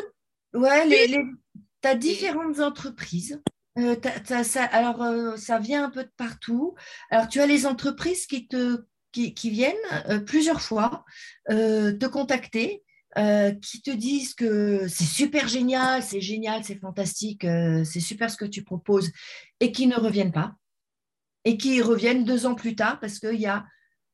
ouais, 0.55 1.09
tu 1.09 1.89
as 1.89 1.97
différentes 1.97 2.61
entreprises. 2.61 3.43
Euh, 3.77 3.97
ça, 4.45 4.63
alors, 4.67 5.03
euh, 5.03 5.37
ça 5.37 5.59
vient 5.59 5.87
un 5.87 5.91
peu 5.91 6.05
de 6.05 6.13
partout. 6.17 6.77
Alors, 7.11 7.27
tu 7.27 7.41
as 7.41 7.47
les 7.47 7.67
entreprises 7.67 8.27
qui 8.27 8.47
te 8.47 8.85
qui, 9.13 9.51
viennent 9.51 9.77
euh, 10.09 10.19
plusieurs 10.21 10.61
fois 10.61 11.05
euh, 11.51 11.93
te 11.93 12.07
contacter, 12.07 12.83
euh, 13.19 13.53
qui 13.53 13.83
te 13.83 13.91
disent 13.91 14.35
que 14.35 14.89
c'est 14.89 15.05
super 15.05 15.47
génial, 15.49 16.03
c'est 16.03 16.21
génial, 16.21 16.65
c'est 16.65 16.79
fantastique, 16.79 17.43
c'est 17.43 18.01
super 18.01 18.31
ce 18.31 18.37
que 18.37 18.47
tu 18.47 18.65
proposes, 18.65 19.13
et 19.61 19.71
qui 19.71 19.87
ne 19.87 19.97
reviennent 19.97 20.33
pas, 20.33 20.55
et 21.45 21.57
qui 21.57 21.83
reviennent 21.83 22.25
deux 22.25 22.47
ans 22.47 22.55
plus 22.55 22.75
tard 22.75 22.99
parce 23.01 23.19
qu'il 23.19 23.41
y 23.41 23.47
a 23.47 23.67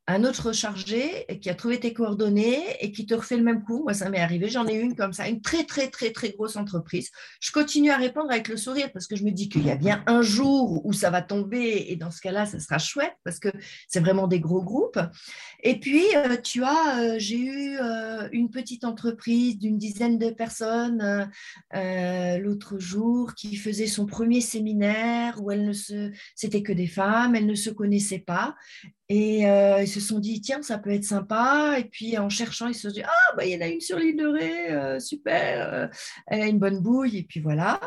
un 0.09 0.25
autre 0.25 0.53
chargé 0.53 1.27
qui 1.43 1.51
a 1.51 1.55
trouvé 1.55 1.79
tes 1.79 1.93
coordonnées 1.93 2.65
et 2.81 2.93
qui 2.93 3.05
te 3.05 3.15
refait 3.15 3.37
le 3.37 3.43
même 3.43 3.63
coup. 3.63 3.83
Moi, 3.83 3.93
ça 3.93 4.09
m'est 4.09 4.21
arrivé. 4.21 4.49
J'en 4.49 4.67
ai 4.67 4.75
une 4.75 4.97
comme 4.97 5.13
ça, 5.13 5.29
une 5.29 5.43
très, 5.43 5.65
très, 5.65 5.89
très, 5.89 6.13
très 6.13 6.31
grosse 6.31 6.57
entreprise. 6.57 7.11
Je 7.41 7.53
continue 7.53 7.91
à 7.91 7.99
répondre 7.99 8.31
avec 8.31 8.49
le 8.49 8.57
sourire 8.57 8.91
parce 8.91 9.07
que 9.07 9.17
je 9.17 9.25
me 9.25 9.31
dis 9.31 9.51
qu'il 9.51 9.67
y 9.67 9.71
a 9.71 9.77
bien 9.77 10.03
un 10.07 10.23
jour 10.23 10.85
où 10.87 10.95
ça 10.95 11.11
va 11.11 11.21
tomber 11.21 11.87
et 11.89 11.97
dans 11.97 12.11
ce 12.11 12.23
cas-là, 12.23 12.47
ça 12.47 12.59
sera 12.59 12.79
chouette 12.79 13.13
parce 13.23 13.39
que 13.39 13.51
c'est 13.87 14.01
vraiment 14.01 14.29
des 14.29 14.41
gros 14.41 14.63
groupes. 14.63 14.99
Et 15.63 15.79
puis, 15.79 16.05
euh, 16.17 16.37
tu 16.43 16.65
as, 16.65 17.01
euh, 17.01 17.15
j'ai 17.19 17.39
eu 17.39 17.77
euh, 17.79 18.31
une 18.33 18.51
petite 18.51 18.85
entreprise 18.85 19.59
d'une 19.59 19.77
dizaine 19.77 20.19
de 20.19 20.31
personnes 20.31 21.29
l'autre 22.41 22.79
jour 22.79 23.35
qui 23.35 23.57
faisait 23.57 23.87
son 23.87 24.07
premier 24.07 24.41
séminaire 24.41 25.43
où 25.43 25.51
elle 25.51 25.67
ne 25.67 25.73
se, 25.73 26.11
c'était 26.35 26.63
que 26.63 26.73
des 26.73 26.87
femmes, 26.87 27.35
elles 27.35 27.47
ne 27.47 27.55
se 27.55 27.69
connaissaient 27.71 28.19
pas 28.19 28.55
et 29.11 29.47
euh, 29.47 29.83
ils 29.83 29.89
se 29.89 30.01
sont 30.01 30.19
dit, 30.19 30.43
tiens, 30.43 30.61
ça 30.61 30.77
peut 30.77 30.91
être 30.91 31.05
sympa. 31.05 31.77
Et 31.79 31.85
puis 31.85 32.19
en 32.19 32.29
cherchant, 32.29 32.69
ils 32.69 32.75
se 32.75 32.89
sont 32.89 32.95
dit, 32.95 33.03
ah, 33.03 33.35
bah, 33.37 33.47
il 33.47 33.53
y 33.53 33.57
en 33.57 33.63
a 33.63 33.69
une 33.69 33.81
sur 33.81 33.99
l'île 33.99 34.19
de 34.19 34.27
Ré, 34.27 34.71
euh, 34.71 35.01
super, 35.01 35.73
euh, 35.73 35.87
elle 36.27 36.43
a 36.43 36.47
une 36.47 36.59
bonne 36.59 36.81
bouille. 36.81 37.17
Et 37.17 37.23
puis 37.23 37.41
voilà. 37.41 37.81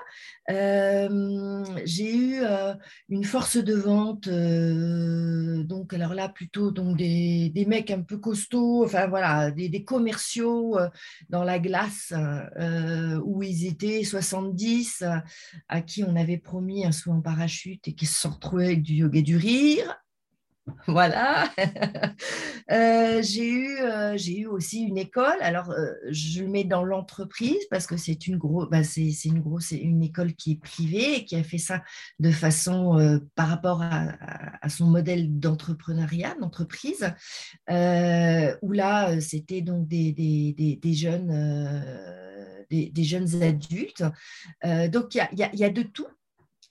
j'ai 0.49 2.15
eu 2.15 2.41
une 3.09 3.23
force 3.23 3.57
de 3.57 3.75
vente, 3.75 4.27
donc 5.67 5.93
alors 5.93 6.15
là, 6.15 6.27
plutôt 6.27 6.71
donc, 6.71 6.97
des, 6.97 7.51
des, 7.53 7.65
mecs 7.65 7.91
un 7.91 8.01
peu 8.01 8.17
costauds, 8.17 8.83
enfin 8.83 9.07
voilà, 9.07 9.51
des, 9.51 9.69
des 9.69 9.83
commerciaux 9.83 10.77
dans 11.29 11.43
la 11.43 11.59
glace 11.59 12.13
où 13.23 13.43
ils 13.43 13.67
étaient 13.67 14.03
70, 14.03 15.03
à 15.69 15.81
qui 15.81 16.03
on 16.03 16.15
avait 16.15 16.39
promis 16.39 16.85
un 16.85 16.91
saut 16.91 17.11
en 17.11 17.21
parachute 17.21 17.87
et 17.87 17.93
qui 17.93 18.07
se 18.07 18.19
sont 18.19 18.31
retrouvés 18.31 18.65
avec 18.65 18.81
du 18.81 18.95
yoga 18.95 19.19
et 19.19 19.23
du 19.23 19.37
rire. 19.37 20.01
Voilà. 20.87 21.49
Euh, 22.71 23.21
j'ai 23.21 23.49
eu, 23.49 23.79
euh, 23.79 24.15
j'ai 24.15 24.39
eu 24.39 24.45
aussi 24.45 24.83
une 24.83 24.97
école. 24.97 25.35
Alors, 25.41 25.71
euh, 25.71 25.91
je 26.09 26.41
le 26.41 26.47
mets 26.47 26.63
dans 26.63 26.83
l'entreprise 26.83 27.59
parce 27.69 27.85
que 27.85 27.97
c'est 27.97 28.17
bah, 28.69 28.83
c'est, 28.85 29.11
une 29.25 29.41
grosse, 29.41 29.71
une 29.71 30.01
école 30.01 30.35
qui 30.35 30.53
est 30.53 30.61
privée 30.61 31.17
et 31.17 31.25
qui 31.25 31.35
a 31.35 31.43
fait 31.43 31.57
ça 31.57 31.83
de 32.19 32.31
façon 32.31 33.19
par 33.35 33.49
rapport 33.49 33.81
à, 33.81 34.69
son 34.69 34.85
modèle 34.85 35.37
d'entrepreneuriat, 35.37 36.35
d'entreprise, 36.39 37.13
où 37.67 38.71
là, 38.71 39.19
c'était 39.19 39.61
donc 39.61 39.89
des, 39.89 40.79
jeunes. 40.93 41.31
Adultes. 43.41 44.03
donc, 44.63 45.15
il 45.15 45.49
y 45.59 45.63
a, 45.65 45.69
de 45.69 45.81
tout 45.81 46.07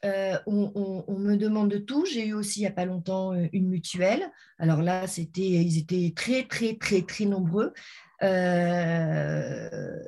euh, 0.05 0.39
on, 0.47 1.19
me 1.19 1.37
demande 1.37 1.71
de 1.71 1.79
tout. 1.79 2.07
J'ai 2.07 2.29
eu 2.29 2.33
aussi 2.33 2.61
il 2.61 2.63
n'y 2.63 2.69
a 2.69 2.73
pas 2.73 2.87
longtemps 2.87 3.35
euh, 3.35 3.47
une 3.53 3.69
mutuelle. 3.69 4.31
Alors 4.59 4.83
là, 4.83 5.07
c'était, 5.07 5.43
ils 5.43 5.79
étaient 5.79 6.13
très, 6.15 6.45
très, 6.45 6.77
très, 6.77 7.03
très 7.03 7.27
nombreux. 7.27 7.73
Euh, 8.23 9.99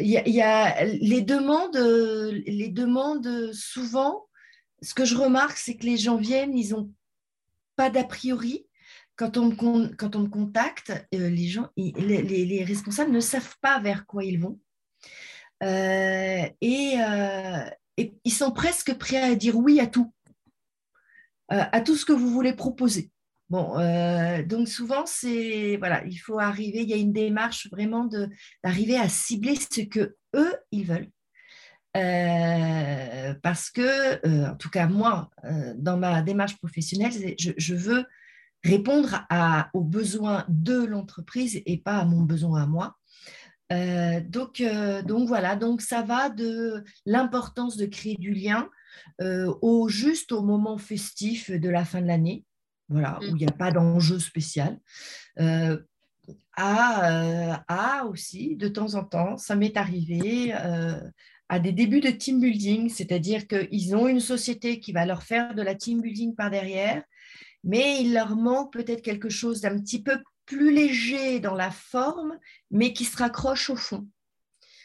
y, 0.00 0.40
a, 0.40 0.84
les 0.84 1.22
demandes, 1.22 1.76
les 1.76 2.68
demandes 2.68 3.52
souvent. 3.52 4.26
Ce 4.82 4.94
que 4.94 5.04
je 5.04 5.16
remarque, 5.16 5.58
c'est 5.58 5.76
que 5.76 5.86
les 5.86 5.96
gens 5.96 6.16
viennent, 6.16 6.56
ils 6.56 6.70
n'ont 6.70 6.92
pas 7.76 7.90
d'a 7.90 8.04
priori. 8.04 8.66
Quand 9.16 9.36
on, 9.36 9.46
me, 9.46 9.94
quand 9.96 10.16
on 10.16 10.20
me 10.20 10.28
contacte, 10.28 10.92
les 11.12 11.48
gens, 11.48 11.68
les, 11.76 12.64
responsables 12.64 13.10
ne 13.10 13.20
savent 13.20 13.56
pas 13.60 13.78
vers 13.80 14.06
quoi 14.06 14.24
ils 14.24 14.40
vont. 14.40 14.58
et, 15.62 16.96
et 17.96 18.14
ils 18.24 18.32
sont 18.32 18.52
presque 18.52 18.94
prêts 18.94 19.20
à 19.20 19.34
dire 19.34 19.56
oui 19.56 19.80
à 19.80 19.86
tout, 19.86 20.12
euh, 21.52 21.62
à 21.72 21.80
tout 21.80 21.96
ce 21.96 22.04
que 22.04 22.12
vous 22.12 22.30
voulez 22.30 22.52
proposer. 22.52 23.10
Bon, 23.48 23.76
euh, 23.78 24.44
donc 24.44 24.68
souvent, 24.68 25.04
c'est 25.06 25.76
voilà, 25.78 26.04
il 26.06 26.16
faut 26.16 26.38
arriver, 26.38 26.82
il 26.82 26.88
y 26.88 26.92
a 26.92 26.96
une 26.96 27.12
démarche 27.12 27.68
vraiment 27.72 28.08
d'arriver 28.62 28.96
à 28.96 29.08
cibler 29.08 29.56
ce 29.56 29.80
que 29.80 30.16
eux 30.36 30.54
ils 30.70 30.86
veulent. 30.86 31.10
Euh, 31.96 33.34
parce 33.42 33.68
que, 33.70 34.48
en 34.48 34.54
tout 34.54 34.70
cas 34.70 34.86
moi, 34.86 35.30
dans 35.74 35.96
ma 35.96 36.22
démarche 36.22 36.56
professionnelle, 36.58 37.10
je, 37.36 37.74
veux 37.74 38.04
répondre 38.62 39.26
aux 39.74 39.82
besoins 39.82 40.44
de 40.48 40.84
l'entreprise 40.84 41.60
et 41.66 41.78
pas 41.78 41.98
à 41.98 42.04
mon 42.04 42.22
besoin 42.22 42.62
à 42.62 42.66
moi. 42.66 42.99
Euh, 43.72 44.20
donc, 44.20 44.60
euh, 44.60 45.02
donc 45.02 45.28
voilà, 45.28 45.56
donc 45.56 45.80
ça 45.80 46.02
va 46.02 46.28
de 46.28 46.82
l'importance 47.06 47.76
de 47.76 47.86
créer 47.86 48.16
du 48.16 48.32
lien 48.32 48.68
euh, 49.20 49.52
au 49.62 49.88
juste 49.88 50.32
au 50.32 50.42
moment 50.42 50.78
festif 50.78 51.50
de 51.50 51.68
la 51.68 51.84
fin 51.84 52.00
de 52.00 52.06
l'année, 52.06 52.44
voilà, 52.88 53.18
où 53.20 53.26
il 53.26 53.34
n'y 53.34 53.46
a 53.46 53.52
pas 53.52 53.70
d'enjeu 53.70 54.18
spécial. 54.18 54.78
À, 56.56 57.62
à, 57.68 58.04
aussi, 58.04 58.56
de 58.56 58.68
temps 58.68 58.94
en 58.94 59.04
temps, 59.04 59.36
ça 59.36 59.56
m'est 59.56 59.76
arrivé 59.76 60.52
à 61.48 61.58
des 61.58 61.72
débuts 61.72 62.00
de 62.00 62.10
team 62.10 62.40
building, 62.40 62.88
c'est-à-dire 62.88 63.46
qu'ils 63.48 63.96
ont 63.96 64.06
une 64.06 64.20
société 64.20 64.78
qui 64.78 64.92
va 64.92 65.06
leur 65.06 65.22
faire 65.22 65.54
de 65.54 65.62
la 65.62 65.74
team 65.74 66.00
building 66.00 66.34
par 66.34 66.50
derrière, 66.50 67.02
mais 67.64 68.02
il 68.02 68.12
leur 68.12 68.36
manque 68.36 68.72
peut-être 68.72 69.02
quelque 69.02 69.28
chose 69.28 69.60
d'un 69.60 69.78
petit 69.78 70.02
peu 70.02 70.18
plus 70.50 70.72
léger 70.72 71.38
dans 71.38 71.54
la 71.54 71.70
forme, 71.70 72.36
mais 72.72 72.92
qui 72.92 73.04
se 73.04 73.16
raccroche 73.16 73.70
au 73.70 73.76
fond. 73.76 74.08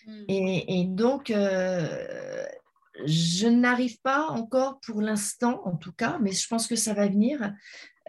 Hmm. 0.06 0.26
Et, 0.28 0.86
donc, 0.86 1.32
euh, 1.32 2.46
je 3.06 3.48
n'arrive 3.48 4.00
pas 4.02 4.28
encore 4.28 4.80
pour 4.82 5.02
l'instant, 5.02 5.62
en 5.66 5.76
tout 5.76 5.92
cas, 5.92 6.20
mais 6.22 6.32
je 6.32 6.48
pense 6.48 6.68
que 6.68 6.76
ça 6.76 6.94
va 6.94 7.08
venir, 7.08 7.52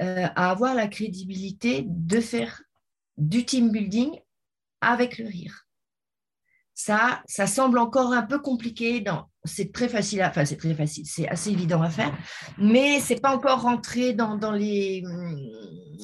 euh, 0.03 0.27
à 0.37 0.51
avoir 0.51 0.75
la 0.75 0.87
crédibilité 0.87 1.85
de 1.87 2.21
faire 2.21 2.63
du 3.17 3.47
team 3.47 3.71
building 3.71 4.21
avec 4.83 5.17
le 5.17 5.27
rire. 5.27 5.67
Ça, 6.75 7.23
ça 7.27 7.47
semble 7.47 7.79
encore 7.79 8.13
un 8.13 8.23
peu 8.23 8.39
compliqué. 8.39 9.01
Dans... 9.01 9.31
C'est 9.47 9.73
très 9.73 9.89
facile, 9.89 10.23
à... 10.23 10.29
enfin 10.29 10.45
c'est 10.45 10.57
très 10.57 10.75
facile, 10.75 11.05
c'est 11.07 11.29
assez 11.29 11.51
évident 11.51 11.83
à 11.83 11.91
faire, 11.91 12.17
mais 12.59 13.01
c'est 13.01 13.21
pas 13.21 13.35
encore 13.35 13.63
rentré 13.63 14.13
dans, 14.13 14.37
dans, 14.37 14.53
les. 14.53 15.03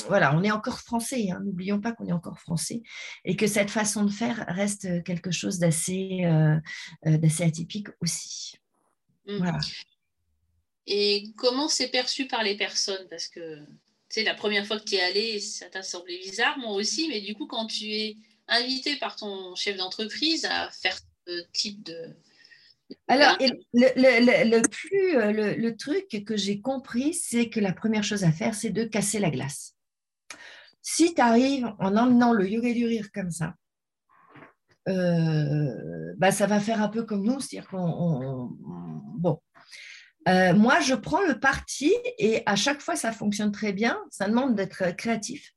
Voilà, 0.08 0.36
on 0.36 0.42
est 0.42 0.50
encore 0.50 0.80
français. 0.80 1.30
Hein. 1.30 1.40
N'oublions 1.44 1.80
pas 1.80 1.92
qu'on 1.92 2.06
est 2.06 2.12
encore 2.12 2.38
français 2.38 2.82
et 3.24 3.36
que 3.36 3.46
cette 3.46 3.70
façon 3.70 4.04
de 4.04 4.10
faire 4.10 4.44
reste 4.48 5.02
quelque 5.04 5.30
chose 5.30 5.58
d'assez, 5.58 6.22
euh, 6.24 6.56
euh, 7.06 7.18
d'assez 7.18 7.44
atypique 7.44 7.88
aussi. 8.00 8.54
Mmh. 9.26 9.36
Voilà. 9.38 9.58
Et 10.86 11.32
comment 11.36 11.68
c'est 11.68 11.88
perçu 11.88 12.26
par 12.26 12.42
les 12.42 12.56
personnes? 12.56 13.06
Parce 13.08 13.28
que 13.28 13.58
c'est 14.08 14.24
la 14.24 14.34
première 14.34 14.66
fois 14.66 14.78
que 14.78 14.84
tu 14.84 14.96
es 14.96 15.00
allé, 15.00 15.40
ça 15.40 15.70
t'a 15.70 15.82
semblé 15.82 16.18
bizarre, 16.18 16.58
moi 16.58 16.72
aussi, 16.72 17.08
mais 17.08 17.20
du 17.20 17.34
coup, 17.34 17.46
quand 17.46 17.66
tu 17.66 17.86
es 17.86 18.16
invité 18.48 18.96
par 18.96 19.16
ton 19.16 19.54
chef 19.54 19.76
d'entreprise 19.76 20.44
à 20.44 20.70
faire 20.70 20.98
ce 21.26 21.42
type 21.52 21.82
de... 21.82 22.14
Alors, 23.08 23.36
le, 23.40 24.50
le, 24.50 24.68
plus, 24.68 25.16
euh, 25.16 25.54
le, 25.56 25.76
truc 25.76 26.24
que 26.26 26.36
j'ai 26.36 26.60
compris, 26.60 27.14
c'est 27.14 27.48
que 27.48 27.60
la 27.60 27.72
première 27.72 28.04
chose 28.04 28.24
à 28.24 28.32
faire, 28.32 28.54
c'est 28.54 28.70
de 28.70 28.84
casser 28.84 29.18
la 29.18 29.30
glace. 29.30 29.74
Si 30.82 31.14
tu 31.14 31.20
arrives 31.20 31.72
en 31.78 31.96
emmenant 31.96 32.32
le 32.32 32.48
yoga 32.48 32.72
du 32.72 32.86
rire 32.86 33.08
comme 33.14 33.30
ça, 33.30 33.54
bah, 34.86 36.32
ça 36.32 36.46
va 36.46 36.58
faire 36.58 36.82
un 36.82 36.88
peu 36.88 37.04
comme 37.04 37.24
nous, 37.24 37.40
c'est-à-dire 37.40 37.68
qu'on... 37.68 38.50
Bon, 39.16 39.40
moi, 40.26 40.80
je 40.80 40.94
prends 40.94 41.22
le 41.22 41.38
parti 41.38 41.92
et 42.18 42.42
à 42.46 42.56
chaque 42.56 42.80
fois, 42.80 42.96
ça 42.96 43.12
fonctionne 43.12 43.52
très 43.52 43.72
bien. 43.72 43.98
Ça 44.10 44.28
demande 44.28 44.56
d'être 44.56 44.96
créatif. 44.96 45.52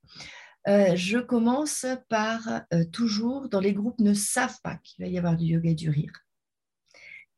je 0.67 1.17
commence 1.17 1.87
par 2.07 2.61
toujours, 2.93 3.49
dans 3.49 3.59
les 3.59 3.73
groupes 3.73 3.99
ne 3.99 4.13
savent 4.13 4.59
pas 4.63 4.77
qu'il 4.83 5.03
va 5.03 5.09
y 5.09 5.17
avoir 5.17 5.35
du 5.35 5.45
yoga 5.45 5.71
et 5.71 5.75
du 5.75 5.89
rire. 5.89 6.24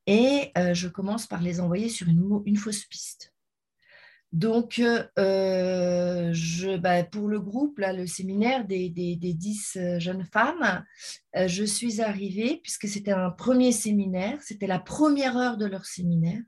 Et 0.07 0.51
je 0.73 0.87
commence 0.87 1.27
par 1.27 1.41
les 1.41 1.59
envoyer 1.59 1.89
sur 1.89 2.07
une, 2.07 2.55
fausse 2.55 2.85
piste. 2.85 3.33
Donc, 4.33 4.79
euh, 4.79 6.33
bah, 6.79 7.03
pour 7.03 7.27
le 7.27 7.39
groupe, 7.39 7.79
là, 7.79 7.93
le 7.93 8.05
séminaire 8.05 8.65
des, 8.65 8.89
des, 8.89 9.15
10 9.15 9.77
euh, 9.77 9.99
jeunes 9.99 10.25
femmes, 10.25 10.83
euh, 11.35 11.47
je 11.47 11.63
suis 11.63 12.01
arrivée, 12.01 12.59
puisque 12.61 12.87
c'était 12.87 13.13
un 13.13 13.31
premier 13.31 13.71
séminaire, 13.71 14.37
c'était 14.41 14.67
la 14.67 14.79
première 14.79 15.37
heure 15.37 15.57
de 15.57 15.65
leur 15.65 15.85
séminaire, 15.85 16.41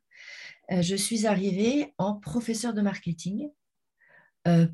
je 0.72 0.96
suis 0.96 1.26
arrivée 1.26 1.96
en 1.98 2.14
professeur 2.14 2.76
de 2.76 2.82
marketing 2.82 3.50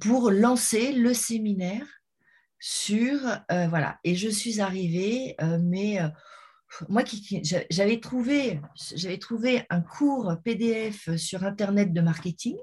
pour 0.02 0.30
lancer 0.30 0.92
le 0.92 1.14
séminaire 1.14 1.88
sur, 2.60 3.18
voilà, 3.50 3.98
et 4.04 4.14
je 4.14 4.28
suis 4.28 4.60
arrivée, 4.60 5.38
mais 5.62 6.00
moi 6.90 7.04
qui, 7.04 7.42
j'avais 7.70 8.00
trouvé, 8.00 8.62
j'avais 8.96 9.18
trouvé 9.18 9.64
un 9.70 9.82
cours 9.82 10.36
PDF 10.44 11.16
sur 11.16 11.44
Internet 11.44 11.94
de 11.94 12.02
marketing 12.02 12.58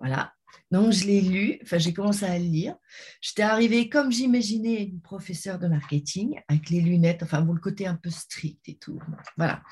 voilà. 0.00 0.32
Donc, 0.70 0.92
je 0.92 1.04
l'ai 1.04 1.20
lu, 1.20 1.58
enfin, 1.62 1.78
j'ai 1.78 1.92
commencé 1.92 2.24
à 2.24 2.38
le 2.38 2.44
lire. 2.44 2.76
J'étais 3.20 3.42
arrivée 3.42 3.88
comme 3.88 4.12
j'imaginais 4.12 4.84
une 4.84 5.00
professeure 5.00 5.58
de 5.58 5.66
marketing, 5.66 6.40
avec 6.48 6.70
les 6.70 6.80
lunettes, 6.80 7.24
enfin, 7.24 7.40
bon, 7.40 7.52
le 7.54 7.60
côté 7.60 7.86
un 7.88 7.96
peu 7.96 8.10
strict 8.10 8.68
et 8.68 8.76
tout. 8.76 9.00
Voilà. 9.36 9.62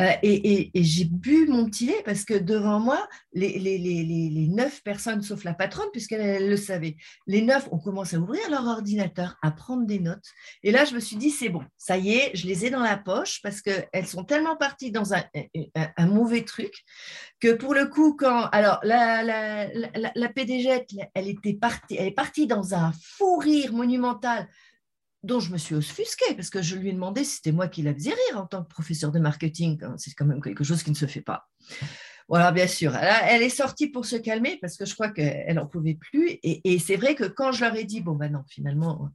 Euh, 0.00 0.10
et, 0.22 0.70
j'ai 0.74 1.04
bu 1.04 1.46
mon 1.46 1.66
petit 1.66 1.86
lait 1.86 2.02
parce 2.04 2.24
que 2.24 2.34
devant 2.34 2.80
moi, 2.80 3.08
les, 3.32 4.48
neuf 4.50 4.82
personnes, 4.82 5.22
sauf 5.22 5.44
la 5.44 5.54
patronne, 5.54 5.88
puisqu'elle 5.92 6.48
le 6.48 6.56
savait, 6.56 6.96
les 7.26 7.42
neuf 7.42 7.68
ont 7.70 7.78
commencé 7.78 8.16
à 8.16 8.18
ouvrir 8.18 8.50
leur 8.50 8.66
ordinateur, 8.66 9.36
à 9.42 9.52
prendre 9.52 9.86
des 9.86 10.00
notes. 10.00 10.26
Et 10.64 10.72
là, 10.72 10.84
je 10.84 10.94
me 10.94 11.00
suis 11.00 11.16
dit, 11.16 11.30
c'est 11.30 11.50
bon, 11.50 11.62
ça 11.78 11.96
y 11.98 12.14
est, 12.14 12.32
je 12.34 12.46
les 12.46 12.66
ai 12.66 12.70
dans 12.70 12.82
la 12.82 12.96
poche 12.96 13.40
parce 13.42 13.60
qu'elles 13.60 14.06
sont 14.06 14.24
tellement 14.24 14.56
parties 14.56 14.90
dans 14.90 15.14
un, 15.14 15.22
mauvais 16.06 16.42
truc 16.42 16.72
que 17.40 17.52
pour 17.52 17.74
le 17.74 17.86
coup, 17.86 18.14
quand. 18.14 18.48
Alors, 18.50 18.80
la, 18.82 19.68
la 20.14 20.28
PDG, 20.28 20.86
elle, 21.14 21.28
était 21.28 21.54
partie, 21.54 21.96
elle 21.96 22.08
est 22.08 22.10
partie 22.12 22.46
dans 22.46 22.74
un 22.74 22.92
fou 22.92 23.36
rire 23.36 23.72
monumental 23.72 24.48
dont 25.22 25.40
je 25.40 25.52
me 25.52 25.58
suis 25.58 25.74
offusquée 25.74 26.34
parce 26.34 26.50
que 26.50 26.62
je 26.62 26.76
lui 26.76 26.88
ai 26.88 26.92
demandé 26.92 27.22
si 27.24 27.36
c'était 27.36 27.52
moi 27.52 27.68
qui 27.68 27.82
la 27.82 27.94
faisais 27.94 28.10
rire 28.10 28.40
en 28.40 28.46
tant 28.46 28.62
que 28.64 28.68
professeur 28.68 29.12
de 29.12 29.20
marketing. 29.20 29.80
C'est 29.96 30.12
quand 30.14 30.26
même 30.26 30.42
quelque 30.42 30.64
chose 30.64 30.82
qui 30.82 30.90
ne 30.90 30.96
se 30.96 31.06
fait 31.06 31.20
pas. 31.20 31.48
Voilà, 32.28 32.50
bien 32.50 32.66
sûr. 32.66 32.96
Elle, 32.96 33.42
est 33.42 33.48
sortie 33.48 33.88
pour 33.88 34.06
se 34.06 34.16
calmer 34.16 34.58
parce 34.60 34.76
que 34.76 34.84
je 34.84 34.94
crois 34.94 35.10
qu'elle 35.10 35.54
n'en 35.54 35.66
pouvait 35.66 35.94
plus. 35.94 36.28
Et, 36.42 36.72
et 36.72 36.78
c'est 36.78 36.96
vrai 36.96 37.14
que 37.14 37.24
quand 37.24 37.52
je 37.52 37.64
leur 37.64 37.76
ai 37.76 37.84
dit, 37.84 38.00
bon, 38.00 38.14
ben 38.14 38.32
non, 38.32 38.42
finalement, 38.48 39.10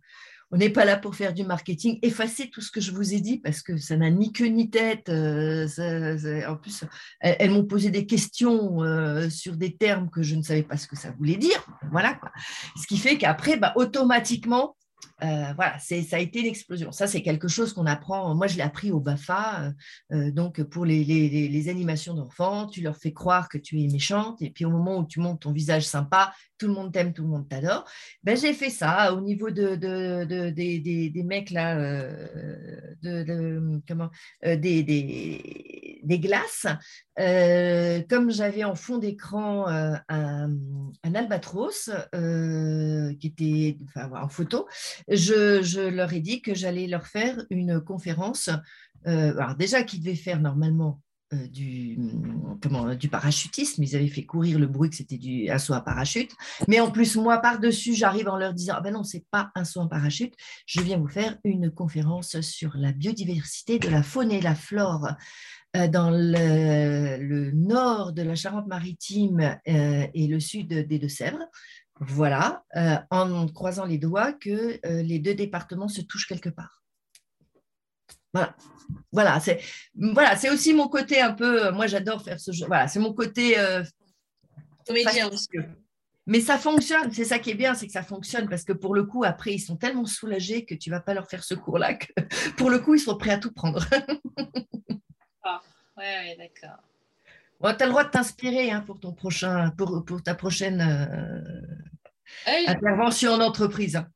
on 0.52 0.58
n'est 0.58 0.70
pas 0.70 0.86
là 0.86 0.98
pour 0.98 1.16
faire 1.16 1.34
du 1.34 1.44
marketing. 1.44 2.00
Effacez 2.02 2.50
tout 2.50 2.62
ce 2.62 2.72
que 2.72 2.80
je 2.80 2.92
vous 2.92 3.14
ai 3.14 3.20
dit 3.20 3.40
parce 3.40 3.62
que 3.62 3.78
ça 3.78 3.98
n'a 3.98 4.10
ni 4.10 4.32
queue 4.32 4.46
ni 4.46 4.70
tête. 4.70 5.10
Euh, 5.10 5.68
en 6.48 6.56
plus, 6.56 6.86
elles, 7.20 7.52
m'ont 7.52 7.66
posé 7.66 7.90
des 7.90 8.06
questions 8.06 8.82
euh, 8.84 9.30
sur 9.30 9.58
des 9.58 9.76
termes 9.76 10.10
que 10.10 10.24
je 10.24 10.36
ne 10.36 10.42
savais 10.42 10.64
pas 10.64 10.78
ce 10.78 10.88
que 10.88 10.96
ça 10.96 11.12
voulait 11.12 11.36
dire. 11.36 11.66
Voilà. 11.92 12.20
Ce 12.82 12.88
qui 12.88 12.98
fait 12.98 13.18
qu'après, 13.18 13.58
bah, 13.58 13.74
automatiquement, 13.76 14.78
euh, 15.24 15.52
voilà, 15.56 15.78
ça 15.80 15.96
a 16.16 16.20
été 16.20 16.42
l'explosion. 16.42 16.92
Ça, 16.92 17.08
c'est 17.08 17.24
quelque 17.24 17.48
chose 17.48 17.74
qu'on 17.74 17.86
apprend. 17.86 18.34
Moi, 18.34 18.48
je 18.48 18.56
l'ai 18.56 18.62
appris 18.62 18.92
au 18.92 19.00
BAFA. 19.02 19.74
Donc, 20.12 20.64
pour 20.64 20.86
les, 20.86 21.70
animations 21.70 22.14
d'enfants, 22.14 22.68
tu 22.68 22.82
leur 22.82 22.96
fais 22.96 23.12
croire 23.12 23.50
que 23.50 23.58
tu 23.58 23.82
es 23.82 23.88
méchante. 23.88 24.42
Et 24.42 24.52
puis, 24.52 24.64
au 24.64 24.70
moment 24.70 25.00
où 25.00 25.06
tu 25.06 25.20
montes 25.20 25.42
ton 25.42 25.52
visage 25.52 25.86
sympa, 25.86 26.34
tout 26.58 26.68
le 26.68 26.74
monde 26.74 26.92
t'aime, 26.92 27.14
tout 27.14 27.24
le 27.24 27.30
monde 27.30 27.48
t'adore. 27.48 27.86
Ben, 28.24 28.38
j'ai 28.38 28.54
fait 28.54 28.70
ça 28.70 29.14
au 29.14 29.22
niveau 29.22 29.52
de, 29.52 29.76
des, 29.76 31.24
mecs 31.24 31.52
là, 31.52 31.76
de, 33.02 33.82
comment, 33.88 34.10
des, 34.44 34.84
des, 34.84 36.20
glaces. 36.20 36.68
comme 38.10 38.32
j'avais 38.32 38.64
en 38.64 38.76
fond 38.76 38.98
d'écran 38.98 39.68
un, 39.68 40.50
albatros 41.04 41.90
qui 43.20 43.28
était 43.28 43.78
en 43.96 44.30
photo, 44.30 44.68
je, 45.08 45.90
leur 45.90 46.14
ai 46.14 46.20
dit 46.20 46.42
que 46.42 46.54
j'allais 46.54 46.88
leur 46.88 47.08
faire 47.08 47.46
une 47.50 47.82
conférence, 47.82 48.50
euh, 49.08 49.38
alors 49.38 49.56
déjà 49.56 49.84
qu'ils 49.84 50.02
devaient 50.02 50.16
faire 50.16 50.40
normalement 50.40 51.02
euh, 51.34 51.48
du, 51.48 51.98
comment, 52.62 52.96
du 52.96 53.10
parachutisme, 53.10 53.84
ils 53.84 53.96
avaient 53.96 54.08
fait 54.08 54.26
courir 54.26 54.60
le 54.60 54.68
bruit 54.68 54.90
que 54.90 54.96
c'était 54.96 55.18
du, 55.18 55.50
un 55.50 55.58
saut 55.58 55.74
à 55.74 55.82
parachute, 55.82 56.32
mais 56.68 56.80
en 56.80 56.92
plus, 56.92 57.16
moi, 57.16 57.40
par-dessus, 57.40 57.96
j'arrive 57.96 58.30
en 58.30 58.38
leur 58.38 58.54
disant, 58.54 58.76
ah 58.78 58.82
ben 58.82 58.94
non, 58.94 59.04
c'est 59.04 59.26
pas 59.32 59.52
un 59.56 59.64
saut 59.64 59.82
en 59.82 59.88
parachute, 59.88 60.34
je 60.66 60.82
viens 60.82 60.98
vous 60.98 61.08
faire 61.08 61.38
une 61.44 61.72
conférence 61.72 62.40
sur 62.42 62.72
la 62.76 62.92
biodiversité 62.92 63.80
de 63.80 63.90
la 63.90 64.04
faune 64.04 64.32
et 64.32 64.42
la 64.42 64.56
flore 64.56 65.10
euh, 65.76 65.88
dans 65.88 66.10
le, 66.12 67.52
nord 67.52 68.14
de 68.14 68.22
la 68.22 68.36
Charente-Maritime 68.36 69.60
et 69.66 70.28
le 70.28 70.40
sud 70.40 70.70
des 70.70 71.00
Deux-Sèvres. 71.00 71.46
Voilà, 72.00 72.64
euh, 72.76 72.98
en 73.10 73.48
croisant 73.48 73.86
les 73.86 73.98
doigts 73.98 74.34
que 74.34 74.80
euh, 74.86 75.02
les 75.02 75.18
deux 75.18 75.34
départements 75.34 75.88
se 75.88 76.02
touchent 76.02 76.28
quelque 76.28 76.50
part. 76.50 76.84
Voilà, 78.38 78.56
voilà, 79.12 79.40
c'est 79.40 79.62
voilà, 79.96 80.36
c'est 80.36 80.50
aussi 80.50 80.74
mon 80.74 80.88
côté 80.88 81.22
un 81.22 81.34
peu. 81.34 81.72
Moi, 81.72 81.88
j'adore 81.88 82.24
faire 82.24 82.40
ce 82.40 82.52
jeu. 82.52 82.66
Voilà, 82.68 82.88
c'est 82.88 83.00
mon 83.00 83.14
côté 83.14 83.58
euh, 83.58 83.84
comédien 84.86 85.30
aussi. 85.30 85.50
Mais 86.30 86.42
ça 86.42 86.58
fonctionne, 86.58 87.10
c'est 87.14 87.24
ça 87.24 87.40
qui 87.40 87.52
est 87.52 87.56
bien, 87.56 87.74
c'est 87.74 87.88
que 87.88 87.94
ça 87.94 88.04
fonctionne 88.04 88.50
parce 88.50 88.66
que 88.66 88.74
pour 88.74 88.94
le 88.94 89.06
coup, 89.06 89.24
après, 89.24 89.54
ils 89.54 89.60
sont 89.60 89.78
tellement 89.78 90.06
soulagés 90.06 90.66
que 90.66 90.76
tu 90.76 90.90
vas 90.90 91.00
pas 91.00 91.14
leur 91.14 91.30
faire 91.30 91.42
ce 91.44 91.54
cours-là 91.54 91.94
que 91.94 92.08
pour 92.58 92.70
le 92.70 92.80
coup, 92.80 92.96
ils 92.96 93.00
sont 93.00 93.18
prêts 93.18 93.32
à 93.32 93.38
tout 93.38 93.54
prendre. 93.54 93.86
ah, 95.44 95.62
ouais, 95.98 96.04
ouais 96.04 96.36
d'accord 96.38 96.80
tu 97.60 97.66
as 97.66 97.86
le 97.86 97.92
droit 97.92 98.04
de 98.04 98.10
t'inspirer 98.10 98.72
hein, 98.72 98.82
pour, 98.82 99.00
ton 99.00 99.14
prochain, 99.14 99.72
pour, 99.72 100.06
pour 100.06 100.22
ta 100.22 100.36
prochaine 100.36 100.82
euh, 100.82 102.62
intervention 102.68 103.32
en 103.34 103.42
entreprise. 103.42 103.96
Hein. 103.96 104.08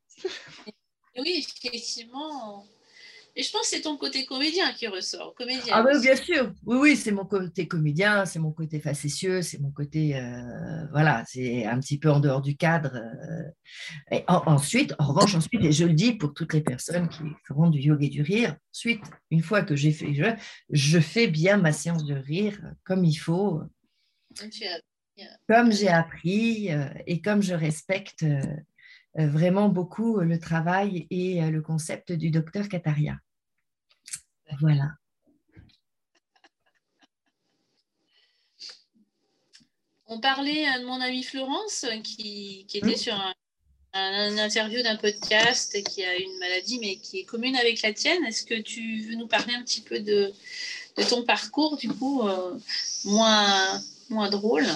Oui, 1.16 1.44
effectivement. 1.64 2.64
Et 3.34 3.42
je 3.42 3.50
pense 3.50 3.62
que 3.62 3.68
c'est 3.68 3.80
ton 3.80 3.96
côté 3.96 4.26
comédien 4.26 4.72
qui 4.74 4.86
ressort. 4.86 5.34
Comédien 5.34 5.72
ah 5.74 5.84
oui, 5.86 5.98
bien 6.00 6.16
sûr. 6.16 6.52
Oui, 6.64 6.76
oui, 6.78 6.96
c'est 6.96 7.12
mon 7.12 7.24
côté 7.24 7.66
comédien, 7.66 8.26
c'est 8.26 8.38
mon 8.38 8.52
côté 8.52 8.78
facétieux, 8.78 9.40
c'est 9.40 9.58
mon 9.58 9.70
côté... 9.70 10.16
Euh, 10.16 10.86
voilà, 10.90 11.24
c'est 11.26 11.64
un 11.64 11.80
petit 11.80 11.98
peu 11.98 12.10
en 12.10 12.20
dehors 12.20 12.42
du 12.42 12.56
cadre. 12.56 12.94
Euh. 12.94 13.50
Et 14.10 14.22
ensuite, 14.28 14.94
en 14.98 15.06
revanche, 15.06 15.34
ensuite, 15.34 15.64
et 15.64 15.72
je 15.72 15.86
le 15.86 15.94
dis 15.94 16.12
pour 16.12 16.34
toutes 16.34 16.52
les 16.52 16.60
personnes 16.60 17.08
qui 17.08 17.22
feront 17.46 17.70
du 17.70 17.80
yoga 17.80 18.04
et 18.04 18.10
du 18.10 18.20
rire, 18.20 18.54
ensuite, 18.74 19.02
une 19.30 19.42
fois 19.42 19.62
que 19.62 19.76
j'ai 19.76 19.92
fait, 19.92 20.12
je, 20.12 20.24
je 20.68 20.98
fais 20.98 21.26
bien 21.26 21.56
ma 21.56 21.72
séance 21.72 22.04
de 22.04 22.14
rire 22.14 22.60
comme 22.84 23.04
il 23.04 23.16
faut. 23.16 23.62
Comme 25.48 25.72
j'ai 25.72 25.88
appris 25.88 26.72
euh, 26.72 26.88
et 27.06 27.20
comme 27.20 27.42
je 27.42 27.54
respecte 27.54 28.22
euh, 28.22 28.40
vraiment 29.14 29.68
beaucoup 29.68 30.20
le 30.20 30.38
travail 30.38 31.06
et 31.10 31.42
euh, 31.42 31.50
le 31.50 31.60
concept 31.60 32.12
du 32.12 32.30
docteur 32.30 32.68
Kataria. 32.68 33.16
Voilà. 34.60 34.90
On 40.06 40.20
parlait 40.20 40.66
de 40.78 40.84
mon 40.84 41.00
amie 41.00 41.22
Florence 41.22 41.86
qui, 42.04 42.66
était 42.74 42.86
hmm? 42.86 42.96
sur 42.96 43.14
un, 43.94 44.38
interview 44.38 44.82
d'un 44.82 44.96
podcast 44.96 45.82
qui 45.84 46.04
a 46.04 46.16
une 46.16 46.38
maladie 46.38 46.78
mais 46.80 46.96
qui 46.96 47.20
est 47.20 47.24
commune 47.24 47.56
avec 47.56 47.80
la 47.82 47.92
tienne. 47.92 48.24
Est-ce 48.24 48.44
que 48.44 48.60
tu 48.60 49.02
veux 49.02 49.14
nous 49.14 49.26
parler 49.26 49.54
un 49.54 49.62
petit 49.62 49.80
peu 49.80 50.00
de, 50.00 50.32
ton 51.08 51.24
parcours, 51.24 51.76
du 51.78 51.88
coup, 51.88 52.26
euh, 52.28 52.58
moins, 53.04 53.82
moins 54.10 54.28
drôle? 54.28 54.66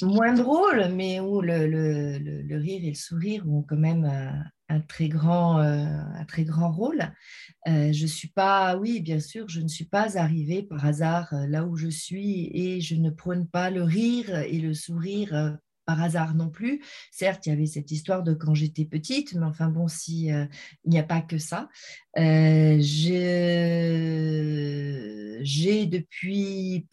Moins 0.00 0.32
drôle, 0.32 0.88
mais 0.94 1.20
où 1.20 1.40
le, 1.40 1.66
le, 1.66 2.18
le, 2.18 2.56
rire 2.56 2.80
et 2.82 2.88
le 2.88 2.94
sourire 2.94 3.48
ont 3.48 3.62
quand 3.62 3.76
même 3.76 4.04
euh, 4.04 4.30
un, 4.68 4.80
très, 4.80 5.08
grand, 5.08 5.60
euh, 5.60 5.84
un 5.84 6.24
très 6.24 6.44
grand 6.44 6.72
rôle. 6.72 7.12
Euh, 7.68 7.92
je 7.92 8.06
suis 8.06 8.28
pas, 8.28 8.76
oui, 8.76 9.00
bien 9.00 9.20
sûr, 9.20 9.48
je 9.48 9.60
ne 9.60 9.68
suis 9.68 9.84
pas 9.84 10.18
arrivée 10.18 10.62
par 10.62 10.84
hasard 10.84 11.34
là 11.48 11.64
où 11.64 11.76
je 11.76 11.88
suis 11.88 12.50
et 12.54 12.80
je 12.80 12.96
ne 12.96 13.10
prône 13.10 13.46
pas 13.46 13.70
le 13.70 13.82
rire 13.82 14.34
et 14.38 14.58
le 14.58 14.74
sourire 14.74 15.58
par 15.84 16.00
hasard 16.00 16.34
non 16.34 16.48
plus. 16.48 16.82
Certes, 17.10 17.46
il 17.46 17.50
y 17.50 17.52
avait 17.52 17.66
cette 17.66 17.90
histoire 17.90 18.22
de 18.22 18.34
quand 18.34 18.54
j'étais 18.54 18.84
petite, 18.84 19.34
mais 19.34 19.46
enfin 19.46 19.68
bon, 19.68 19.88
si 19.88 20.26
il 20.26 20.48
n'y 20.86 20.98
a 20.98 21.02
pas 21.02 21.20
que 21.20 21.38
ça. 21.38 21.68
j'ai 22.16 22.78
depuis 25.86 26.86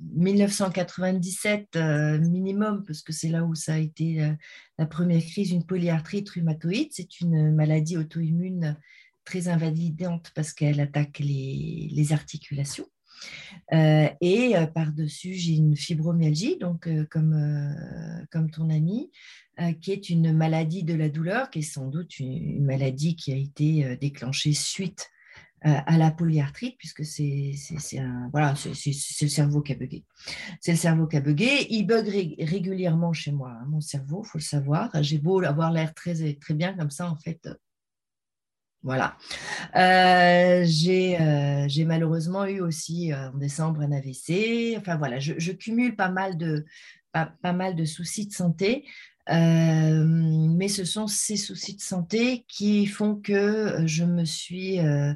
1997 0.00 1.76
euh, 1.76 2.18
minimum, 2.18 2.84
parce 2.86 3.02
que 3.02 3.12
c'est 3.12 3.28
là 3.28 3.44
où 3.44 3.54
ça 3.54 3.74
a 3.74 3.78
été 3.78 4.22
euh, 4.22 4.32
la 4.78 4.86
première 4.86 5.22
crise, 5.22 5.50
une 5.50 5.64
polyarthrite 5.64 6.28
rhumatoïde. 6.30 6.88
C'est 6.92 7.20
une 7.20 7.54
maladie 7.54 7.96
auto-immune 7.96 8.76
très 9.24 9.48
invalidante 9.48 10.32
parce 10.34 10.52
qu'elle 10.52 10.80
attaque 10.80 11.18
les, 11.18 12.12
articulations. 12.12 12.86
et 13.72 14.54
par-dessus, 14.74 15.34
j'ai 15.34 15.54
une 15.54 15.76
fibromyalgie, 15.76 16.56
donc 16.56 16.88
comme, 17.10 18.50
ton 18.50 18.70
ami, 18.70 19.10
qui 19.82 19.92
est 19.92 20.08
une 20.08 20.32
maladie 20.32 20.82
de 20.82 20.94
la 20.94 21.10
douleur, 21.10 21.50
qui 21.50 21.58
est 21.58 21.62
sans 21.62 21.88
doute 21.88 22.18
une 22.20 22.64
maladie 22.64 23.16
qui 23.16 23.32
a 23.32 23.36
été 23.36 23.96
déclenchée 23.96 24.54
suite 24.54 25.10
euh, 25.10 25.17
à 25.62 25.98
la 25.98 26.10
polyarthrite, 26.10 26.76
puisque 26.78 27.04
c'est 27.04 27.54
voilà, 28.32 28.54
le 28.64 29.28
cerveau 29.28 29.60
qui 29.60 29.72
a 29.72 29.74
bugué. 29.74 30.04
C'est 30.60 30.72
le 30.72 30.78
cerveau 30.78 31.06
qui. 31.06 31.18
Il 31.70 31.86
bug 31.86 32.06
régulièrement 32.06 33.12
chez 33.12 33.32
moi, 33.32 33.50
hein, 33.50 33.66
mon 33.68 33.80
cerveau, 33.80 34.22
il 34.24 34.28
faut 34.28 34.38
le 34.38 34.42
savoir. 34.42 34.90
J'ai 35.02 35.18
beau 35.18 35.42
avoir 35.42 35.72
l'air 35.72 35.94
très, 35.94 36.34
très 36.34 36.54
bien 36.54 36.74
comme 36.74 36.90
ça, 36.90 37.10
en 37.10 37.16
fait. 37.16 37.48
Voilà. 38.82 39.16
Euh, 39.74 40.64
euh, 40.64 41.64
j'ai 41.68 41.84
malheureusement 41.84 42.46
eu 42.46 42.60
aussi 42.60 43.12
en 43.12 43.36
décembre 43.36 43.80
un 43.80 43.92
AVC. 43.92 44.76
Enfin 44.78 44.96
voilà, 44.96 45.18
je, 45.18 45.52
cumule 45.52 45.96
pas 45.96 46.10
mal 46.10 46.36
de, 46.38 46.64
pas, 47.12 47.32
pas 47.42 47.52
mal 47.52 47.74
de 47.74 47.84
soucis 47.84 48.28
de 48.28 48.32
santé. 48.32 48.84
Euh, 49.30 50.04
mais 50.06 50.68
ce 50.68 50.84
sont 50.84 51.06
ces 51.06 51.36
soucis 51.36 51.76
de 51.76 51.82
santé 51.82 52.44
qui 52.48 52.86
font 52.86 53.16
que 53.16 53.32
euh, 53.32 53.86
je 53.86 54.04
me 54.04 54.24
suis 54.24 54.80
euh, 54.80 55.12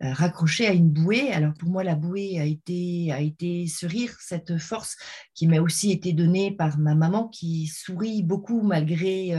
raccrochée 0.00 0.66
à 0.66 0.72
une 0.72 0.90
bouée. 0.90 1.32
Alors 1.32 1.54
pour 1.54 1.70
moi, 1.70 1.82
la 1.82 1.94
bouée 1.94 2.38
a 2.38 2.44
été, 2.44 3.10
a 3.10 3.20
été 3.20 3.66
ce 3.66 3.86
rire, 3.86 4.16
cette 4.20 4.58
force 4.58 4.96
qui 5.34 5.46
m'a 5.46 5.60
aussi 5.60 5.92
été 5.92 6.12
donnée 6.12 6.50
par 6.50 6.78
ma 6.78 6.94
maman 6.94 7.28
qui 7.28 7.66
sourit 7.66 8.22
beaucoup 8.22 8.62
malgré 8.62 9.32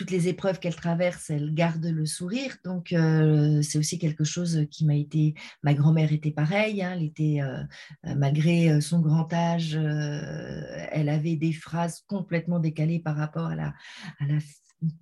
toutes 0.00 0.12
les 0.12 0.28
épreuves 0.28 0.60
qu'elle 0.60 0.76
traverse, 0.76 1.28
elle 1.28 1.52
garde 1.52 1.84
le 1.84 2.06
sourire. 2.06 2.56
Donc, 2.64 2.94
euh, 2.94 3.60
c'est 3.60 3.76
aussi 3.76 3.98
quelque 3.98 4.24
chose 4.24 4.66
qui 4.70 4.86
m'a 4.86 4.94
été. 4.94 5.34
Ma 5.62 5.74
grand-mère 5.74 6.10
était 6.10 6.30
pareille. 6.30 6.82
Hein, 6.82 6.92
elle 6.94 7.02
était, 7.02 7.42
euh, 7.42 7.62
euh, 8.06 8.14
malgré 8.14 8.80
son 8.80 9.00
grand 9.00 9.30
âge, 9.30 9.74
elle 9.74 11.10
avait 11.10 11.36
des 11.36 11.52
phrases 11.52 12.02
complètement 12.06 12.60
décalées 12.60 12.98
par 12.98 13.14
rapport 13.14 13.44
à 13.44 13.54
la, 13.54 13.74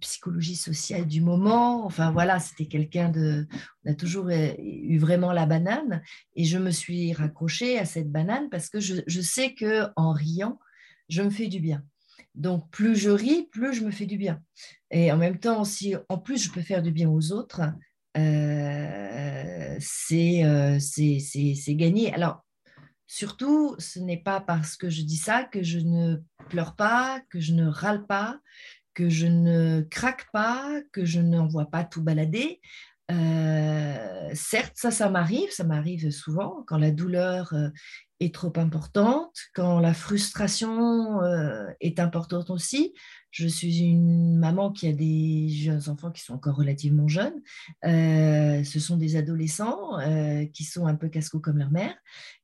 psychologie 0.00 0.56
sociale 0.56 1.06
du 1.06 1.20
moment. 1.20 1.86
Enfin 1.86 2.10
voilà, 2.10 2.40
c'était 2.40 2.66
quelqu'un 2.66 3.08
de. 3.08 3.46
On 3.84 3.92
a 3.92 3.94
toujours 3.94 4.28
eu 4.28 4.98
vraiment 4.98 5.30
la 5.30 5.46
banane, 5.46 6.02
et 6.34 6.42
je 6.42 6.58
me 6.58 6.72
suis 6.72 7.12
raccrochée 7.12 7.78
à 7.78 7.84
cette 7.84 8.10
banane 8.10 8.50
parce 8.50 8.68
que 8.68 8.80
je, 8.80 8.96
je 9.06 9.20
sais 9.20 9.54
que 9.54 9.86
en 9.94 10.10
riant, 10.10 10.58
je 11.08 11.22
me 11.22 11.30
fais 11.30 11.46
du 11.46 11.60
bien. 11.60 11.84
Donc, 12.34 12.70
plus 12.70 12.96
je 12.96 13.10
ris, 13.10 13.48
plus 13.50 13.74
je 13.74 13.84
me 13.84 13.90
fais 13.90 14.06
du 14.06 14.16
bien. 14.16 14.40
Et 14.90 15.10
en 15.12 15.16
même 15.16 15.38
temps, 15.38 15.64
si 15.64 15.94
en 16.08 16.18
plus 16.18 16.44
je 16.44 16.52
peux 16.52 16.62
faire 16.62 16.82
du 16.82 16.92
bien 16.92 17.08
aux 17.08 17.32
autres, 17.32 17.62
euh, 18.16 19.78
euh, 20.12 20.78
c'est 20.80 21.74
gagné. 21.74 22.12
Alors, 22.12 22.44
surtout, 23.06 23.74
ce 23.78 23.98
n'est 23.98 24.22
pas 24.22 24.40
parce 24.40 24.76
que 24.76 24.90
je 24.90 25.02
dis 25.02 25.16
ça 25.16 25.44
que 25.44 25.62
je 25.62 25.78
ne 25.78 26.16
pleure 26.48 26.76
pas, 26.76 27.20
que 27.30 27.40
je 27.40 27.52
ne 27.52 27.66
râle 27.66 28.06
pas, 28.06 28.38
que 28.94 29.08
je 29.08 29.26
ne 29.26 29.82
craque 29.82 30.26
pas, 30.32 30.80
que 30.92 31.04
je 31.04 31.20
n'envoie 31.20 31.70
pas 31.70 31.84
tout 31.84 32.02
balader. 32.02 32.60
Euh, 33.10 34.30
certes, 34.34 34.74
ça, 34.76 34.90
ça 34.90 35.08
m'arrive, 35.08 35.50
ça 35.50 35.64
m'arrive 35.64 36.10
souvent 36.10 36.62
quand 36.66 36.78
la 36.78 36.90
douleur 36.90 37.54
est 38.20 38.34
trop 38.34 38.52
importante, 38.56 39.36
quand 39.54 39.78
la 39.78 39.94
frustration 39.94 41.22
euh, 41.22 41.66
est 41.80 42.00
importante 42.00 42.50
aussi. 42.50 42.94
Je 43.30 43.46
suis 43.46 43.80
une 43.80 44.38
maman 44.38 44.72
qui 44.72 44.88
a 44.88 44.92
des 44.92 45.50
jeunes 45.50 45.88
enfants 45.88 46.10
qui 46.10 46.22
sont 46.22 46.32
encore 46.32 46.56
relativement 46.56 47.06
jeunes. 47.08 47.40
Euh, 47.84 48.64
ce 48.64 48.80
sont 48.80 48.96
des 48.96 49.16
adolescents 49.16 50.00
euh, 50.00 50.46
qui 50.46 50.64
sont 50.64 50.86
un 50.86 50.94
peu 50.94 51.08
casse 51.08 51.28
comme 51.28 51.58
leur 51.58 51.70
mère. 51.70 51.94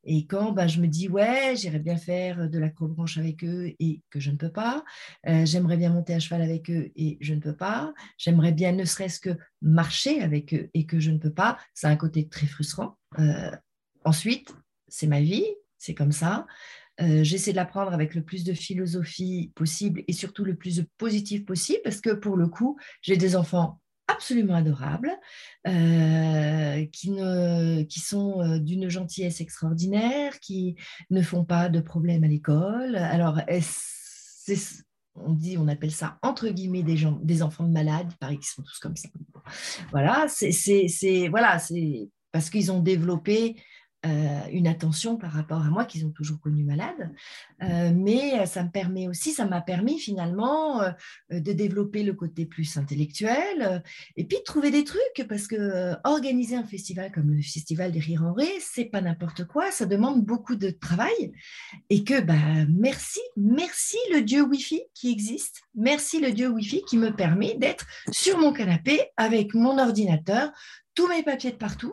Et 0.04 0.26
quand 0.26 0.52
ben, 0.52 0.68
je 0.68 0.80
me 0.80 0.86
dis, 0.86 1.08
ouais, 1.08 1.54
j'irais 1.56 1.78
bien 1.78 1.96
faire 1.96 2.48
de 2.50 2.58
l'acrobranche 2.58 3.16
avec 3.16 3.42
eux 3.44 3.72
et 3.80 4.02
que 4.10 4.20
je 4.20 4.30
ne 4.30 4.36
peux 4.36 4.52
pas, 4.52 4.84
j'aimerais 5.24 5.78
bien 5.78 5.90
monter 5.90 6.14
à 6.14 6.20
cheval 6.20 6.42
avec 6.42 6.70
eux 6.70 6.92
et 6.94 7.16
je 7.22 7.32
ne 7.32 7.40
peux 7.40 7.56
pas, 7.56 7.94
j'aimerais 8.18 8.52
bien 8.52 8.72
ne 8.72 8.84
serait-ce 8.84 9.18
que 9.20 9.36
marcher 9.62 10.20
avec 10.20 10.52
eux 10.52 10.68
et 10.74 10.84
que 10.84 11.00
je 11.00 11.10
ne 11.10 11.18
peux 11.18 11.32
pas, 11.32 11.58
c'est 11.72 11.86
un 11.86 11.96
côté 11.96 12.28
très 12.28 12.46
frustrant. 12.46 12.98
ensuite, 14.04 14.54
c'est 14.88 15.06
ma 15.06 15.22
vie, 15.22 15.46
c'est 15.84 15.94
comme 15.94 16.12
ça. 16.12 16.46
Euh, 17.00 17.24
j'essaie 17.24 17.50
de 17.50 17.56
l'apprendre 17.56 17.92
avec 17.92 18.14
le 18.14 18.22
plus 18.22 18.44
de 18.44 18.52
philosophie 18.52 19.52
possible 19.54 20.04
et 20.06 20.12
surtout 20.12 20.44
le 20.44 20.54
plus 20.54 20.84
positif 20.96 21.44
possible 21.44 21.80
parce 21.82 22.00
que 22.00 22.10
pour 22.10 22.36
le 22.36 22.48
coup, 22.48 22.78
j'ai 23.02 23.16
des 23.16 23.36
enfants 23.36 23.80
absolument 24.06 24.54
adorables 24.54 25.12
euh, 25.66 26.86
qui, 26.92 27.10
ne, 27.10 27.82
qui 27.82 28.00
sont 28.00 28.40
euh, 28.40 28.58
d'une 28.58 28.88
gentillesse 28.88 29.40
extraordinaire, 29.40 30.38
qui 30.40 30.76
ne 31.10 31.20
font 31.20 31.44
pas 31.44 31.68
de 31.68 31.80
problème 31.80 32.22
à 32.22 32.28
l'école. 32.28 32.96
Alors, 32.96 33.40
on 35.16 35.32
dit, 35.32 35.56
on 35.58 35.68
appelle 35.68 35.90
ça 35.90 36.18
entre 36.22 36.48
guillemets 36.48 36.82
des, 36.82 36.96
gens, 36.96 37.18
des 37.22 37.42
enfants 37.42 37.64
de 37.64 37.72
malades, 37.72 38.08
il 38.10 38.16
paraît 38.18 38.36
qu'ils 38.36 38.46
sont 38.46 38.62
tous 38.62 38.78
comme 38.78 38.96
ça. 38.96 39.08
Voilà, 39.90 40.26
c'est 40.28 41.28
voilà, 41.28 41.58
parce 42.30 42.50
qu'ils 42.50 42.70
ont 42.72 42.80
développé 42.80 43.56
euh, 44.06 44.40
une 44.52 44.66
attention 44.66 45.16
par 45.16 45.32
rapport 45.32 45.62
à 45.62 45.70
moi 45.70 45.84
qu'ils 45.84 46.04
ont 46.04 46.10
toujours 46.10 46.38
connu 46.40 46.62
malade. 46.64 47.10
Euh, 47.62 47.90
mais 47.94 48.44
ça 48.46 48.62
me 48.62 48.70
permet 48.70 49.08
aussi, 49.08 49.32
ça 49.32 49.46
m'a 49.46 49.60
permis 49.60 49.98
finalement 49.98 50.82
euh, 50.82 50.90
de 51.30 51.52
développer 51.52 52.02
le 52.02 52.12
côté 52.12 52.44
plus 52.44 52.76
intellectuel 52.76 53.82
et 54.16 54.24
puis 54.24 54.38
de 54.38 54.42
trouver 54.42 54.70
des 54.70 54.84
trucs 54.84 55.26
parce 55.28 55.46
que 55.46 55.94
organiser 56.04 56.56
un 56.56 56.64
festival 56.64 57.12
comme 57.12 57.30
le 57.30 57.42
Festival 57.42 57.92
des 57.92 58.00
Rires 58.00 58.24
en 58.24 58.34
Ré, 58.34 58.48
c'est 58.60 58.84
pas 58.84 59.00
n'importe 59.00 59.44
quoi, 59.44 59.70
ça 59.70 59.86
demande 59.86 60.24
beaucoup 60.24 60.56
de 60.56 60.70
travail 60.70 61.32
et 61.88 62.04
que 62.04 62.20
bah, 62.20 62.34
merci, 62.68 63.20
merci 63.36 63.96
le 64.12 64.20
Dieu 64.20 64.42
Wi-Fi 64.42 64.82
qui 64.92 65.10
existe, 65.10 65.62
merci 65.74 66.20
le 66.20 66.32
Dieu 66.32 66.48
Wi-Fi 66.48 66.82
qui 66.88 66.98
me 66.98 67.14
permet 67.14 67.54
d'être 67.54 67.86
sur 68.10 68.38
mon 68.38 68.52
canapé 68.52 69.00
avec 69.16 69.54
mon 69.54 69.78
ordinateur, 69.78 70.50
tous 70.94 71.08
mes 71.08 71.22
papiers 71.22 71.52
de 71.52 71.56
partout 71.56 71.92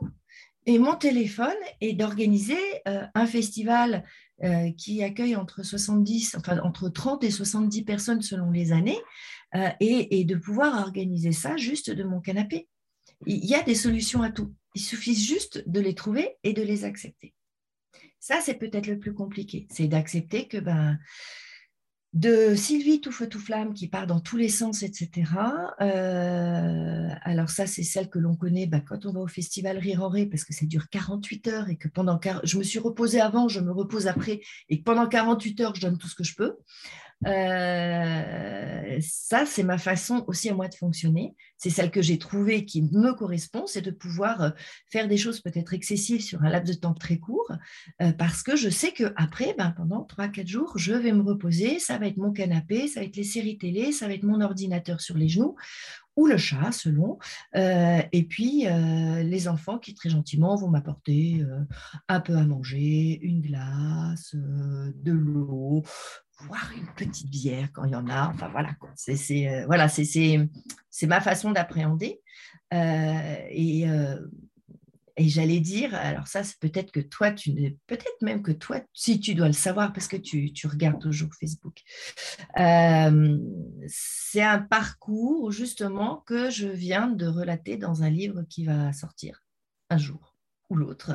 et 0.66 0.78
mon 0.78 0.96
téléphone 0.96 1.56
est 1.80 1.94
d'organiser 1.94 2.60
euh, 2.88 3.06
un 3.16 3.26
festival 3.26 4.04
euh, 4.44 4.72
qui 4.78 5.04
accueille 5.04 5.36
entre 5.36 5.64
70, 5.64 6.36
enfin 6.38 6.60
entre 6.60 6.90
30 6.90 7.24
et 7.24 7.32
70 7.32 7.84
personnes 7.84 8.22
selon 8.22 8.52
les 8.52 8.72
années, 8.72 9.00
euh, 9.56 9.70
et, 9.80 10.24
de 10.24 10.36
pouvoir 10.36 10.82
organiser 10.82 11.32
ça 11.32 11.58
juste 11.58 11.90
de 11.90 12.04
mon 12.04 12.22
canapé. 12.22 12.68
Il 13.26 13.44
y 13.46 13.56
a 13.56 13.64
des 13.64 13.76
solutions 13.76 14.22
à 14.22 14.32
tout. 14.32 14.54
Il 14.76 14.82
suffit 14.82 15.16
juste 15.16 15.68
de 15.68 15.80
les 15.80 15.96
trouver 15.96 16.38
et 16.44 16.54
de 16.54 16.62
les 16.62 16.86
accepter. 16.86 17.34
Ça, 18.20 18.40
c'est 18.40 18.54
peut-être 18.54 18.88
le 18.88 19.00
plus 19.00 19.14
compliqué, 19.14 19.68
c'est 19.72 19.88
d'accepter 19.88 20.48
que 20.48 20.58
ben, 20.58 20.98
de 22.14 22.56
Sylvie 22.56 23.00
tout 23.00 23.12
feu 23.12 23.30
tout 23.30 23.40
flamme 23.40 23.74
qui 23.74 23.88
part 23.88 24.06
dans 24.06 24.20
tous 24.20 24.36
les 24.36 24.50
sens, 24.50 24.84
etc. 24.84 25.32
Euh, 25.80 27.08
alors 27.22 27.50
ça, 27.50 27.66
c'est 27.66 27.84
celle 27.84 28.10
que 28.10 28.20
l'on 28.20 28.36
connaît 28.36 28.68
bah, 28.68 28.82
quand 28.82 29.06
on 29.06 29.14
va 29.14 29.22
au 29.22 29.28
festival 29.28 29.78
Rire 29.78 30.04
en 30.04 30.10
Ré, 30.10 30.26
parce 30.26 30.44
que 30.44 30.54
ça 30.54 30.66
dure 30.66 30.90
48 30.90 31.48
heures 31.48 31.70
et 31.70 31.78
que 31.78 31.88
pendant... 31.88 32.20
Je 32.44 32.58
me 32.58 32.64
suis 32.64 32.80
reposée 32.80 33.22
avant, 33.22 33.48
je 33.48 33.62
me 33.62 33.72
repose 33.72 34.08
après, 34.08 34.42
et 34.70 34.80
que 34.80 34.84
pendant 34.84 35.08
48 35.08 35.62
heures, 35.62 35.76
je 35.76 35.82
donne 35.82 35.98
tout 35.98 36.08
ce 36.08 36.16
que 36.16 36.24
je 36.24 36.36
peux. 36.36 36.58
Euh, 37.28 38.98
ça, 39.00 39.46
c'est 39.46 39.64
ma 39.64 39.78
façon 39.78 40.24
aussi 40.28 40.50
à 40.50 40.56
moi 40.56 40.68
de 40.68 40.76
fonctionner. 40.76 41.36
C'est 41.58 41.70
celle 41.70 41.92
que 41.92 42.02
j'ai 42.02 42.18
trouvée 42.18 42.66
qui 42.66 42.82
me 42.82 43.14
correspond, 43.14 43.68
c'est 43.68 43.82
de 43.82 43.92
pouvoir 43.92 44.42
euh, 44.42 44.50
faire 44.92 45.08
des 45.08 45.18
choses 45.18 45.42
peut-être 45.42 45.74
excessives 45.74 46.22
sur 46.22 46.42
un 46.44 46.50
laps 46.50 46.76
de 46.76 46.80
temps 46.80 46.94
très 46.94 47.18
court, 47.18 47.52
euh, 48.02 48.12
parce 48.14 48.42
que 48.42 48.56
je 48.56 48.70
sais 48.70 48.92
que 48.92 49.14
après, 49.16 49.54
ben, 49.58 49.72
pendant 49.72 50.04
3-4 50.04 50.48
jours, 50.48 50.78
je 50.78 50.94
vais 50.94 51.12
me 51.12 51.22
reposer. 51.22 51.80
Ça 51.80 51.98
va 51.98 52.08
être 52.08 52.18
mon 52.18 52.32
canapé, 52.32 52.88
ça 52.88 53.02
va 53.02 53.06
être 53.06 53.16
les 53.16 53.24
séries 53.24 53.58
télé, 53.58 53.92
ça 53.92 54.08
va 54.08 54.14
être 54.14 54.24
mon 54.24 54.42
ordinateur 54.42 55.00
sur 55.00 55.18
les 55.18 55.30
genoux 55.30 55.56
ou 56.18 56.28
le 56.28 56.36
chat, 56.36 56.74
selon. 56.74 57.20
et 57.56 58.28
puis, 58.30 58.66
les 58.66 59.48
enfants 59.48 59.80
qui, 59.80 59.94
très 59.94 60.10
gentiment, 60.10 60.58
vont 60.58 60.68
m'apporter 60.68 61.42
un 62.10 62.20
peu 62.20 62.36
à 62.36 62.44
manger, 62.44 63.18
une 63.22 63.40
glace, 63.40 64.36
de 64.36 65.12
l'eau, 65.14 65.84
voire 66.48 66.72
une 66.76 66.88
petite 66.96 67.30
bière 67.30 67.70
quand 67.74 67.86
il 67.86 67.92
y 67.92 67.96
en 67.96 68.08
a. 68.08 68.30
Enfin 68.30 68.50
voilà, 68.50 68.72
c'est 68.96 69.48
euh, 69.48 69.66
voilà, 69.66 69.88
c'est 69.88 70.48
ma 71.04 71.22
façon 71.22 71.52
d'appréhender. 71.52 72.22
Euh, 72.74 73.38
et, 73.50 73.90
euh, 73.90 74.20
et 75.18 75.28
j'allais 75.28 75.60
dire, 75.60 75.94
alors 75.94 76.28
ça, 76.28 76.44
c'est 76.44 76.60
peut-être 76.60 76.92
que 76.92 77.00
toi, 77.00 77.32
tu 77.32 77.52
peut-être 77.86 78.22
même 78.22 78.42
que 78.42 78.52
toi, 78.52 78.82
si 78.94 79.20
tu 79.20 79.36
dois 79.36 79.48
le 79.48 79.54
savoir 79.54 79.94
parce 79.94 80.08
que 80.08 80.18
tu, 80.18 80.54
tu 80.54 80.68
regardes 80.68 81.02
toujours 81.02 81.30
Facebook. 81.40 81.82
c'est 83.88 84.42
un 84.42 84.60
parcours 84.60 85.52
justement 85.52 86.24
que 86.26 86.50
je 86.50 86.68
viens 86.68 87.08
de 87.08 87.28
relater 87.28 87.78
dans 87.78 88.04
un 88.04 88.10
livre 88.10 88.44
qui 88.50 88.66
va 88.66 88.94
sortir 88.94 89.44
un 89.90 89.98
jour 89.98 90.38
ou 90.70 90.76
l'autre, 90.76 91.12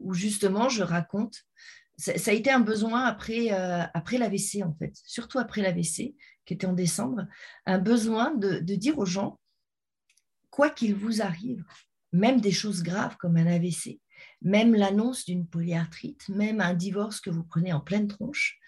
où 0.00 0.12
justement 0.12 0.68
je 0.68 0.82
raconte 0.82 1.44
ça, 2.00 2.30
a 2.30 2.34
été 2.34 2.50
un 2.50 2.60
besoin 2.60 3.04
après, 3.04 3.52
euh, 3.52 3.82
après 3.92 4.16
l'AVC, 4.16 4.62
en 4.64 4.74
fait, 4.74 4.92
surtout 5.04 5.38
après 5.38 5.60
l'AVC, 5.60 6.14
qui 6.46 6.54
était 6.54 6.66
en 6.66 6.72
décembre, 6.72 7.26
un 7.66 7.78
besoin 7.78 8.34
de, 8.34 8.58
dire 8.60 8.98
aux 8.98 9.06
gens, 9.06 9.38
quoi 10.50 10.70
qu'il 10.70 10.94
vous 10.94 11.20
arrive, 11.20 11.62
même 12.12 12.40
des 12.40 12.52
choses 12.52 12.82
graves 12.82 13.16
comme 13.18 13.36
un 13.36 13.46
AVC, 13.46 14.00
même 14.40 14.74
l'annonce 14.74 15.24
d'une 15.26 15.46
polyarthrite, 15.46 16.28
même 16.30 16.60
un 16.60 16.74
divorce 16.74 17.20
que 17.20 17.30
vous 17.30 17.44
prenez 17.44 17.72
en 17.72 17.80
pleine 17.80 18.08
tronche, 18.08 18.58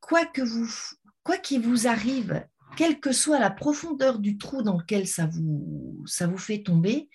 quoi 0.00 0.26
qu'il 0.26 1.60
vous 1.60 1.86
arrive, 1.86 2.44
quelle 2.76 2.98
que 2.98 3.12
soit 3.12 3.38
la 3.38 3.50
profondeur 3.50 4.18
du 4.18 4.38
trou 4.38 4.62
dans 4.62 4.78
lequel 4.78 5.06
ça 5.06 5.26
vous 5.26 6.04
fait 6.38 6.62
tomber, 6.62 7.08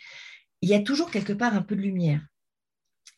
il 0.62 0.70
y 0.70 0.74
a 0.74 0.82
toujours 0.82 1.12
quelque 1.12 1.34
part 1.34 1.56
un 1.56 1.62
peu 1.62 1.76
de 1.76 1.82
lumière. 1.82 2.26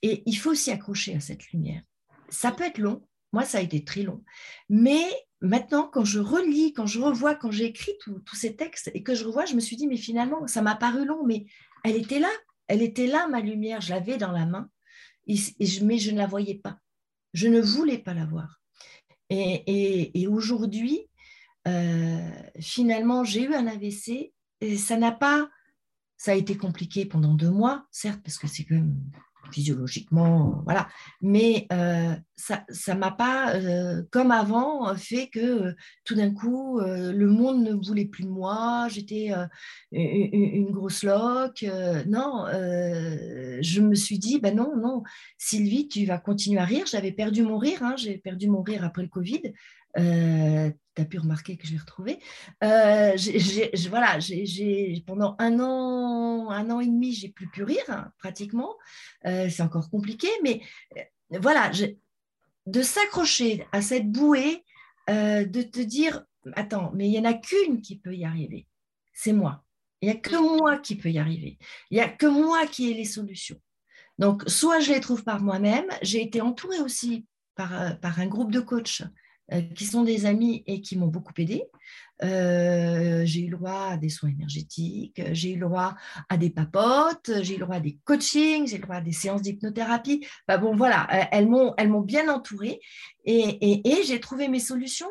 Et 0.01 0.23
il 0.25 0.37
faut 0.37 0.55
s'y 0.55 0.71
accrocher 0.71 1.15
à 1.15 1.19
cette 1.19 1.51
lumière. 1.51 1.83
Ça 2.31 2.51
peut 2.51 2.65
être 2.65 2.77
long, 2.77 3.07
moi 3.33 3.43
ça 3.43 3.59
a 3.59 3.61
été 3.61 3.83
très 3.83 4.03
long, 4.03 4.23
mais 4.69 5.03
maintenant 5.41 5.87
quand 5.87 6.05
je 6.05 6.19
relis, 6.19 6.73
quand 6.73 6.85
je 6.85 6.99
revois, 6.99 7.35
quand 7.35 7.51
j'ai 7.51 7.65
écrit 7.65 7.93
tous 7.99 8.35
ces 8.35 8.55
textes 8.55 8.91
et 8.93 9.03
que 9.03 9.15
je 9.15 9.25
revois, 9.25 9.45
je 9.45 9.55
me 9.55 9.59
suis 9.59 9.75
dit, 9.75 9.87
mais 9.87 9.97
finalement, 9.97 10.47
ça 10.47 10.61
m'a 10.61 10.75
paru 10.75 11.05
long, 11.05 11.25
mais 11.25 11.45
elle 11.83 11.95
était 11.95 12.19
là, 12.19 12.29
elle 12.67 12.81
était 12.81 13.07
là, 13.07 13.27
ma 13.27 13.41
lumière, 13.41 13.81
je 13.81 13.89
l'avais 13.89 14.17
dans 14.17 14.31
la 14.31 14.45
main, 14.45 14.69
mais 15.27 15.35
je 15.97 16.11
ne 16.11 16.17
la 16.17 16.27
voyais 16.27 16.55
pas. 16.55 16.79
Je 17.33 17.47
ne 17.47 17.61
voulais 17.61 17.99
pas 17.99 18.13
la 18.13 18.25
voir. 18.25 18.61
Et, 19.29 20.27
aujourd'hui, 20.27 21.01
euh, 21.67 22.31
finalement, 22.59 23.23
j'ai 23.23 23.43
eu 23.43 23.53
un 23.53 23.67
AVC 23.67 24.33
et 24.61 24.77
ça 24.77 24.97
n'a 24.97 25.11
pas, 25.11 25.49
ça 26.17 26.31
a 26.31 26.35
été 26.35 26.57
compliqué 26.57 27.05
pendant 27.05 27.33
deux 27.33 27.51
mois, 27.51 27.85
certes, 27.91 28.21
parce 28.23 28.37
que 28.37 28.47
c'est 28.47 28.63
quand 28.63 28.75
même 28.75 28.99
physiologiquement, 29.51 30.61
voilà. 30.65 30.87
Mais 31.21 31.67
euh, 31.71 32.15
ça 32.35 32.63
ne 32.67 32.99
m'a 32.99 33.11
pas, 33.11 33.55
euh, 33.55 34.03
comme 34.11 34.31
avant, 34.31 34.95
fait 34.95 35.27
que 35.27 35.39
euh, 35.39 35.73
tout 36.05 36.15
d'un 36.15 36.33
coup, 36.33 36.79
le 36.79 37.27
monde 37.27 37.63
ne 37.63 37.73
voulait 37.73 38.05
plus 38.05 38.23
de 38.23 38.29
moi, 38.29 38.87
j'étais 38.89 39.31
une, 39.91 40.71
grosse 40.71 41.03
loque. 41.03 41.65
non, 42.07 42.45
je 42.49 43.81
me 43.81 43.95
suis 43.95 44.19
dit, 44.19 44.39
ben 44.39 44.55
non, 44.55 44.75
non, 44.75 45.03
Sylvie, 45.37 45.87
tu 45.87 46.05
vas 46.05 46.17
continuer 46.17 46.59
à 46.59 46.65
rire. 46.65 46.85
J'avais 46.85 47.11
perdu 47.11 47.43
mon 47.43 47.57
rire, 47.57 47.83
hein, 47.83 47.95
j'ai 47.97 48.17
perdu 48.17 48.49
mon 48.49 48.61
rire 48.61 48.83
après 48.83 49.03
le 49.03 49.09
Covid. 49.09 49.41
Euh, 50.99 51.01
tu 51.01 51.01
as 51.01 51.05
pu 51.05 51.19
remarquer 51.19 51.57
que 51.57 51.67
je 51.67 51.73
l'ai 51.73 51.77
retrouvé. 51.77 52.19
Euh, 52.63 53.15
voilà, 53.89 54.17
pendant 55.05 55.35
un 55.39 55.59
an, 55.59 56.49
un 56.49 56.69
an 56.69 56.79
et 56.79 56.87
demi, 56.87 57.13
j'ai 57.13 57.29
plus 57.29 57.47
pu 57.47 57.63
rire, 57.63 57.83
hein, 57.87 58.11
pratiquement. 58.17 58.75
Euh, 59.25 59.49
c'est 59.49 59.63
encore 59.63 59.89
compliqué, 59.89 60.27
mais 60.43 60.61
voilà, 61.31 61.71
de 62.65 62.81
s'accrocher 62.81 63.65
à 63.71 63.81
cette 63.81 64.11
bouée, 64.11 64.63
de 65.07 65.61
te 65.61 65.79
dire, 65.79 66.23
attends, 66.53 66.91
mais 66.93 67.07
il 67.07 67.11
n'y 67.11 67.19
en 67.19 67.25
a 67.25 67.33
qu'une 67.33 67.81
qui 67.81 67.97
peut 67.97 68.15
y 68.15 68.25
arriver, 68.25 68.67
c'est 69.13 69.33
moi. 69.33 69.63
Il 70.01 70.09
n'y 70.09 70.15
a 70.15 70.19
que 70.19 70.37
moi 70.57 70.77
qui 70.77 70.95
peut 70.95 71.09
y 71.09 71.19
arriver. 71.19 71.57
Il 71.91 71.95
n'y 71.95 72.03
a 72.03 72.07
que 72.07 72.25
moi 72.25 72.65
qui 72.67 72.89
ai 72.89 72.93
les 72.93 73.05
solutions. 73.05 73.59
Donc, 74.17 74.43
soit 74.47 74.79
je 74.79 74.93
les 74.93 75.01
trouve 75.01 75.23
par 75.23 75.41
moi-même, 75.41 75.87
j'ai 76.01 76.21
été 76.21 76.41
entourée 76.41 76.79
aussi 76.79 77.25
par, 77.55 77.99
par 77.99 78.19
un 78.19 78.27
groupe 78.27 78.51
de 78.51 78.61
coachs 78.61 79.01
euh, 79.01 79.05
qui 79.75 79.85
sont 79.85 80.03
des 80.03 80.25
amis 80.25 80.63
et 80.67 80.81
qui 80.81 80.97
m'ont 80.97 81.07
beaucoup 81.07 81.33
aidé. 81.37 81.63
Euh, 82.21 83.21
j'ai 83.25 83.41
eu 83.41 83.49
le 83.49 83.57
droit 83.57 83.91
à 83.91 83.97
des 83.97 84.09
soins 84.09 84.29
énergétiques, 84.29 85.21
j'ai 85.31 85.51
eu 85.51 85.55
le 85.55 85.67
droit 85.67 85.95
à 86.27 86.35
des 86.35 86.49
papotes, 86.49 87.31
j'ai 87.41 87.55
eu 87.55 87.59
le 87.59 87.65
droit 87.65 87.77
à 87.77 87.79
des 87.79 87.97
coachings, 88.03 88.67
j'ai 88.67 88.75
eu 88.75 88.79
le 88.79 88.83
droit 88.83 88.97
à 88.97 89.01
des 89.01 89.13
séances 89.13 89.41
d'hypnothérapie. 89.41 90.25
Bah 90.47 90.57
bon, 90.57 90.75
voilà, 90.75 91.07
euh, 91.13 91.25
elles 91.31 91.47
m'ont, 91.47 91.73
elles 91.77 91.89
m'ont 91.89 92.01
bien 92.01 92.27
entourée 92.27 92.79
et, 93.23 93.89
et 93.89 94.03
j'ai 94.03 94.19
trouvé 94.19 94.49
mes 94.49 94.59
solutions 94.59 95.09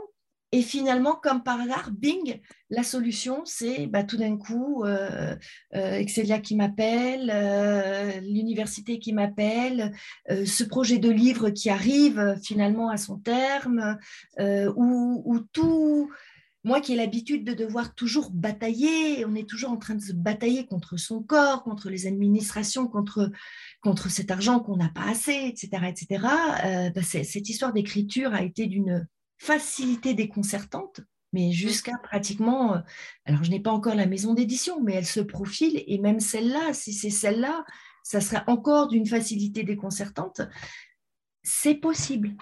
et 0.50 0.62
finalement, 0.62 1.14
comme 1.14 1.42
par 1.42 1.60
hasard, 1.60 1.90
bing, 1.92 2.40
la 2.70 2.82
solution, 2.82 3.42
c'est 3.44 3.86
bah, 3.86 4.02
tout 4.02 4.16
d'un 4.16 4.38
coup 4.38 4.82
euh, 4.84 5.36
euh 5.74 5.92
Excelia 5.98 6.38
qui 6.38 6.56
m'appelle, 6.56 7.30
euh, 7.32 8.20
l'université 8.20 8.98
qui 8.98 9.12
m'appelle, 9.12 9.92
ce 10.28 10.64
projet 10.64 10.98
de 10.98 11.10
livre 11.10 11.50
qui 11.50 11.68
arrive 11.68 12.38
finalement 12.42 12.88
à 12.88 12.96
son 12.96 13.18
terme, 13.18 13.98
ou, 14.38 15.38
tout, 15.52 16.10
moi 16.64 16.80
qui 16.80 16.94
ai 16.94 16.96
l'habitude 16.96 17.44
de 17.44 17.52
devoir 17.52 17.94
toujours 17.94 18.30
batailler, 18.30 19.26
on 19.26 19.34
est 19.34 19.48
toujours 19.48 19.70
en 19.70 19.76
train 19.76 19.96
de 19.96 20.02
se 20.02 20.12
batailler 20.12 20.66
contre 20.66 20.96
son 20.96 21.22
corps, 21.22 21.62
contre 21.62 21.90
les 21.90 22.06
administrations, 22.06 22.86
contre, 22.86 23.30
contre 23.82 24.10
cet 24.10 24.30
argent 24.30 24.60
qu'on 24.60 24.76
n'a 24.76 24.88
pas 24.88 25.08
assez, 25.10 25.46
etc. 25.46 25.68
etc. 25.88 26.22
Bah, 26.94 27.02
cette 27.02 27.48
histoire 27.50 27.74
d'écriture 27.74 28.32
a 28.32 28.42
été 28.42 28.66
d'une 28.66 29.06
facilité 29.38 30.14
déconcertante, 30.14 31.00
mais 31.32 31.52
jusqu'à 31.52 31.96
pratiquement, 32.02 32.74
euh, 32.74 32.78
alors 33.24 33.44
je 33.44 33.50
n'ai 33.50 33.60
pas 33.60 33.72
encore 33.72 33.94
la 33.94 34.06
maison 34.06 34.34
d'édition, 34.34 34.80
mais 34.80 34.94
elle 34.94 35.06
se 35.06 35.20
profile, 35.20 35.82
et 35.86 35.98
même 35.98 36.20
celle-là, 36.20 36.72
si 36.72 36.92
c'est 36.92 37.10
celle-là, 37.10 37.64
ça 38.02 38.20
sera 38.20 38.44
encore 38.46 38.88
d'une 38.88 39.06
facilité 39.06 39.64
déconcertante. 39.64 40.40
C'est 41.42 41.74
possible. 41.74 42.34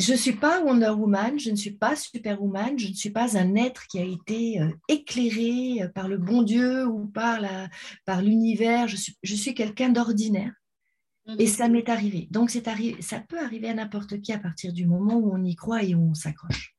Je 0.00 0.12
ne 0.12 0.16
suis 0.16 0.32
pas 0.32 0.60
Wonder 0.60 0.90
Woman, 0.90 1.38
je 1.38 1.50
ne 1.50 1.56
suis 1.56 1.70
pas 1.70 1.94
Superwoman, 1.94 2.76
je 2.78 2.88
ne 2.88 2.94
suis 2.94 3.10
pas 3.10 3.38
un 3.38 3.54
être 3.54 3.86
qui 3.86 4.00
a 4.00 4.04
été 4.04 4.60
euh, 4.60 4.70
éclairé 4.88 5.82
euh, 5.82 5.88
par 5.88 6.08
le 6.08 6.18
bon 6.18 6.42
Dieu 6.42 6.84
ou 6.86 7.06
par, 7.06 7.40
la, 7.40 7.68
par 8.04 8.20
l'univers. 8.20 8.88
Je 8.88 8.96
suis, 8.96 9.16
je 9.22 9.36
suis 9.36 9.54
quelqu'un 9.54 9.90
d'ordinaire 9.90 10.52
et 11.26 11.44
mhm. 11.44 11.46
ça 11.46 11.68
m'est 11.68 11.88
arrivé. 11.88 12.28
Donc, 12.30 12.50
c'est 12.50 12.68
arrivé, 12.68 13.00
ça 13.00 13.20
peut 13.20 13.38
arriver 13.38 13.68
à 13.68 13.74
n'importe 13.74 14.20
qui 14.20 14.32
à 14.32 14.38
partir 14.38 14.72
du 14.72 14.86
moment 14.86 15.16
où 15.16 15.34
on 15.34 15.42
y 15.42 15.54
croit 15.54 15.82
et 15.82 15.94
où 15.94 16.10
on 16.10 16.14
s'accroche. 16.14 16.74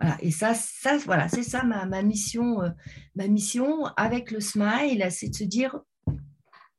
Voilà. 0.00 0.16
Et 0.20 0.30
ça, 0.30 0.54
ça 0.54 0.96
voilà, 0.98 1.28
c'est 1.28 1.44
ça 1.44 1.62
ma, 1.62 1.86
ma 1.86 2.02
mission, 2.02 2.62
euh, 2.62 2.70
ma 3.14 3.28
mission 3.28 3.86
avec 3.96 4.30
le 4.30 4.40
smile, 4.40 5.06
c'est 5.10 5.28
de 5.28 5.34
se 5.34 5.44
dire, 5.44 5.78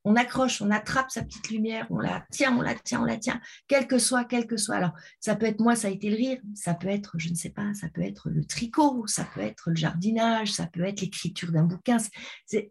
on 0.04 0.16
accroche, 0.16 0.62
on 0.62 0.72
attrape 0.72 1.12
sa 1.12 1.24
petite 1.24 1.50
lumière, 1.50 1.86
on 1.90 2.00
la 2.00 2.26
tient, 2.32 2.58
on 2.58 2.62
la 2.62 2.76
tient, 2.76 3.02
on 3.02 3.06
la 3.06 3.18
tient, 3.18 3.40
quel 3.68 3.88
que 3.88 4.00
soit, 4.00 4.26
quel 4.26 4.48
que 4.48 4.58
soit. 4.58 4.76
Alors, 4.76 4.94
ça 5.20 5.36
peut 5.36 5.46
être 5.46 5.60
moi, 5.60 5.76
ça 5.76 5.88
a 5.88 5.92
été 5.92 6.10
le 6.10 6.16
rire, 6.16 6.40
ça 6.56 6.74
peut 6.74 6.88
être, 6.88 7.14
je 7.18 7.30
ne 7.30 7.36
sais 7.36 7.52
pas, 7.52 7.74
ça 7.74 7.88
peut 7.90 8.02
être 8.02 8.30
le 8.30 8.44
tricot, 8.44 9.06
ça 9.08 9.26
peut 9.34 9.42
être 9.42 9.70
le 9.70 9.76
jardinage, 9.76 10.52
ça 10.52 10.66
peut 10.66 10.84
être 10.84 11.02
l'écriture 11.02 11.52
d'un 11.52 11.64
bouquin, 11.64 11.98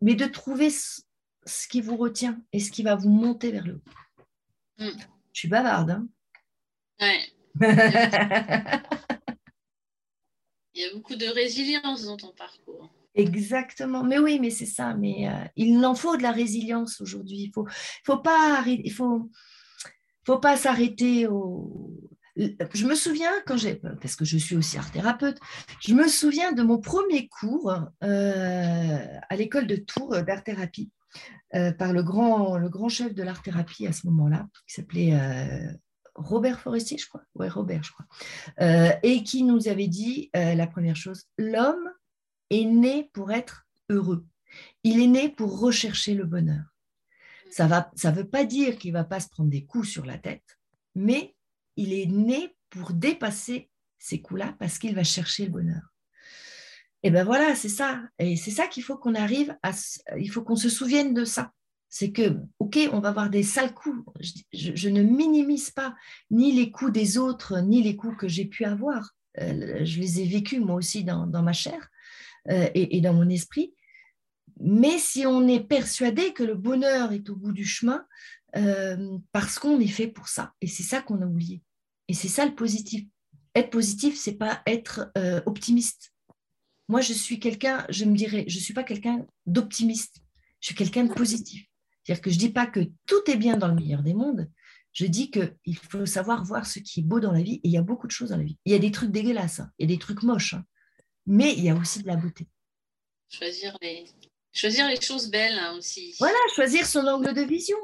mais 0.02 0.14
de 0.14 0.26
trouver 0.26 0.70
ce 0.70 1.68
qui 1.68 1.80
vous 1.80 1.96
retient 1.96 2.40
et 2.52 2.60
ce 2.60 2.70
qui 2.70 2.82
va 2.82 2.96
vous 2.96 3.10
monter 3.10 3.52
vers 3.52 3.66
le 3.66 3.76
haut. 3.76 3.82
Mm. 4.80 4.88
Je 5.32 5.38
suis 5.38 5.48
bavarde. 5.48 5.90
Hein 5.90 6.08
ouais. 7.00 7.20
Il 10.74 10.82
y 10.82 10.84
a 10.84 10.94
beaucoup 10.94 11.16
de 11.16 11.26
résilience 11.26 12.04
dans 12.04 12.16
ton 12.16 12.32
parcours. 12.32 12.90
Exactement. 13.14 14.04
Mais 14.04 14.18
oui, 14.18 14.38
mais 14.40 14.50
c'est 14.50 14.66
ça. 14.66 14.94
Mais 14.94 15.28
euh, 15.28 15.44
il 15.56 15.84
en 15.84 15.94
faut 15.94 16.16
de 16.16 16.22
la 16.22 16.32
résilience 16.32 17.00
aujourd'hui. 17.00 17.38
Il 17.38 17.52
faut, 17.52 17.66
faut 18.04 18.18
pas, 18.18 18.62
il 18.66 18.92
faut, 18.92 19.30
faut 20.24 20.38
pas 20.38 20.56
s'arrêter 20.56 21.26
au. 21.26 21.92
Je 22.36 22.86
me 22.86 22.94
souviens 22.94 23.32
quand 23.46 23.56
j'ai, 23.56 23.74
parce 24.00 24.16
que 24.16 24.24
je 24.24 24.38
suis 24.38 24.56
aussi 24.56 24.78
art 24.78 24.90
thérapeute, 24.90 25.38
je 25.80 25.92
me 25.92 26.08
souviens 26.08 26.52
de 26.52 26.62
mon 26.62 26.78
premier 26.78 27.28
cours 27.28 27.72
euh, 28.02 29.06
à 29.28 29.36
l'école 29.36 29.66
de 29.66 29.76
Tours 29.76 30.22
d'art 30.22 30.44
thérapie. 30.44 30.90
Euh, 31.54 31.72
par 31.72 31.92
le 31.92 32.02
grand, 32.02 32.58
le 32.58 32.68
grand 32.68 32.88
chef 32.88 33.14
de 33.14 33.22
l'art-thérapie 33.22 33.86
à 33.86 33.92
ce 33.92 34.06
moment-là, 34.06 34.48
qui 34.66 34.74
s'appelait 34.74 35.14
euh, 35.14 35.72
Robert 36.14 36.60
Forestier, 36.60 36.96
je 36.96 37.08
crois. 37.08 37.22
Oui, 37.34 37.48
Robert, 37.48 37.82
je 37.82 37.90
crois. 37.90 38.06
Euh, 38.60 38.92
et 39.02 39.24
qui 39.24 39.42
nous 39.42 39.68
avait 39.68 39.88
dit 39.88 40.30
la 40.34 40.66
première 40.66 40.96
chose, 40.96 41.24
l'homme 41.38 41.90
est 42.50 42.64
né 42.64 43.10
pour 43.12 43.32
être 43.32 43.66
heureux. 43.88 44.26
Il 44.84 45.00
est 45.00 45.06
né 45.06 45.28
pour 45.28 45.60
rechercher 45.60 46.14
le 46.14 46.24
bonheur. 46.24 46.64
Ça 47.50 47.66
ne 47.66 47.98
ça 47.98 48.10
veut 48.12 48.28
pas 48.28 48.44
dire 48.44 48.78
qu'il 48.78 48.92
ne 48.92 48.98
va 48.98 49.04
pas 49.04 49.20
se 49.20 49.28
prendre 49.28 49.50
des 49.50 49.64
coups 49.64 49.88
sur 49.88 50.06
la 50.06 50.18
tête, 50.18 50.58
mais 50.94 51.34
il 51.76 51.92
est 51.92 52.06
né 52.06 52.54
pour 52.68 52.92
dépasser 52.92 53.70
ces 53.98 54.20
coups-là 54.20 54.54
parce 54.58 54.78
qu'il 54.78 54.94
va 54.94 55.04
chercher 55.04 55.46
le 55.46 55.52
bonheur. 55.52 55.82
Et 57.02 57.10
ben 57.10 57.24
voilà, 57.24 57.54
c'est 57.54 57.68
ça. 57.68 58.02
Et 58.18 58.36
c'est 58.36 58.50
ça 58.50 58.66
qu'il 58.66 58.82
faut 58.82 58.96
qu'on 58.96 59.14
arrive 59.14 59.56
à. 59.62 59.72
Il 60.18 60.30
faut 60.30 60.42
qu'on 60.42 60.56
se 60.56 60.68
souvienne 60.68 61.14
de 61.14 61.24
ça. 61.24 61.52
C'est 61.88 62.12
que, 62.12 62.36
OK, 62.60 62.78
on 62.92 63.00
va 63.00 63.08
avoir 63.08 63.30
des 63.30 63.42
sales 63.42 63.74
coups. 63.74 64.04
Je, 64.52 64.88
ne 64.88 65.02
minimise 65.02 65.70
pas 65.70 65.94
ni 66.30 66.52
les 66.52 66.70
coups 66.70 66.92
des 66.92 67.18
autres, 67.18 67.58
ni 67.60 67.82
les 67.82 67.96
coups 67.96 68.16
que 68.16 68.28
j'ai 68.28 68.44
pu 68.44 68.64
avoir. 68.64 69.10
Euh, 69.40 69.84
je 69.84 70.00
les 70.00 70.20
ai 70.20 70.26
vécus 70.26 70.60
moi 70.60 70.76
aussi 70.76 71.02
dans, 71.02 71.26
ma 71.26 71.52
chair 71.52 71.88
euh, 72.48 72.68
et, 72.74 73.00
dans 73.00 73.14
mon 73.14 73.28
esprit. 73.28 73.74
Mais 74.60 74.98
si 74.98 75.26
on 75.26 75.48
est 75.48 75.66
persuadé 75.66 76.32
que 76.32 76.44
le 76.44 76.54
bonheur 76.54 77.12
est 77.12 77.28
au 77.28 77.34
bout 77.34 77.52
du 77.52 77.64
chemin, 77.64 78.06
euh, 78.56 79.18
parce 79.32 79.58
qu'on 79.58 79.80
est 79.80 79.88
fait 79.88 80.08
pour 80.08 80.28
ça. 80.28 80.52
Et 80.60 80.68
c'est 80.68 80.82
ça 80.82 81.00
qu'on 81.00 81.22
a 81.22 81.26
oublié. 81.26 81.62
Et 82.06 82.14
c'est 82.14 82.28
ça 82.28 82.44
le 82.44 82.54
positif. 82.54 83.04
Être 83.56 83.70
positif, 83.70 84.16
c'est 84.16 84.36
pas 84.36 84.62
être 84.64 85.10
optimiste. 85.44 86.12
Moi, 86.90 87.00
je 87.02 87.12
suis 87.12 87.38
quelqu'un, 87.38 87.86
je 87.88 88.04
me 88.04 88.16
dirais, 88.16 88.44
je 88.48 88.56
ne 88.56 88.60
suis 88.60 88.74
pas 88.74 88.82
quelqu'un 88.82 89.24
d'optimiste, 89.46 90.16
je 90.58 90.66
suis 90.66 90.74
quelqu'un 90.74 91.04
de 91.04 91.14
positif. 91.14 91.64
C'est-à-dire 92.02 92.20
que 92.20 92.30
je 92.30 92.34
ne 92.34 92.40
dis 92.40 92.48
pas 92.48 92.66
que 92.66 92.80
tout 93.06 93.30
est 93.30 93.36
bien 93.36 93.56
dans 93.56 93.68
le 93.68 93.76
meilleur 93.76 94.02
des 94.02 94.12
mondes, 94.12 94.50
je 94.92 95.06
dis 95.06 95.30
qu'il 95.30 95.76
faut 95.76 96.04
savoir 96.04 96.44
voir 96.44 96.66
ce 96.66 96.80
qui 96.80 96.98
est 96.98 97.02
beau 97.04 97.20
dans 97.20 97.30
la 97.30 97.42
vie, 97.42 97.60
et 97.62 97.68
il 97.68 97.70
y 97.70 97.78
a 97.78 97.82
beaucoup 97.82 98.08
de 98.08 98.12
choses 98.12 98.30
dans 98.30 98.36
la 98.36 98.42
vie. 98.42 98.58
Il 98.64 98.72
y 98.72 98.74
a 98.74 98.80
des 98.80 98.90
trucs 98.90 99.12
dégueulasses, 99.12 99.60
hein, 99.60 99.70
il 99.78 99.88
y 99.88 99.92
a 99.92 99.94
des 99.94 100.00
trucs 100.00 100.24
moches, 100.24 100.54
hein. 100.54 100.64
mais 101.26 101.52
il 101.52 101.62
y 101.62 101.70
a 101.70 101.76
aussi 101.76 102.02
de 102.02 102.08
la 102.08 102.16
beauté. 102.16 102.48
Choisir 103.28 103.76
les, 103.80 104.06
Choisir 104.52 104.88
les 104.88 105.00
choses 105.00 105.30
belles 105.30 105.60
hein, 105.60 105.76
aussi. 105.78 106.16
Voilà, 106.18 106.38
choisir 106.56 106.84
son 106.86 107.06
angle 107.06 107.34
de 107.34 107.42
vision. 107.42 107.78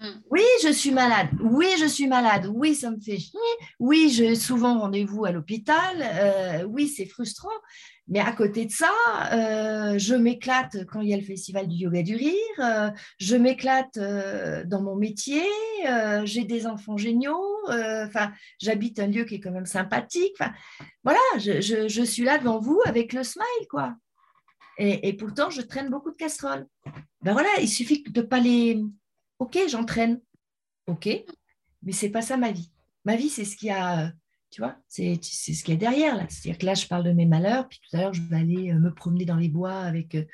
Hmm. 0.00 0.20
Oui, 0.30 0.44
je 0.62 0.68
suis 0.68 0.92
malade. 0.92 1.28
Oui, 1.40 1.66
je 1.80 1.86
suis 1.86 2.06
malade. 2.06 2.48
Oui, 2.54 2.76
ça 2.76 2.90
me 2.90 3.00
fait 3.00 3.18
chier. 3.18 3.40
Oui, 3.80 4.10
j'ai 4.10 4.36
souvent 4.36 4.78
rendez-vous 4.78 5.24
à 5.24 5.32
l'hôpital. 5.32 5.96
Euh, 6.00 6.62
oui, 6.64 6.86
c'est 6.86 7.06
frustrant. 7.06 7.48
Mais 8.06 8.20
à 8.20 8.30
côté 8.30 8.64
de 8.64 8.70
ça, 8.70 8.92
euh, 9.32 9.98
je 9.98 10.14
m'éclate 10.14 10.84
quand 10.86 11.00
il 11.00 11.08
y 11.08 11.14
a 11.14 11.16
le 11.16 11.24
festival 11.24 11.66
du 11.66 11.74
yoga 11.74 12.02
du 12.04 12.14
rire. 12.14 12.32
Euh, 12.60 12.90
je 13.18 13.34
m'éclate 13.34 13.98
dans 13.98 14.82
mon 14.82 14.94
métier. 14.94 15.42
j'ai 16.24 16.44
des 16.44 16.66
enfants 16.68 16.96
géniaux. 16.96 17.58
Enfin, 17.68 18.32
j'habite 18.60 19.00
un 19.00 19.08
lieu 19.08 19.24
qui 19.24 19.36
est 19.36 19.40
quand 19.40 19.50
même 19.50 19.66
sympathique. 19.66 20.36
Voilà, 21.02 21.18
je, 21.38 22.04
suis 22.04 22.22
là 22.22 22.38
devant 22.38 22.60
vous 22.60 22.80
avec 22.86 23.12
le 23.12 23.24
smile, 23.24 23.66
quoi. 23.68 23.96
Et, 24.78 25.12
pourtant, 25.14 25.50
je 25.50 25.60
traîne 25.60 25.90
beaucoup 25.90 26.12
de 26.12 26.16
casseroles. 26.16 26.66
Ben 27.22 27.32
voilà, 27.32 27.48
il 27.60 27.68
suffit 27.68 28.04
de 28.04 28.22
pas 28.22 28.38
les 28.38 28.80
Ok, 29.38 29.58
j'entraîne. 29.68 30.20
Ok, 30.86 31.08
mais 31.82 31.92
c'est 31.92 32.10
pas 32.10 32.22
ça 32.22 32.36
ma 32.36 32.50
vie. 32.50 32.72
Ma 33.04 33.16
vie, 33.16 33.28
c'est 33.28 33.44
ce 33.44 33.56
qu'il 33.56 33.68
y 33.68 33.70
a, 33.70 34.12
tu 34.50 34.62
vois, 34.62 34.76
c'est 34.88 35.22
ce 35.22 35.62
qu'il 35.62 35.74
y 35.74 35.76
a 35.76 35.80
derrière 35.80 36.16
là. 36.16 36.26
C'est-à-dire 36.28 36.58
que 36.58 36.66
là, 36.66 36.74
je 36.74 36.86
parle 36.86 37.04
de 37.04 37.12
mes 37.12 37.26
malheurs, 37.26 37.68
puis 37.68 37.78
tout 37.78 37.96
à 37.96 38.00
l'heure, 38.00 38.14
je 38.14 38.22
vais 38.22 38.36
aller 38.36 38.72
euh, 38.72 38.78
me 38.78 38.92
promener 38.92 39.26
dans 39.26 39.36
les 39.36 39.48
bois 39.48 39.80
avec, 39.80 40.14
euh, 40.14 40.24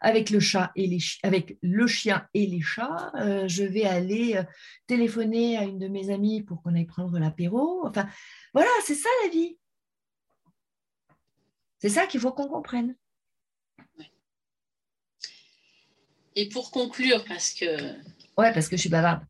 avec 0.00 0.30
le 0.30 0.38
chat 0.38 0.70
et 0.76 0.86
les 0.86 0.98
avec 1.22 1.56
le 1.62 1.86
chien 1.86 2.28
et 2.34 2.46
les 2.46 2.60
chats. 2.60 3.10
Euh, 3.16 3.48
je 3.48 3.64
vais 3.64 3.84
aller 3.84 4.40
téléphoner 4.86 5.56
à 5.56 5.64
une 5.64 5.78
de 5.78 5.88
mes 5.88 6.10
amies 6.10 6.42
pour 6.42 6.62
qu'on 6.62 6.74
aille 6.74 6.84
prendre 6.84 7.18
l'apéro. 7.18 7.86
Enfin, 7.86 8.06
voilà, 8.52 8.70
c'est 8.84 8.94
ça 8.94 9.08
la 9.24 9.30
vie. 9.30 9.56
C'est 11.78 11.88
ça 11.88 12.06
qu'il 12.06 12.20
faut 12.20 12.32
qu'on 12.32 12.48
comprenne. 12.48 12.94
Et 16.36 16.48
pour 16.48 16.70
conclure, 16.70 17.24
parce 17.24 17.52
que 17.52 17.66
Ouais, 18.36 18.52
parce 18.52 18.68
que 18.68 18.76
je 18.76 18.82
suis 18.82 18.90
bavarde. 18.90 19.22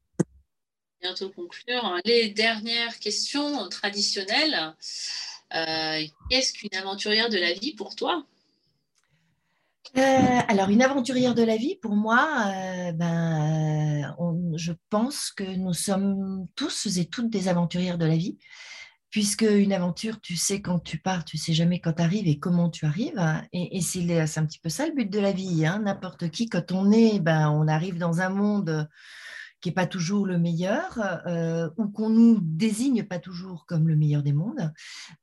Bientôt 1.01 1.31
conclure. 1.31 1.99
Les 2.05 2.29
dernières 2.31 2.99
questions 2.99 3.69
traditionnelles. 3.69 4.75
Euh, 5.55 6.01
qu'est-ce 6.31 6.53
qu'une 6.53 6.75
aventurière 6.79 7.29
de 7.29 7.39
la 7.39 7.53
vie 7.53 7.75
pour 7.75 7.95
toi? 7.95 8.25
Euh, 9.99 10.01
alors, 10.49 10.71
une 10.71 10.81
aventurière 10.81 11.35
de 11.35 11.43
la 11.43 11.57
vie, 11.57 11.77
pour 11.77 11.95
moi, 11.95 12.47
euh, 12.47 12.93
ben, 12.93 14.17
je 14.57 14.73
pense 14.89 15.31
que 15.31 15.45
nous 15.45 15.75
sommes 15.75 16.47
tous 16.55 16.87
et 16.97 17.07
toutes 17.07 17.29
des 17.29 17.49
aventurières 17.49 17.99
de 17.99 18.07
la 18.07 18.17
vie, 18.17 18.39
puisque 19.13 19.43
une 19.43 19.75
aventure, 19.75 20.21
tu 20.23 20.37
sais 20.37 20.63
quand 20.63 20.79
tu 20.79 20.97
pars, 20.97 21.25
tu 21.25 21.37
sais 21.37 21.53
jamais 21.53 21.81
quand 21.81 21.93
tu 21.93 22.03
arrives 22.03 22.27
et 22.27 22.39
comment 22.39 22.71
tu 22.71 22.87
arrives. 22.87 23.23
Et, 23.53 23.81
c'est 23.83 24.39
un 24.39 24.47
petit 24.47 24.59
peu 24.59 24.71
ça 24.71 24.87
le 24.87 24.95
but 24.95 25.09
de 25.09 25.21
la 25.21 25.33
vie. 25.33 25.67
Hein. 25.67 25.83
N'importe 25.85 26.31
qui, 26.31 26.49
quand 26.49 26.73
on 26.73 26.91
est, 26.91 27.21
ben, 27.21 27.51
on 27.51 27.69
arrive 27.69 27.99
dans 27.99 28.23
un 28.23 28.31
monde 28.31 28.89
qui 29.61 29.69
n'est 29.69 29.75
pas 29.75 29.87
toujours 29.87 30.27
le 30.27 30.39
meilleur, 30.39 30.99
euh, 31.27 31.69
ou 31.77 31.89
qu'on 31.89 32.09
nous 32.09 32.39
désigne 32.41 33.05
pas 33.05 33.19
toujours 33.19 33.67
comme 33.67 33.87
le 33.87 33.97
meilleur 33.97 34.23
des 34.23 34.33
mondes, 34.33 34.73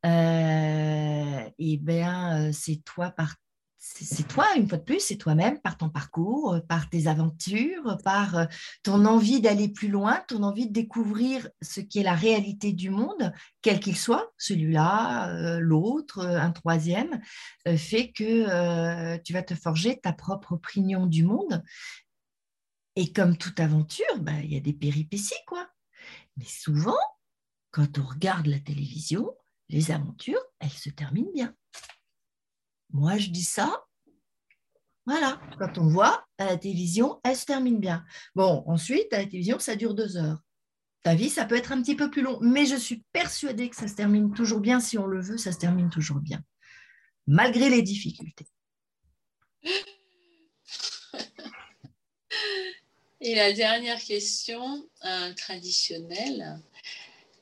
euh, 0.05 1.49
et 1.57 1.77
bien 1.77 2.53
c'est 2.53 2.81
toi 2.85 3.09
par 3.09 3.35
c'est 3.95 4.27
toi, 4.27 4.45
une 4.55 4.67
fois 4.67 4.77
de 4.77 4.83
plus, 4.83 4.99
c'est 4.99 5.17
toi-même, 5.17 5.59
par 5.59 5.77
ton 5.77 5.89
parcours, 5.89 6.53
euh, 6.53 6.59
par 6.61 6.89
tes 6.89 7.07
aventures, 7.07 7.97
par 8.03 8.37
euh, 8.37 8.45
ton 8.83 9.05
envie 9.05 9.41
d'aller 9.41 9.67
plus 9.67 9.87
loin, 9.87 10.23
ton 10.27 10.43
envie 10.43 10.67
de 10.67 10.73
découvrir 10.73 11.49
ce 11.61 11.81
qui 11.81 11.99
est 11.99 12.03
la 12.03 12.15
réalité 12.15 12.71
du 12.73 12.89
monde, 12.89 13.33
quel 13.61 13.79
qu'il 13.79 13.97
soit, 13.97 14.31
celui-là, 14.37 15.29
euh, 15.29 15.59
l'autre, 15.59 16.25
un 16.25 16.51
troisième, 16.51 17.19
fait 17.77 18.11
que 18.11 19.17
tu 19.17 19.33
vas 19.33 19.43
te 19.43 19.55
forger 19.55 19.99
ta 19.99 20.13
propre 20.13 20.53
opinion 20.53 21.05
du 21.05 21.23
monde. 21.23 21.63
Et 22.95 23.11
comme 23.11 23.37
toute 23.37 23.59
aventure, 23.59 24.19
bah, 24.19 24.39
il 24.43 24.53
y 24.53 24.57
a 24.57 24.61
des 24.61 24.73
péripéties, 24.73 25.33
quoi. 25.45 25.67
Mais 26.37 26.45
souvent, 26.45 26.97
quand 27.71 27.99
on 27.99 28.03
regarde 28.03 28.47
la 28.47 28.59
télévision, 28.59 29.29
les 29.69 29.91
aventures, 29.91 30.41
elles 30.59 30.69
se 30.69 30.89
terminent 30.89 31.31
bien. 31.33 31.53
Moi, 32.91 33.17
je 33.17 33.29
dis 33.29 33.43
ça. 33.43 33.85
Voilà, 35.05 35.41
quand 35.57 35.77
on 35.77 35.87
voit 35.87 36.27
à 36.37 36.45
la 36.45 36.57
télévision, 36.57 37.19
elle 37.23 37.35
se 37.35 37.45
termine 37.45 37.79
bien. 37.79 38.05
Bon, 38.35 38.63
ensuite, 38.67 39.11
à 39.11 39.17
la 39.17 39.25
télévision, 39.25 39.57
ça 39.59 39.75
dure 39.75 39.95
deux 39.95 40.17
heures. 40.17 40.39
Ta 41.03 41.15
vie, 41.15 41.29
ça 41.29 41.45
peut 41.45 41.55
être 41.55 41.71
un 41.71 41.81
petit 41.81 41.95
peu 41.95 42.11
plus 42.11 42.21
long, 42.21 42.37
mais 42.41 42.65
je 42.65 42.75
suis 42.75 43.03
persuadée 43.11 43.69
que 43.69 43.75
ça 43.75 43.87
se 43.87 43.95
termine 43.95 44.33
toujours 44.33 44.59
bien. 44.59 44.79
Si 44.79 44.97
on 44.97 45.07
le 45.07 45.21
veut, 45.21 45.37
ça 45.37 45.51
se 45.51 45.57
termine 45.57 45.89
toujours 45.89 46.19
bien, 46.19 46.43
malgré 47.25 47.69
les 47.69 47.81
difficultés. 47.81 48.45
Et 53.21 53.35
la 53.35 53.51
dernière 53.51 53.99
question 53.99 54.87
traditionnelle. 55.35 56.61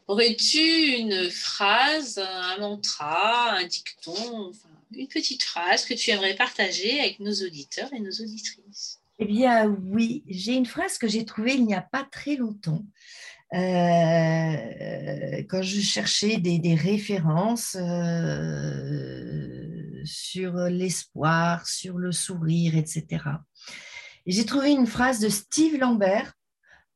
Aurais-tu 0.08 0.94
une 0.94 1.30
phrase, 1.30 2.18
un 2.18 2.58
mantra, 2.60 3.58
un 3.58 3.66
dicton, 3.66 4.54
une 4.92 5.08
petite 5.08 5.44
phrase 5.44 5.86
que 5.86 5.94
tu 5.94 6.12
aimerais 6.12 6.36
partager 6.36 7.00
avec 7.00 7.20
nos 7.20 7.34
auditeurs 7.34 7.94
et 7.94 8.00
nos 8.00 8.12
auditrices 8.12 9.00
Eh 9.20 9.26
bien, 9.26 9.68
oui, 9.68 10.24
j'ai 10.28 10.54
une 10.54 10.66
phrase 10.66 10.98
que 10.98 11.08
j'ai 11.08 11.26
trouvée 11.26 11.56
il 11.56 11.66
n'y 11.66 11.76
a 11.76 11.82
pas 11.82 12.08
très 12.10 12.36
longtemps. 12.36 12.84
Euh, 13.54 15.44
quand 15.50 15.62
je 15.62 15.80
cherchais 15.80 16.38
des, 16.38 16.76
références 16.76 17.78
euh, 17.80 19.48
sur 20.04 20.54
l'espoir, 20.66 21.66
sur 21.66 21.98
le 21.98 22.12
sourire, 22.12 22.76
etc. 22.76 23.24
Et 24.26 24.34
j'ai 24.34 24.46
trouvé 24.46 24.72
une 24.72 24.88
phrase 24.88 25.20
de 25.20 25.30
Steve 25.30 25.80
Lambert. 25.80 26.34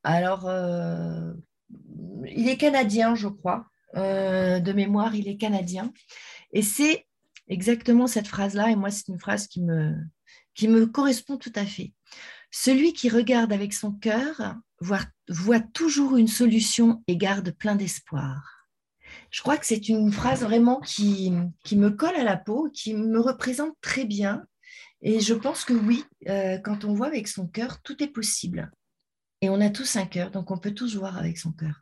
Alors, 0.03 0.47
euh, 0.47 1.31
il 2.27 2.49
est 2.49 2.57
canadien, 2.57 3.15
je 3.15 3.29
crois. 3.29 3.65
de 3.95 4.73
mémoire, 4.73 5.15
il 5.15 5.29
est 5.29 5.37
canadien. 5.37 5.93
Et 6.51 6.63
c'est 6.63 7.05
exactement 7.51 8.07
cette 8.07 8.27
phrase-là, 8.27 8.71
et 8.71 8.75
moi, 8.75 8.89
c'est 8.89 9.09
une 9.09 9.19
phrase 9.19 9.47
qui 9.47 9.61
me, 9.61 9.93
qui 10.55 10.67
me 10.67 10.87
correspond 10.87 11.37
tout 11.37 11.51
à 11.55 11.65
fait. 11.65 11.93
Celui 12.49 12.93
qui 12.93 13.09
regarde 13.09 13.53
avec 13.53 13.73
son 13.73 13.91
cœur 13.91 14.55
voit, 14.79 15.05
voit 15.29 15.59
toujours 15.59 16.17
une 16.17 16.27
solution 16.27 17.03
et 17.07 17.17
garde 17.17 17.51
plein 17.51 17.75
d'espoir. 17.75 18.67
Je 19.29 19.41
crois 19.41 19.57
que 19.57 19.65
c'est 19.65 19.89
une 19.89 20.11
phrase 20.11 20.41
vraiment 20.41 20.79
qui, 20.79 21.31
qui, 21.63 21.77
me 21.77 21.91
colle 21.91 22.15
à 22.15 22.23
la 22.23 22.37
peau, 22.37 22.69
qui 22.73 22.93
me 22.93 23.19
représente 23.19 23.75
très 23.81 24.05
bien. 24.05 24.45
Et 25.01 25.19
je 25.19 25.33
pense 25.33 25.65
que 25.65 25.73
oui, 25.73 26.05
euh, 26.29 26.57
quand 26.59 26.85
on 26.85 26.93
voit 26.93 27.07
avec 27.07 27.27
son 27.27 27.47
cœur, 27.47 27.81
tout 27.81 28.01
est 28.01 28.07
possible. 28.07 28.71
Et 29.41 29.49
on 29.49 29.59
a 29.59 29.69
tous 29.69 29.95
un 29.95 30.05
cœur, 30.05 30.31
donc 30.31 30.51
on 30.51 30.57
peut 30.57 30.73
tous 30.73 30.95
voir 30.95 31.17
avec 31.17 31.37
son 31.37 31.51
cœur. 31.51 31.81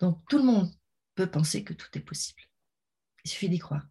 Donc 0.00 0.18
tout 0.28 0.38
le 0.38 0.44
monde 0.44 0.72
peut 1.14 1.30
penser 1.30 1.62
que 1.62 1.74
tout 1.74 1.88
est 1.94 2.00
possible. 2.00 2.42
Il 3.24 3.30
suffit 3.30 3.48
d'y 3.48 3.58
croire. 3.58 3.86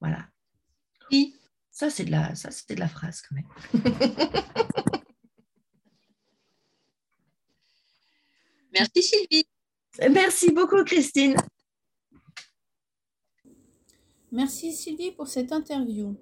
Voilà. 0.00 0.26
Oui. 1.10 1.34
Ça, 1.70 1.90
c'est 1.90 2.04
de 2.04 2.10
la, 2.10 2.34
ça, 2.34 2.48
de 2.68 2.74
la 2.74 2.88
phrase 2.88 3.22
quand 3.22 3.36
même. 3.36 3.48
Merci 8.72 9.02
Sylvie. 9.02 9.46
Merci 10.10 10.52
beaucoup 10.52 10.84
Christine. 10.84 11.34
Merci 14.30 14.72
Sylvie 14.72 15.12
pour 15.12 15.26
cette 15.26 15.52
interview. 15.52 16.16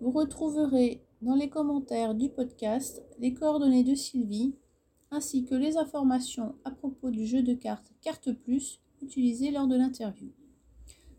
Vous 0.00 0.10
retrouverez 0.10 1.02
dans 1.22 1.34
les 1.34 1.48
commentaires 1.48 2.14
du 2.14 2.28
podcast 2.28 3.02
les 3.18 3.34
coordonnées 3.34 3.84
de 3.84 3.94
Sylvie 3.94 4.54
ainsi 5.10 5.44
que 5.44 5.54
les 5.54 5.76
informations 5.76 6.54
à 6.64 6.70
propos 6.70 7.10
du 7.10 7.26
jeu 7.26 7.42
de 7.42 7.54
cartes 7.54 7.92
Carte 8.00 8.32
Plus 8.32 8.80
utilisé 9.02 9.50
lors 9.50 9.66
de 9.66 9.76
l'interview. 9.76 10.30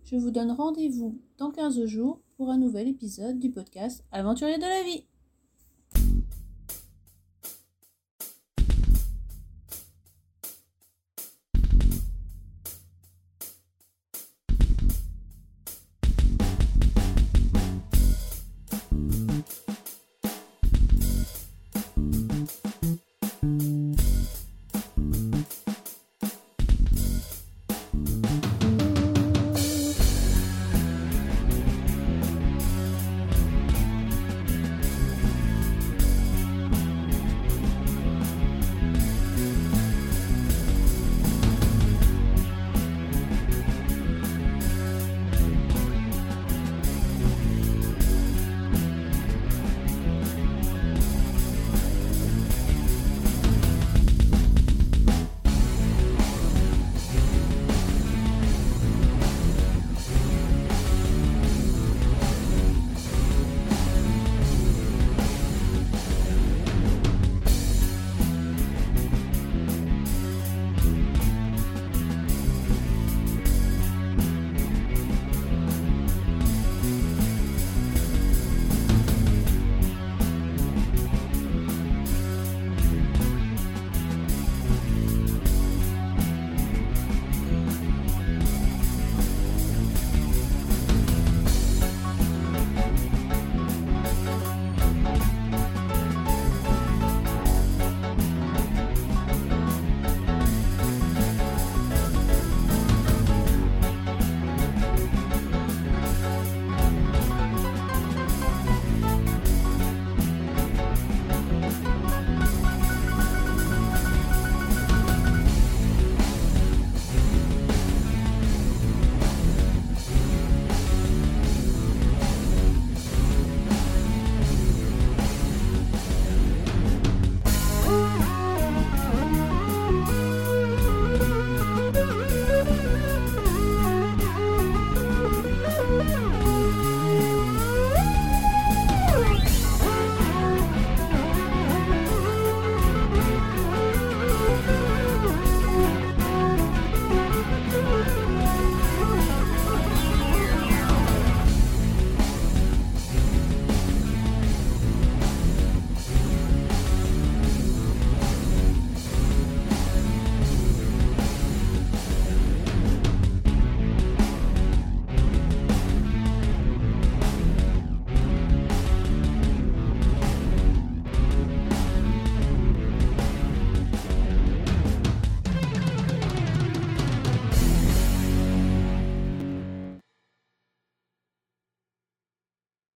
Je 0.03 0.17
vous 0.17 0.31
donne 0.31 0.51
rendez-vous 0.51 1.19
dans 1.37 1.51
15 1.51 1.85
jours 1.85 2.19
pour 2.35 2.49
un 2.49 2.57
nouvel 2.57 2.87
épisode 2.87 3.39
du 3.39 3.49
podcast 3.49 4.03
Aventurier 4.11 4.57
de 4.57 4.63
la 4.63 4.83
vie. 4.83 5.05